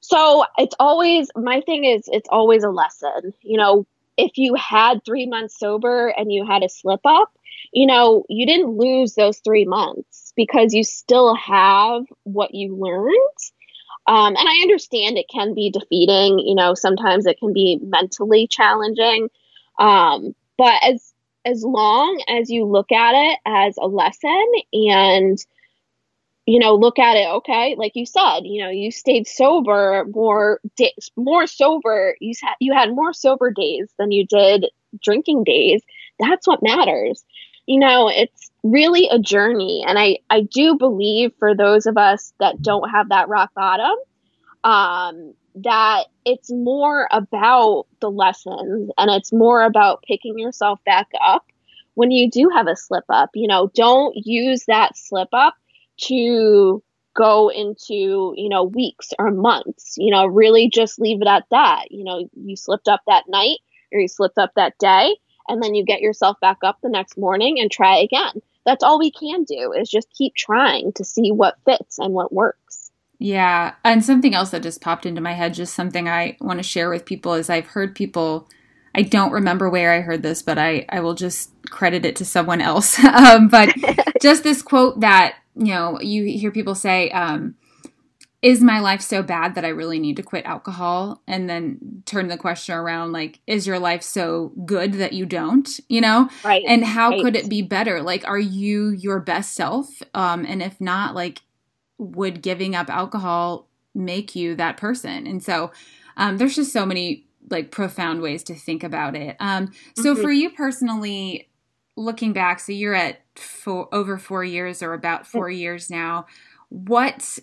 So 0.00 0.44
it's 0.56 0.76
always 0.78 1.28
my 1.34 1.60
thing 1.62 1.84
is 1.84 2.04
it's 2.06 2.28
always 2.30 2.62
a 2.62 2.70
lesson. 2.70 3.34
You 3.42 3.58
know, 3.58 3.86
if 4.16 4.38
you 4.38 4.54
had 4.54 5.04
3 5.04 5.26
months 5.26 5.58
sober 5.58 6.08
and 6.16 6.32
you 6.32 6.46
had 6.46 6.62
a 6.62 6.68
slip 6.68 7.00
up, 7.04 7.36
you 7.72 7.86
know, 7.86 8.24
you 8.28 8.46
didn't 8.46 8.78
lose 8.78 9.14
those 9.14 9.40
3 9.40 9.64
months 9.64 10.32
because 10.36 10.72
you 10.72 10.84
still 10.84 11.34
have 11.34 12.04
what 12.22 12.54
you 12.54 12.76
learned. 12.76 13.12
Um, 14.08 14.36
and 14.36 14.48
I 14.48 14.62
understand 14.62 15.18
it 15.18 15.26
can 15.32 15.54
be 15.54 15.70
defeating, 15.70 16.38
you 16.38 16.54
know, 16.54 16.74
sometimes 16.74 17.26
it 17.26 17.38
can 17.38 17.52
be 17.52 17.78
mentally 17.82 18.46
challenging. 18.46 19.28
Um, 19.78 20.34
but 20.56 20.74
as 20.82 21.12
as 21.44 21.62
long 21.62 22.22
as 22.28 22.50
you 22.50 22.64
look 22.64 22.90
at 22.90 23.12
it 23.14 23.38
as 23.46 23.76
a 23.78 23.86
lesson 23.86 24.46
and 24.72 25.38
you 26.46 26.60
know, 26.60 26.76
look 26.76 26.98
at 26.98 27.16
it. 27.16 27.28
Okay, 27.28 27.74
like 27.76 27.92
you 27.96 28.06
said, 28.06 28.40
you 28.44 28.62
know, 28.62 28.70
you 28.70 28.92
stayed 28.92 29.26
sober 29.26 30.04
more 30.14 30.60
days, 30.76 31.10
more 31.16 31.46
sober. 31.46 32.16
You 32.20 32.34
had 32.40 32.54
you 32.60 32.72
had 32.72 32.90
more 32.94 33.12
sober 33.12 33.50
days 33.50 33.88
than 33.98 34.12
you 34.12 34.26
did 34.26 34.66
drinking 35.02 35.42
days. 35.44 35.82
That's 36.20 36.46
what 36.46 36.62
matters. 36.62 37.24
You 37.66 37.80
know, 37.80 38.08
it's 38.08 38.50
really 38.62 39.08
a 39.10 39.18
journey, 39.18 39.84
and 39.86 39.98
I 39.98 40.18
I 40.30 40.42
do 40.42 40.76
believe 40.76 41.32
for 41.38 41.54
those 41.54 41.86
of 41.86 41.96
us 41.96 42.32
that 42.40 42.62
don't 42.62 42.88
have 42.90 43.08
that 43.08 43.28
rock 43.28 43.50
bottom, 43.54 43.96
um, 44.64 45.34
that 45.56 46.04
it's 46.24 46.50
more 46.50 47.08
about 47.10 47.86
the 48.00 48.10
lessons 48.10 48.90
and 48.98 49.10
it's 49.10 49.32
more 49.32 49.62
about 49.62 50.02
picking 50.06 50.38
yourself 50.38 50.80
back 50.84 51.08
up 51.24 51.44
when 51.94 52.10
you 52.10 52.30
do 52.30 52.50
have 52.54 52.66
a 52.66 52.76
slip 52.76 53.04
up. 53.08 53.30
You 53.34 53.48
know, 53.48 53.70
don't 53.74 54.14
use 54.14 54.64
that 54.66 54.96
slip 54.96 55.28
up 55.32 55.54
to 56.02 56.82
go 57.16 57.48
into, 57.48 58.34
you 58.36 58.48
know, 58.48 58.64
weeks 58.64 59.10
or 59.18 59.30
months. 59.30 59.94
You 59.96 60.12
know, 60.12 60.26
really 60.26 60.68
just 60.68 61.00
leave 61.00 61.22
it 61.22 61.28
at 61.28 61.44
that. 61.50 61.86
You 61.90 62.04
know, 62.04 62.28
you 62.34 62.56
slipped 62.56 62.88
up 62.88 63.00
that 63.06 63.24
night 63.28 63.58
or 63.92 64.00
you 64.00 64.08
slipped 64.08 64.38
up 64.38 64.52
that 64.56 64.78
day, 64.78 65.16
and 65.48 65.62
then 65.62 65.74
you 65.74 65.84
get 65.84 66.00
yourself 66.00 66.38
back 66.40 66.58
up 66.62 66.78
the 66.82 66.88
next 66.88 67.16
morning 67.16 67.60
and 67.60 67.70
try 67.70 67.98
again. 67.98 68.42
That's 68.64 68.82
all 68.82 68.98
we 68.98 69.10
can 69.10 69.44
do 69.44 69.72
is 69.72 69.88
just 69.88 70.08
keep 70.10 70.34
trying 70.34 70.92
to 70.94 71.04
see 71.04 71.30
what 71.30 71.58
fits 71.64 71.98
and 71.98 72.12
what 72.12 72.32
works. 72.32 72.90
Yeah. 73.18 73.74
And 73.84 74.04
something 74.04 74.34
else 74.34 74.50
that 74.50 74.62
just 74.62 74.80
popped 74.80 75.06
into 75.06 75.20
my 75.20 75.32
head, 75.32 75.54
just 75.54 75.74
something 75.74 76.08
I 76.08 76.36
want 76.40 76.58
to 76.58 76.64
share 76.64 76.90
with 76.90 77.06
people 77.06 77.34
is 77.34 77.48
I've 77.48 77.68
heard 77.68 77.94
people 77.94 78.48
I 78.94 79.02
don't 79.02 79.32
remember 79.32 79.68
where 79.68 79.92
I 79.92 80.00
heard 80.00 80.22
this, 80.22 80.40
but 80.40 80.56
I, 80.56 80.86
I 80.88 81.00
will 81.00 81.12
just 81.12 81.50
credit 81.68 82.06
it 82.06 82.16
to 82.16 82.24
someone 82.24 82.62
else. 82.62 82.98
um, 83.04 83.48
but 83.48 83.74
just 84.22 84.42
this 84.42 84.62
quote 84.62 85.00
that 85.00 85.36
you 85.56 85.72
know, 85.72 85.98
you 86.00 86.24
hear 86.24 86.50
people 86.50 86.74
say, 86.74 87.10
um, 87.10 87.54
is 88.46 88.62
my 88.62 88.78
life 88.78 89.00
so 89.00 89.24
bad 89.24 89.56
that 89.56 89.64
I 89.64 89.70
really 89.70 89.98
need 89.98 90.14
to 90.18 90.22
quit 90.22 90.44
alcohol? 90.44 91.20
And 91.26 91.50
then 91.50 92.04
turn 92.06 92.28
the 92.28 92.36
question 92.36 92.76
around 92.76 93.10
like, 93.10 93.40
is 93.48 93.66
your 93.66 93.80
life 93.80 94.04
so 94.04 94.52
good 94.64 94.92
that 94.94 95.12
you 95.12 95.26
don't? 95.26 95.68
You 95.88 96.00
know? 96.00 96.30
Right. 96.44 96.62
And 96.64 96.84
how 96.84 97.10
right. 97.10 97.24
could 97.24 97.34
it 97.34 97.50
be 97.50 97.62
better? 97.62 98.00
Like, 98.00 98.24
are 98.24 98.38
you 98.38 98.90
your 98.90 99.18
best 99.18 99.54
self? 99.54 100.00
Um, 100.14 100.46
and 100.46 100.62
if 100.62 100.80
not, 100.80 101.16
like, 101.16 101.42
would 101.98 102.40
giving 102.40 102.76
up 102.76 102.88
alcohol 102.88 103.68
make 103.96 104.36
you 104.36 104.54
that 104.54 104.76
person? 104.76 105.26
And 105.26 105.42
so 105.42 105.72
um, 106.16 106.36
there's 106.36 106.54
just 106.54 106.72
so 106.72 106.86
many 106.86 107.26
like 107.50 107.72
profound 107.72 108.22
ways 108.22 108.44
to 108.44 108.54
think 108.54 108.84
about 108.84 109.16
it. 109.16 109.34
Um, 109.40 109.72
so 109.96 110.12
mm-hmm. 110.12 110.22
for 110.22 110.30
you 110.30 110.50
personally, 110.50 111.50
looking 111.96 112.32
back, 112.32 112.60
so 112.60 112.70
you're 112.70 112.94
at 112.94 113.22
for 113.34 113.92
over 113.92 114.18
four 114.18 114.44
years 114.44 114.84
or 114.84 114.92
about 114.92 115.26
four 115.26 115.50
years 115.50 115.90
now. 115.90 116.26
What 116.68 117.40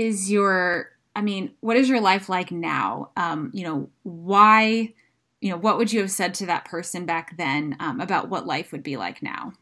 is 0.00 0.30
your 0.30 0.90
I 1.14 1.22
mean, 1.22 1.52
what 1.60 1.76
is 1.76 1.88
your 1.88 2.00
life 2.00 2.28
like 2.28 2.52
now? 2.52 3.10
Um, 3.16 3.50
you 3.52 3.64
know, 3.64 3.90
why, 4.04 4.94
you 5.40 5.50
know, 5.50 5.56
what 5.56 5.76
would 5.76 5.92
you 5.92 6.00
have 6.00 6.10
said 6.10 6.34
to 6.34 6.46
that 6.46 6.64
person 6.64 7.04
back 7.04 7.36
then 7.36 7.76
um, 7.80 8.00
about 8.00 8.28
what 8.28 8.46
life 8.46 8.70
would 8.72 8.82
be 8.82 8.96
like 8.96 9.22
now? 9.22 9.52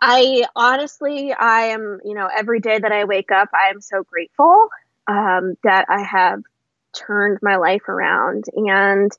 I 0.00 0.46
honestly, 0.56 1.32
I 1.32 1.66
am, 1.66 2.00
you 2.04 2.14
know, 2.14 2.28
every 2.34 2.60
day 2.60 2.78
that 2.78 2.92
I 2.92 3.04
wake 3.04 3.30
up, 3.30 3.50
I 3.52 3.68
am 3.70 3.80
so 3.80 4.04
grateful 4.04 4.68
um, 5.06 5.56
that 5.64 5.86
I 5.88 6.02
have 6.02 6.42
turned 6.94 7.38
my 7.42 7.56
life 7.56 7.88
around. 7.88 8.44
And 8.54 9.12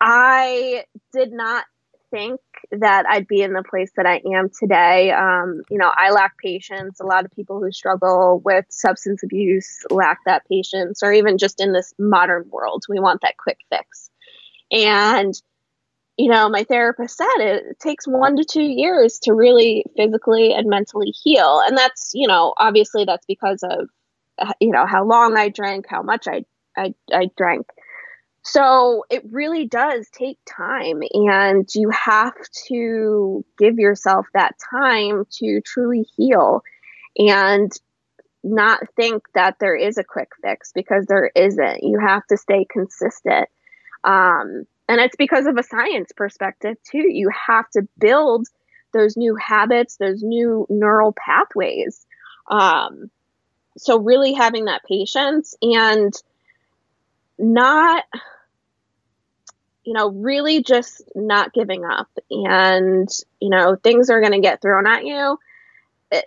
I 0.00 0.84
did 1.12 1.32
not 1.32 1.64
think 2.10 2.40
that 2.72 3.06
I'd 3.08 3.26
be 3.28 3.42
in 3.42 3.52
the 3.52 3.62
place 3.62 3.90
that 3.96 4.06
I 4.06 4.20
am 4.34 4.50
today. 4.50 5.10
Um, 5.12 5.62
you 5.70 5.78
know, 5.78 5.92
I 5.94 6.10
lack 6.10 6.36
patience. 6.38 7.00
A 7.00 7.06
lot 7.06 7.24
of 7.24 7.30
people 7.32 7.60
who 7.60 7.70
struggle 7.70 8.40
with 8.44 8.64
substance 8.68 9.22
abuse 9.22 9.84
lack 9.90 10.18
that 10.26 10.46
patience, 10.48 11.02
or 11.02 11.12
even 11.12 11.38
just 11.38 11.60
in 11.60 11.72
this 11.72 11.94
modern 11.98 12.48
world, 12.50 12.84
we 12.88 13.00
want 13.00 13.20
that 13.22 13.36
quick 13.36 13.58
fix. 13.70 14.10
And, 14.70 15.34
you 16.16 16.28
know, 16.28 16.48
my 16.48 16.64
therapist 16.64 17.16
said 17.16 17.36
it, 17.38 17.64
it 17.70 17.80
takes 17.80 18.06
one 18.06 18.36
to 18.36 18.44
two 18.44 18.62
years 18.62 19.18
to 19.20 19.32
really 19.32 19.84
physically 19.96 20.52
and 20.52 20.68
mentally 20.68 21.10
heal. 21.10 21.62
And 21.66 21.76
that's, 21.76 22.10
you 22.12 22.26
know, 22.26 22.54
obviously 22.58 23.04
that's 23.04 23.26
because 23.26 23.62
of, 23.62 23.88
you 24.60 24.70
know, 24.70 24.86
how 24.86 25.04
long 25.04 25.36
I 25.36 25.48
drank, 25.48 25.86
how 25.88 26.02
much 26.02 26.26
I, 26.28 26.44
I, 26.76 26.94
I 27.12 27.30
drank. 27.36 27.66
So 28.50 29.04
it 29.10 29.24
really 29.30 29.66
does 29.66 30.08
take 30.10 30.38
time, 30.46 31.02
and 31.12 31.68
you 31.74 31.90
have 31.90 32.32
to 32.68 33.44
give 33.58 33.78
yourself 33.78 34.26
that 34.32 34.56
time 34.70 35.26
to 35.38 35.60
truly 35.60 36.06
heal 36.16 36.62
and 37.18 37.70
not 38.42 38.80
think 38.96 39.24
that 39.34 39.56
there 39.60 39.76
is 39.76 39.98
a 39.98 40.04
quick 40.04 40.30
fix 40.40 40.72
because 40.72 41.04
there 41.06 41.30
isn't. 41.34 41.82
You 41.82 41.98
have 41.98 42.26
to 42.28 42.38
stay 42.38 42.64
consistent. 42.70 43.50
Um, 44.02 44.64
and 44.88 44.98
it's 45.00 45.16
because 45.16 45.44
of 45.46 45.58
a 45.58 45.62
science 45.62 46.12
perspective, 46.16 46.76
too. 46.90 47.04
You 47.06 47.30
have 47.46 47.68
to 47.70 47.86
build 47.98 48.46
those 48.94 49.14
new 49.14 49.36
habits, 49.36 49.98
those 49.98 50.22
new 50.22 50.66
neural 50.70 51.12
pathways. 51.12 52.06
Um, 52.50 53.10
so, 53.76 53.98
really 53.98 54.32
having 54.32 54.64
that 54.66 54.84
patience 54.84 55.54
and 55.60 56.14
not 57.38 58.04
you 59.88 59.94
know, 59.94 60.10
really 60.10 60.62
just 60.62 61.02
not 61.14 61.54
giving 61.54 61.82
up. 61.82 62.10
And, 62.30 63.08
you 63.40 63.48
know, 63.48 63.74
things 63.74 64.10
are 64.10 64.20
going 64.20 64.34
to 64.34 64.40
get 64.40 64.60
thrown 64.60 64.86
at 64.86 65.06
you. 65.06 65.38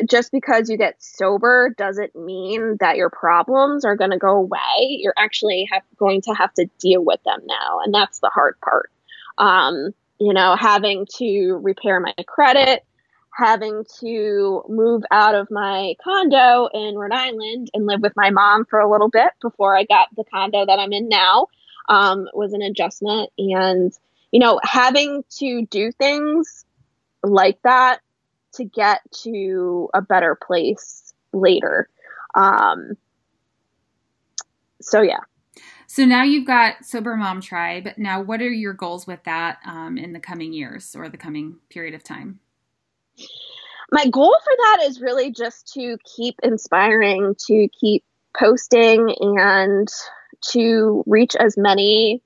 Just 0.09 0.31
because 0.31 0.67
you 0.67 0.77
get 0.77 0.95
sober 0.97 1.71
doesn't 1.77 2.15
mean 2.15 2.77
that 2.79 2.97
your 2.97 3.11
problems 3.11 3.85
are 3.85 3.95
going 3.95 4.09
to 4.09 4.17
go 4.17 4.35
away. 4.35 4.97
You're 4.99 5.13
actually 5.15 5.67
have, 5.71 5.83
going 5.97 6.21
to 6.21 6.33
have 6.33 6.51
to 6.55 6.65
deal 6.79 7.05
with 7.05 7.21
them 7.23 7.41
now. 7.45 7.81
And 7.85 7.93
that's 7.93 8.17
the 8.17 8.31
hard 8.33 8.59
part. 8.61 8.91
Um, 9.37 9.91
you 10.19 10.33
know, 10.33 10.55
having 10.55 11.05
to 11.17 11.59
repair 11.61 11.99
my 11.99 12.15
credit, 12.25 12.83
having 13.31 13.85
to 13.99 14.63
move 14.69 15.03
out 15.11 15.35
of 15.35 15.51
my 15.51 15.93
condo 16.03 16.67
in 16.73 16.95
Rhode 16.95 17.13
Island 17.13 17.69
and 17.75 17.85
live 17.85 18.01
with 18.01 18.13
my 18.15 18.31
mom 18.31 18.65
for 18.65 18.79
a 18.79 18.91
little 18.91 19.09
bit 19.09 19.33
before 19.39 19.77
I 19.77 19.83
got 19.83 20.07
the 20.15 20.23
condo 20.23 20.65
that 20.65 20.79
I'm 20.79 20.93
in 20.93 21.09
now 21.09 21.45
um, 21.89 22.27
was 22.33 22.53
an 22.53 22.61
adjustment. 22.61 23.29
And, 23.37 23.91
you 24.31 24.39
know, 24.39 24.59
having 24.63 25.23
to 25.37 25.65
do 25.67 25.91
things 25.91 26.65
like 27.23 27.61
that 27.63 28.01
to 28.53 28.65
get 28.65 29.01
to 29.23 29.89
a 29.93 30.01
better 30.01 30.35
place 30.35 31.13
later. 31.33 31.87
Um, 32.35 32.97
so, 34.81 35.01
yeah. 35.01 35.19
So 35.87 36.05
now 36.05 36.23
you've 36.23 36.47
got 36.47 36.85
Sober 36.85 37.17
Mom 37.17 37.41
Tribe. 37.41 37.89
Now, 37.97 38.21
what 38.21 38.41
are 38.41 38.49
your 38.49 38.73
goals 38.73 39.05
with 39.05 39.23
that 39.25 39.59
um, 39.65 39.97
in 39.97 40.13
the 40.13 40.21
coming 40.21 40.53
years 40.53 40.95
or 40.95 41.09
the 41.09 41.17
coming 41.17 41.57
period 41.69 41.93
of 41.93 42.03
time? 42.03 42.39
My 43.91 44.07
goal 44.07 44.33
for 44.41 44.53
that 44.57 44.83
is 44.83 45.01
really 45.01 45.31
just 45.31 45.73
to 45.73 45.97
keep 46.15 46.35
inspiring, 46.43 47.35
to 47.47 47.67
keep 47.77 48.05
posting 48.39 49.13
and 49.19 49.89
to 50.51 51.03
reach 51.05 51.35
as 51.35 51.57
many 51.57 52.21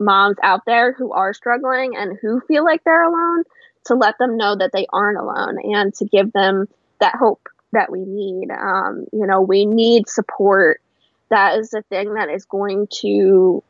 moms 0.00 0.36
out 0.42 0.62
there 0.66 0.92
who 0.92 1.12
are 1.12 1.32
struggling 1.32 1.96
and 1.96 2.18
who 2.20 2.40
feel 2.48 2.64
like 2.64 2.82
they're 2.84 3.04
alone 3.04 3.44
to 3.86 3.94
let 3.94 4.18
them 4.18 4.36
know 4.36 4.56
that 4.56 4.70
they 4.72 4.86
aren't 4.92 5.18
alone 5.18 5.58
and 5.62 5.94
to 5.94 6.04
give 6.06 6.32
them 6.32 6.66
that 7.00 7.14
hope 7.14 7.48
that 7.72 7.90
we 7.92 8.04
need. 8.04 8.50
Um, 8.50 9.06
you 9.12 9.26
know, 9.26 9.40
we 9.40 9.66
need 9.66 10.08
support. 10.08 10.80
That 11.30 11.58
is 11.58 11.70
the 11.70 11.82
thing 11.82 12.14
that 12.14 12.30
is 12.30 12.44
going 12.44 12.88
to 13.00 13.62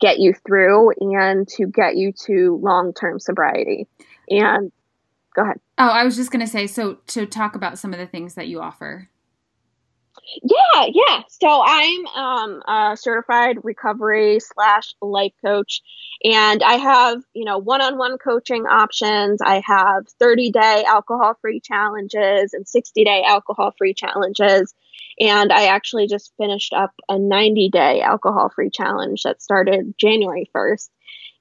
get 0.00 0.18
you 0.18 0.34
through 0.46 0.92
and 1.00 1.48
to 1.48 1.66
get 1.66 1.96
you 1.96 2.12
to 2.26 2.58
long 2.62 2.92
term 2.92 3.18
sobriety. 3.18 3.86
And 4.28 4.70
go 5.34 5.42
ahead. 5.42 5.60
Oh, 5.78 5.88
I 5.88 6.04
was 6.04 6.16
just 6.16 6.30
going 6.30 6.44
to 6.44 6.50
say 6.50 6.66
so 6.66 6.98
to 7.08 7.26
talk 7.26 7.54
about 7.54 7.78
some 7.78 7.92
of 7.92 7.98
the 7.98 8.06
things 8.06 8.34
that 8.34 8.48
you 8.48 8.60
offer. 8.60 9.08
Yeah, 10.42 10.86
yeah. 10.92 11.22
So 11.28 11.62
I'm 11.64 12.06
um, 12.06 12.62
a 12.66 12.96
certified 12.96 13.58
recovery 13.64 14.38
slash 14.40 14.94
life 15.02 15.32
coach, 15.44 15.82
and 16.22 16.62
I 16.62 16.74
have 16.74 17.22
you 17.34 17.44
know 17.44 17.58
one-on-one 17.58 18.18
coaching 18.18 18.64
options. 18.66 19.40
I 19.42 19.62
have 19.64 20.06
30-day 20.22 20.84
alcohol-free 20.86 21.60
challenges 21.60 22.52
and 22.52 22.64
60-day 22.64 23.24
alcohol-free 23.26 23.94
challenges, 23.94 24.72
and 25.18 25.52
I 25.52 25.66
actually 25.66 26.06
just 26.06 26.32
finished 26.36 26.72
up 26.72 26.92
a 27.08 27.14
90-day 27.14 28.00
alcohol-free 28.00 28.70
challenge 28.70 29.22
that 29.24 29.42
started 29.42 29.94
January 29.98 30.48
1st, 30.54 30.88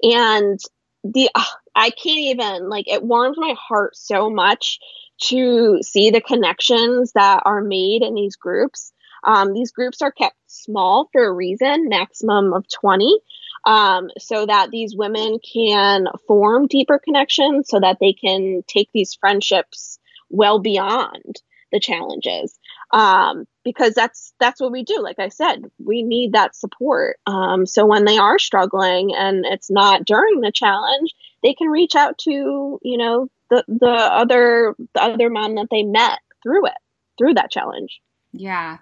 and 0.02 0.60
the 1.04 1.30
uh, 1.34 1.44
I 1.76 1.90
can't 1.90 2.20
even 2.20 2.70
like 2.70 2.88
it 2.88 3.04
warms 3.04 3.38
my 3.38 3.56
heart 3.58 3.96
so 3.96 4.30
much 4.30 4.80
to 5.24 5.80
see 5.82 6.12
the 6.12 6.22
connections 6.22 7.12
that 7.14 7.44
are 7.46 7.62
made 7.62 8.02
in 8.02 8.14
these 8.14 8.36
groups. 8.36 8.92
Um, 9.24 9.54
these 9.54 9.72
groups 9.72 10.02
are 10.02 10.12
kept 10.12 10.36
small 10.48 11.10
for 11.12 11.26
a 11.26 11.34
reason, 11.34 11.90
maximum 11.90 12.54
of 12.54 12.66
20, 12.70 13.20
um, 13.66 14.10
so 14.18 14.46
that 14.46 14.72
these 14.72 14.96
women 14.96 15.40
can 15.40 16.08
form 16.28 16.68
deeper 16.68 17.00
connections 17.00 17.68
so 17.70 17.80
that 17.82 17.98
they 18.00 18.14
can 18.14 18.64
take 18.68 18.90
these 18.94 19.16
friendships 19.20 20.00
well 20.30 20.60
beyond 20.60 21.42
the 21.72 21.80
challenges. 21.80 22.59
Um, 22.92 23.46
because 23.64 23.94
that's 23.94 24.34
that's 24.40 24.60
what 24.60 24.72
we 24.72 24.84
do. 24.84 25.02
Like 25.02 25.20
I 25.20 25.30
said, 25.30 25.64
we 25.78 26.02
need 26.02 26.34
that 26.34 26.56
support. 26.56 27.18
Um, 27.28 27.66
so 27.66 27.86
when 27.86 28.06
they 28.06 28.18
are 28.18 28.40
struggling 28.40 29.14
and 29.16 29.46
it's 29.46 29.70
not 29.70 30.06
during 30.06 30.42
the 30.42 30.52
challenge, 30.52 31.14
they 31.44 31.54
can 31.54 31.68
reach 31.68 31.96
out 31.96 32.18
to 32.20 32.80
you 32.82 32.98
know 32.98 33.28
the 33.50 33.64
the 33.68 33.88
other 33.88 34.76
the 34.94 35.04
other 35.04 35.30
mom 35.30 35.56
that 35.56 35.68
they 35.70 35.84
met 35.84 36.20
through 36.42 36.66
it 36.66 36.78
through 37.18 37.36
that 37.36 37.52
challenge. 37.52 38.02
Yeah. 38.32 38.80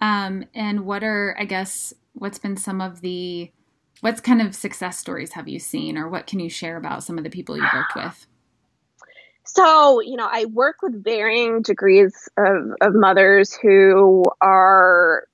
Um, 0.00 0.44
and 0.54 0.86
what 0.86 1.02
are 1.02 1.36
I 1.38 1.44
guess 1.44 1.92
what's 2.12 2.38
been 2.38 2.56
some 2.56 2.80
of 2.80 3.00
the 3.00 3.50
what's 4.00 4.20
kind 4.20 4.40
of 4.40 4.54
success 4.54 4.98
stories 4.98 5.32
have 5.32 5.48
you 5.48 5.58
seen 5.58 5.98
or 5.98 6.08
what 6.08 6.26
can 6.26 6.38
you 6.38 6.48
share 6.48 6.76
about 6.76 7.02
some 7.02 7.18
of 7.18 7.24
the 7.24 7.30
people 7.30 7.56
you've 7.56 7.72
worked 7.74 7.96
with? 7.96 8.26
So, 9.54 10.00
you 10.00 10.16
know, 10.16 10.28
I 10.30 10.44
work 10.44 10.76
with 10.82 11.02
varying 11.02 11.62
degrees 11.62 12.28
of, 12.36 12.70
of 12.82 12.94
mothers 12.94 13.54
who 13.54 14.24
are 14.40 15.26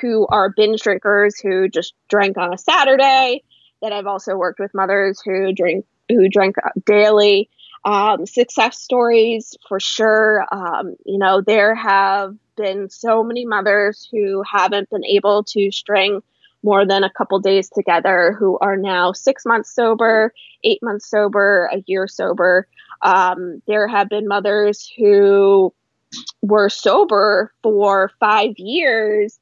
who 0.00 0.26
are 0.28 0.52
binge 0.54 0.82
drinkers 0.82 1.38
who 1.38 1.68
just 1.68 1.94
drank 2.08 2.36
on 2.36 2.52
a 2.52 2.58
Saturday. 2.58 3.42
That 3.80 3.92
I've 3.92 4.06
also 4.06 4.36
worked 4.36 4.60
with 4.60 4.72
mothers 4.74 5.20
who 5.24 5.52
drink 5.52 5.86
who 6.08 6.28
drink 6.28 6.56
daily 6.84 7.48
um, 7.84 8.26
success 8.26 8.78
stories 8.78 9.56
for 9.66 9.80
sure. 9.80 10.46
Um, 10.52 10.94
you 11.06 11.18
know, 11.18 11.40
there 11.40 11.74
have 11.74 12.36
been 12.56 12.90
so 12.90 13.24
many 13.24 13.46
mothers 13.46 14.06
who 14.12 14.42
haven't 14.50 14.90
been 14.90 15.04
able 15.06 15.42
to 15.44 15.70
string 15.72 16.20
more 16.62 16.86
than 16.86 17.02
a 17.02 17.10
couple 17.10 17.38
days 17.40 17.68
together 17.70 18.36
who 18.38 18.58
are 18.60 18.76
now 18.76 19.12
six 19.12 19.44
months 19.44 19.74
sober, 19.74 20.32
eight 20.64 20.80
months 20.82 21.08
sober, 21.08 21.68
a 21.72 21.82
year 21.86 22.06
sober. 22.06 22.68
Um, 23.02 23.62
there 23.66 23.88
have 23.88 24.08
been 24.08 24.28
mothers 24.28 24.90
who 24.96 25.72
were 26.42 26.68
sober 26.68 27.52
for 27.62 28.10
five 28.20 28.54
years 28.58 29.38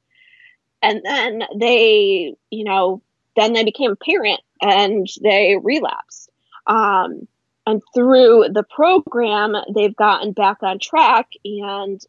and 0.82 1.02
then 1.04 1.42
they, 1.56 2.34
you 2.50 2.64
know, 2.64 3.02
then 3.36 3.52
they 3.52 3.64
became 3.64 3.92
a 3.92 3.96
parent 3.96 4.40
and 4.60 5.06
they 5.22 5.56
relapsed. 5.62 6.30
Um, 6.66 7.26
and 7.66 7.82
through 7.94 8.46
the 8.52 8.62
program, 8.62 9.54
they've 9.74 9.94
gotten 9.94 10.32
back 10.32 10.62
on 10.62 10.78
track 10.78 11.28
and 11.44 12.00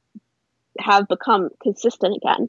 have 0.79 1.07
become 1.07 1.49
consistent 1.61 2.15
again. 2.15 2.47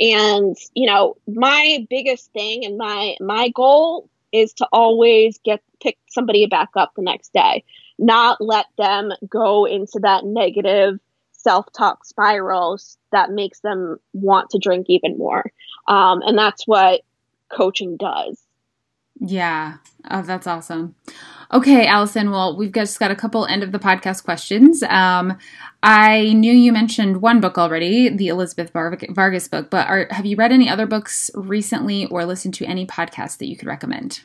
And, 0.00 0.56
you 0.74 0.86
know, 0.86 1.16
my 1.26 1.86
biggest 1.90 2.32
thing 2.32 2.64
and 2.64 2.78
my 2.78 3.16
my 3.20 3.50
goal 3.50 4.08
is 4.32 4.52
to 4.54 4.68
always 4.72 5.38
get 5.44 5.62
pick 5.80 5.98
somebody 6.08 6.46
back 6.46 6.70
up 6.74 6.92
the 6.96 7.02
next 7.02 7.32
day, 7.32 7.64
not 7.98 8.40
let 8.40 8.66
them 8.76 9.12
go 9.28 9.64
into 9.64 9.98
that 10.02 10.24
negative 10.24 11.00
self-talk 11.32 12.04
spirals 12.04 12.98
that 13.12 13.30
makes 13.30 13.60
them 13.60 13.98
want 14.12 14.50
to 14.50 14.58
drink 14.58 14.86
even 14.88 15.16
more. 15.16 15.50
Um, 15.86 16.20
and 16.22 16.36
that's 16.36 16.66
what 16.66 17.02
coaching 17.48 17.96
does. 17.96 18.38
Yeah. 19.20 19.76
Oh 20.10 20.22
that's 20.22 20.46
awesome. 20.46 20.94
Okay 21.52 21.86
allison 21.86 22.30
well 22.30 22.56
we've 22.56 22.72
just 22.72 23.00
got 23.00 23.10
a 23.10 23.16
couple 23.16 23.46
end 23.46 23.62
of 23.62 23.72
the 23.72 23.78
podcast 23.78 24.24
questions. 24.24 24.82
Um, 24.84 25.36
i 25.82 26.32
knew 26.34 26.52
you 26.52 26.72
mentioned 26.72 27.22
one 27.22 27.40
book 27.40 27.56
already 27.56 28.08
the 28.08 28.26
elizabeth 28.26 28.72
vargas 28.72 29.46
book 29.46 29.70
but 29.70 29.86
are, 29.86 30.08
have 30.10 30.26
you 30.26 30.34
read 30.34 30.50
any 30.50 30.68
other 30.68 30.86
books 30.86 31.30
recently 31.34 32.06
or 32.06 32.24
listened 32.24 32.54
to 32.54 32.64
any 32.64 32.84
podcasts 32.84 33.38
that 33.38 33.46
you 33.46 33.56
could 33.56 33.68
recommend? 33.68 34.20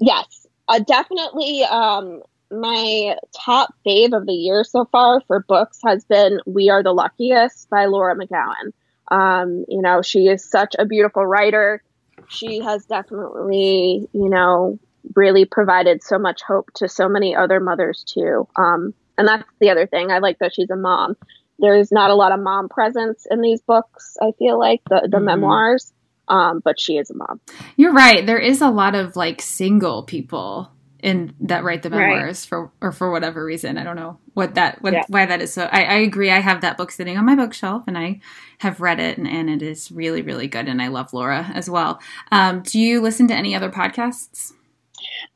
Yes. 0.00 0.46
Uh, 0.68 0.80
definitely 0.80 1.62
um, 1.64 2.22
my 2.50 3.16
top 3.44 3.74
fave 3.86 4.16
of 4.16 4.26
the 4.26 4.32
year 4.32 4.64
so 4.64 4.84
far 4.86 5.20
for 5.26 5.44
books 5.46 5.80
has 5.84 6.04
been 6.04 6.40
We 6.46 6.70
Are 6.70 6.82
the 6.82 6.92
Luckiest 6.92 7.68
by 7.70 7.86
Laura 7.86 8.16
McKowen. 8.16 8.72
Um, 9.08 9.64
you 9.68 9.82
know, 9.82 10.02
she 10.02 10.26
is 10.26 10.48
such 10.48 10.74
a 10.78 10.84
beautiful 10.84 11.24
writer. 11.24 11.82
She 12.28 12.60
has 12.60 12.86
definitely, 12.86 14.08
you 14.12 14.30
know, 14.30 14.78
really 15.14 15.44
provided 15.44 16.02
so 16.02 16.18
much 16.18 16.42
hope 16.42 16.70
to 16.74 16.88
so 16.88 17.08
many 17.08 17.34
other 17.34 17.60
mothers 17.60 18.04
too. 18.04 18.48
Um, 18.56 18.94
and 19.16 19.28
that's 19.28 19.44
the 19.60 19.70
other 19.70 19.86
thing. 19.86 20.10
I 20.10 20.18
like 20.18 20.38
that 20.40 20.54
she's 20.54 20.70
a 20.70 20.76
mom. 20.76 21.16
There's 21.58 21.90
not 21.90 22.10
a 22.10 22.14
lot 22.14 22.32
of 22.32 22.40
mom 22.40 22.68
presence 22.68 23.26
in 23.30 23.40
these 23.40 23.62
books, 23.62 24.16
I 24.20 24.32
feel 24.38 24.58
like, 24.58 24.82
the, 24.88 25.08
the 25.10 25.16
mm-hmm. 25.16 25.26
memoirs. 25.26 25.92
Um, 26.28 26.60
but 26.62 26.80
she 26.80 26.96
is 26.96 27.08
a 27.10 27.14
mom. 27.14 27.40
You're 27.76 27.92
right. 27.92 28.26
There 28.26 28.40
is 28.40 28.60
a 28.60 28.68
lot 28.68 28.96
of 28.96 29.14
like 29.14 29.40
single 29.40 30.02
people 30.02 30.70
in 31.02 31.34
that 31.40 31.64
write 31.64 31.82
the 31.82 31.90
memoirs 31.90 32.44
right. 32.44 32.48
for 32.48 32.70
or 32.80 32.92
for 32.92 33.10
whatever 33.10 33.44
reason. 33.44 33.78
I 33.78 33.84
don't 33.84 33.96
know 33.96 34.18
what 34.34 34.54
that 34.54 34.80
what, 34.82 34.92
yeah. 34.92 35.04
why 35.08 35.26
that 35.26 35.42
is. 35.42 35.52
So 35.52 35.64
I, 35.64 35.82
I, 35.82 35.94
agree. 35.96 36.30
I 36.30 36.40
have 36.40 36.60
that 36.62 36.76
book 36.76 36.90
sitting 36.90 37.16
on 37.18 37.24
my 37.24 37.34
bookshelf, 37.34 37.84
and 37.86 37.98
I 37.98 38.20
have 38.58 38.80
read 38.80 39.00
it, 39.00 39.18
and, 39.18 39.26
and 39.26 39.50
it 39.50 39.62
is 39.62 39.92
really 39.92 40.22
really 40.22 40.48
good. 40.48 40.68
And 40.68 40.80
I 40.80 40.88
love 40.88 41.12
Laura 41.12 41.50
as 41.54 41.68
well. 41.68 42.00
Um, 42.32 42.62
do 42.62 42.78
you 42.78 43.00
listen 43.00 43.28
to 43.28 43.34
any 43.34 43.54
other 43.54 43.70
podcasts? 43.70 44.52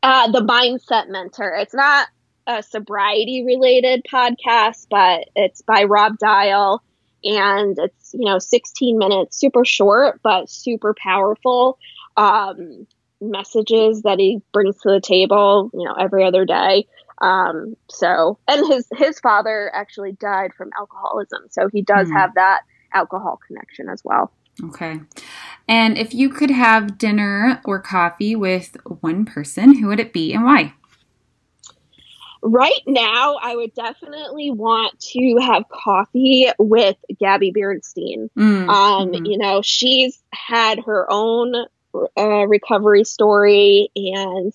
Uh, 0.03 0.31
the 0.31 0.41
Mindset 0.41 1.09
Mentor. 1.09 1.55
It's 1.57 1.75
not 1.75 2.09
a 2.47 2.63
sobriety 2.63 3.45
related 3.45 4.05
podcast, 4.11 4.87
but 4.91 5.29
it's 5.37 5.63
by 5.63 5.85
Rob 5.85 6.19
Dial, 6.19 6.83
and 7.23 7.79
it's 7.79 8.15
you 8.15 8.25
know 8.25 8.39
16 8.39 8.99
minutes, 8.99 9.39
super 9.39 9.65
short 9.65 10.21
but 10.23 10.49
super 10.49 10.95
powerful. 10.95 11.79
Um, 12.17 12.87
messages 13.21 14.03
that 14.03 14.19
he 14.19 14.41
brings 14.53 14.79
to 14.81 14.91
the 14.91 15.01
table, 15.01 15.71
you 15.75 15.85
know, 15.85 15.95
every 15.95 16.25
other 16.25 16.45
day. 16.45 16.87
Um, 17.21 17.77
so, 17.91 18.39
and 18.49 18.67
his 18.67 18.87
his 18.97 19.21
father 19.21 19.71
actually 19.75 20.13
died 20.13 20.53
from 20.57 20.71
alcoholism, 20.79 21.43
so 21.51 21.69
he 21.71 21.83
does 21.83 22.09
mm. 22.09 22.15
have 22.15 22.35
that 22.35 22.63
alcohol 22.93 23.39
connection 23.47 23.89
as 23.89 24.01
well. 24.05 24.33
Okay. 24.63 25.01
And 25.69 25.97
if 25.97 26.13
you 26.15 26.29
could 26.29 26.51
have 26.51 26.99
dinner 26.99 27.61
or 27.65 27.81
coffee 27.81 28.35
with 28.37 28.77
one 29.01 29.25
person, 29.25 29.79
who 29.79 29.89
would 29.89 30.01
it 30.01 30.13
be 30.13 30.33
and 30.33 30.45
why? 30.45 30.75
Right 32.43 32.83
now, 32.87 33.37
I 33.41 33.55
would 33.55 33.75
definitely 33.75 34.51
want 34.51 34.99
to 35.13 35.37
have 35.43 35.65
coffee 35.69 36.49
with 36.59 36.97
Gabby 37.19 37.53
Bernstein. 37.55 38.31
Mm. 38.37 38.69
Um, 38.69 39.13
mm-hmm. 39.13 39.27
You 39.27 39.39
know, 39.39 39.61
she's 39.63 40.19
had 40.33 40.81
her 40.87 41.07
own 41.11 41.55
uh, 42.17 42.47
recovery 42.47 43.05
story 43.05 43.91
and 43.97 44.53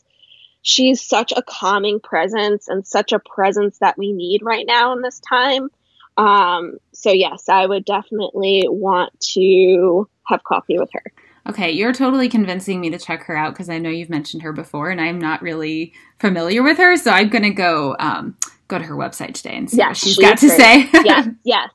she's 0.61 1.01
such 1.01 1.31
a 1.35 1.43
calming 1.43 1.99
presence 1.99 2.67
and 2.67 2.85
such 2.85 3.11
a 3.11 3.19
presence 3.19 3.77
that 3.79 3.97
we 3.97 4.11
need 4.11 4.41
right 4.43 4.65
now 4.67 4.93
in 4.93 5.01
this 5.01 5.19
time. 5.19 5.69
Um, 6.17 6.77
so 6.93 7.11
yes 7.11 7.49
i 7.49 7.65
would 7.65 7.85
definitely 7.85 8.63
want 8.67 9.17
to 9.33 10.09
have 10.27 10.43
coffee 10.43 10.79
with 10.79 10.89
her. 10.93 11.03
Okay 11.47 11.71
you're 11.71 11.93
totally 11.93 12.29
convincing 12.29 12.81
me 12.81 12.89
to 12.89 12.97
check 12.97 13.23
her 13.23 13.37
out 13.37 13.53
because 13.53 13.69
i 13.69 13.77
know 13.77 13.89
you've 13.89 14.09
mentioned 14.09 14.41
her 14.41 14.51
before 14.51 14.89
and 14.89 14.99
i'm 14.99 15.19
not 15.19 15.41
really 15.41 15.93
familiar 16.19 16.63
with 16.63 16.77
her 16.77 16.97
so 16.97 17.11
i'm 17.11 17.29
gonna 17.29 17.53
go 17.53 17.95
um, 17.99 18.35
go 18.67 18.79
to 18.79 18.85
her 18.85 18.95
website 18.95 19.33
today 19.35 19.55
and 19.55 19.69
see 19.69 19.77
yes, 19.77 19.89
what 19.89 19.97
she's 19.97 20.17
got 20.17 20.37
to 20.39 20.47
great. 20.47 20.57
say. 20.57 20.89
Yes 21.03 21.27
yes 21.43 21.69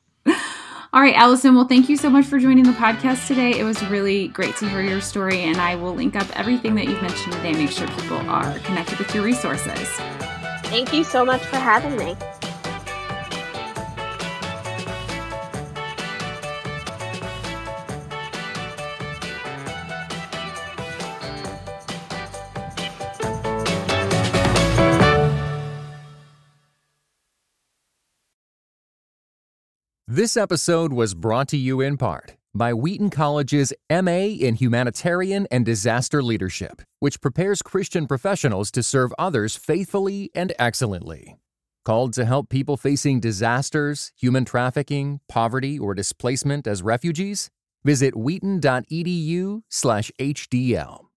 All 0.93 1.01
right, 1.01 1.15
Allison. 1.15 1.55
Well, 1.55 1.67
thank 1.67 1.87
you 1.87 1.95
so 1.95 2.09
much 2.09 2.25
for 2.25 2.37
joining 2.37 2.65
the 2.65 2.73
podcast 2.73 3.25
today. 3.25 3.57
It 3.57 3.63
was 3.63 3.81
really 3.85 4.27
great 4.27 4.57
to 4.57 4.67
hear 4.67 4.81
your 4.81 4.99
story, 4.99 5.39
and 5.39 5.55
I 5.55 5.75
will 5.75 5.95
link 5.95 6.17
up 6.17 6.27
everything 6.37 6.75
that 6.75 6.85
you've 6.85 7.01
mentioned 7.01 7.31
today. 7.31 7.53
Make 7.53 7.71
sure 7.71 7.87
people 7.87 8.17
are 8.17 8.59
connected 8.59 8.97
with 8.97 9.15
your 9.15 9.23
resources. 9.23 9.87
Thank 10.65 10.91
you 10.91 11.05
so 11.05 11.23
much 11.23 11.45
for 11.45 11.55
having 11.55 11.95
me. 11.95 12.17
This 30.13 30.35
episode 30.35 30.91
was 30.91 31.13
brought 31.13 31.47
to 31.47 31.57
you 31.57 31.79
in 31.79 31.95
part 31.95 32.35
by 32.53 32.73
Wheaton 32.73 33.11
College's 33.11 33.71
MA 33.89 34.35
in 34.41 34.55
Humanitarian 34.55 35.47
and 35.49 35.65
Disaster 35.65 36.21
Leadership, 36.21 36.81
which 36.99 37.21
prepares 37.21 37.61
Christian 37.61 38.07
professionals 38.07 38.71
to 38.71 38.83
serve 38.83 39.13
others 39.17 39.55
faithfully 39.55 40.29
and 40.35 40.51
excellently. 40.59 41.37
Called 41.85 42.11
to 42.15 42.25
help 42.25 42.49
people 42.49 42.75
facing 42.75 43.21
disasters, 43.21 44.11
human 44.17 44.43
trafficking, 44.43 45.21
poverty, 45.29 45.79
or 45.79 45.93
displacement 45.93 46.67
as 46.67 46.83
refugees? 46.83 47.49
Visit 47.85 48.13
wheaton.edu/hdl. 48.13 51.10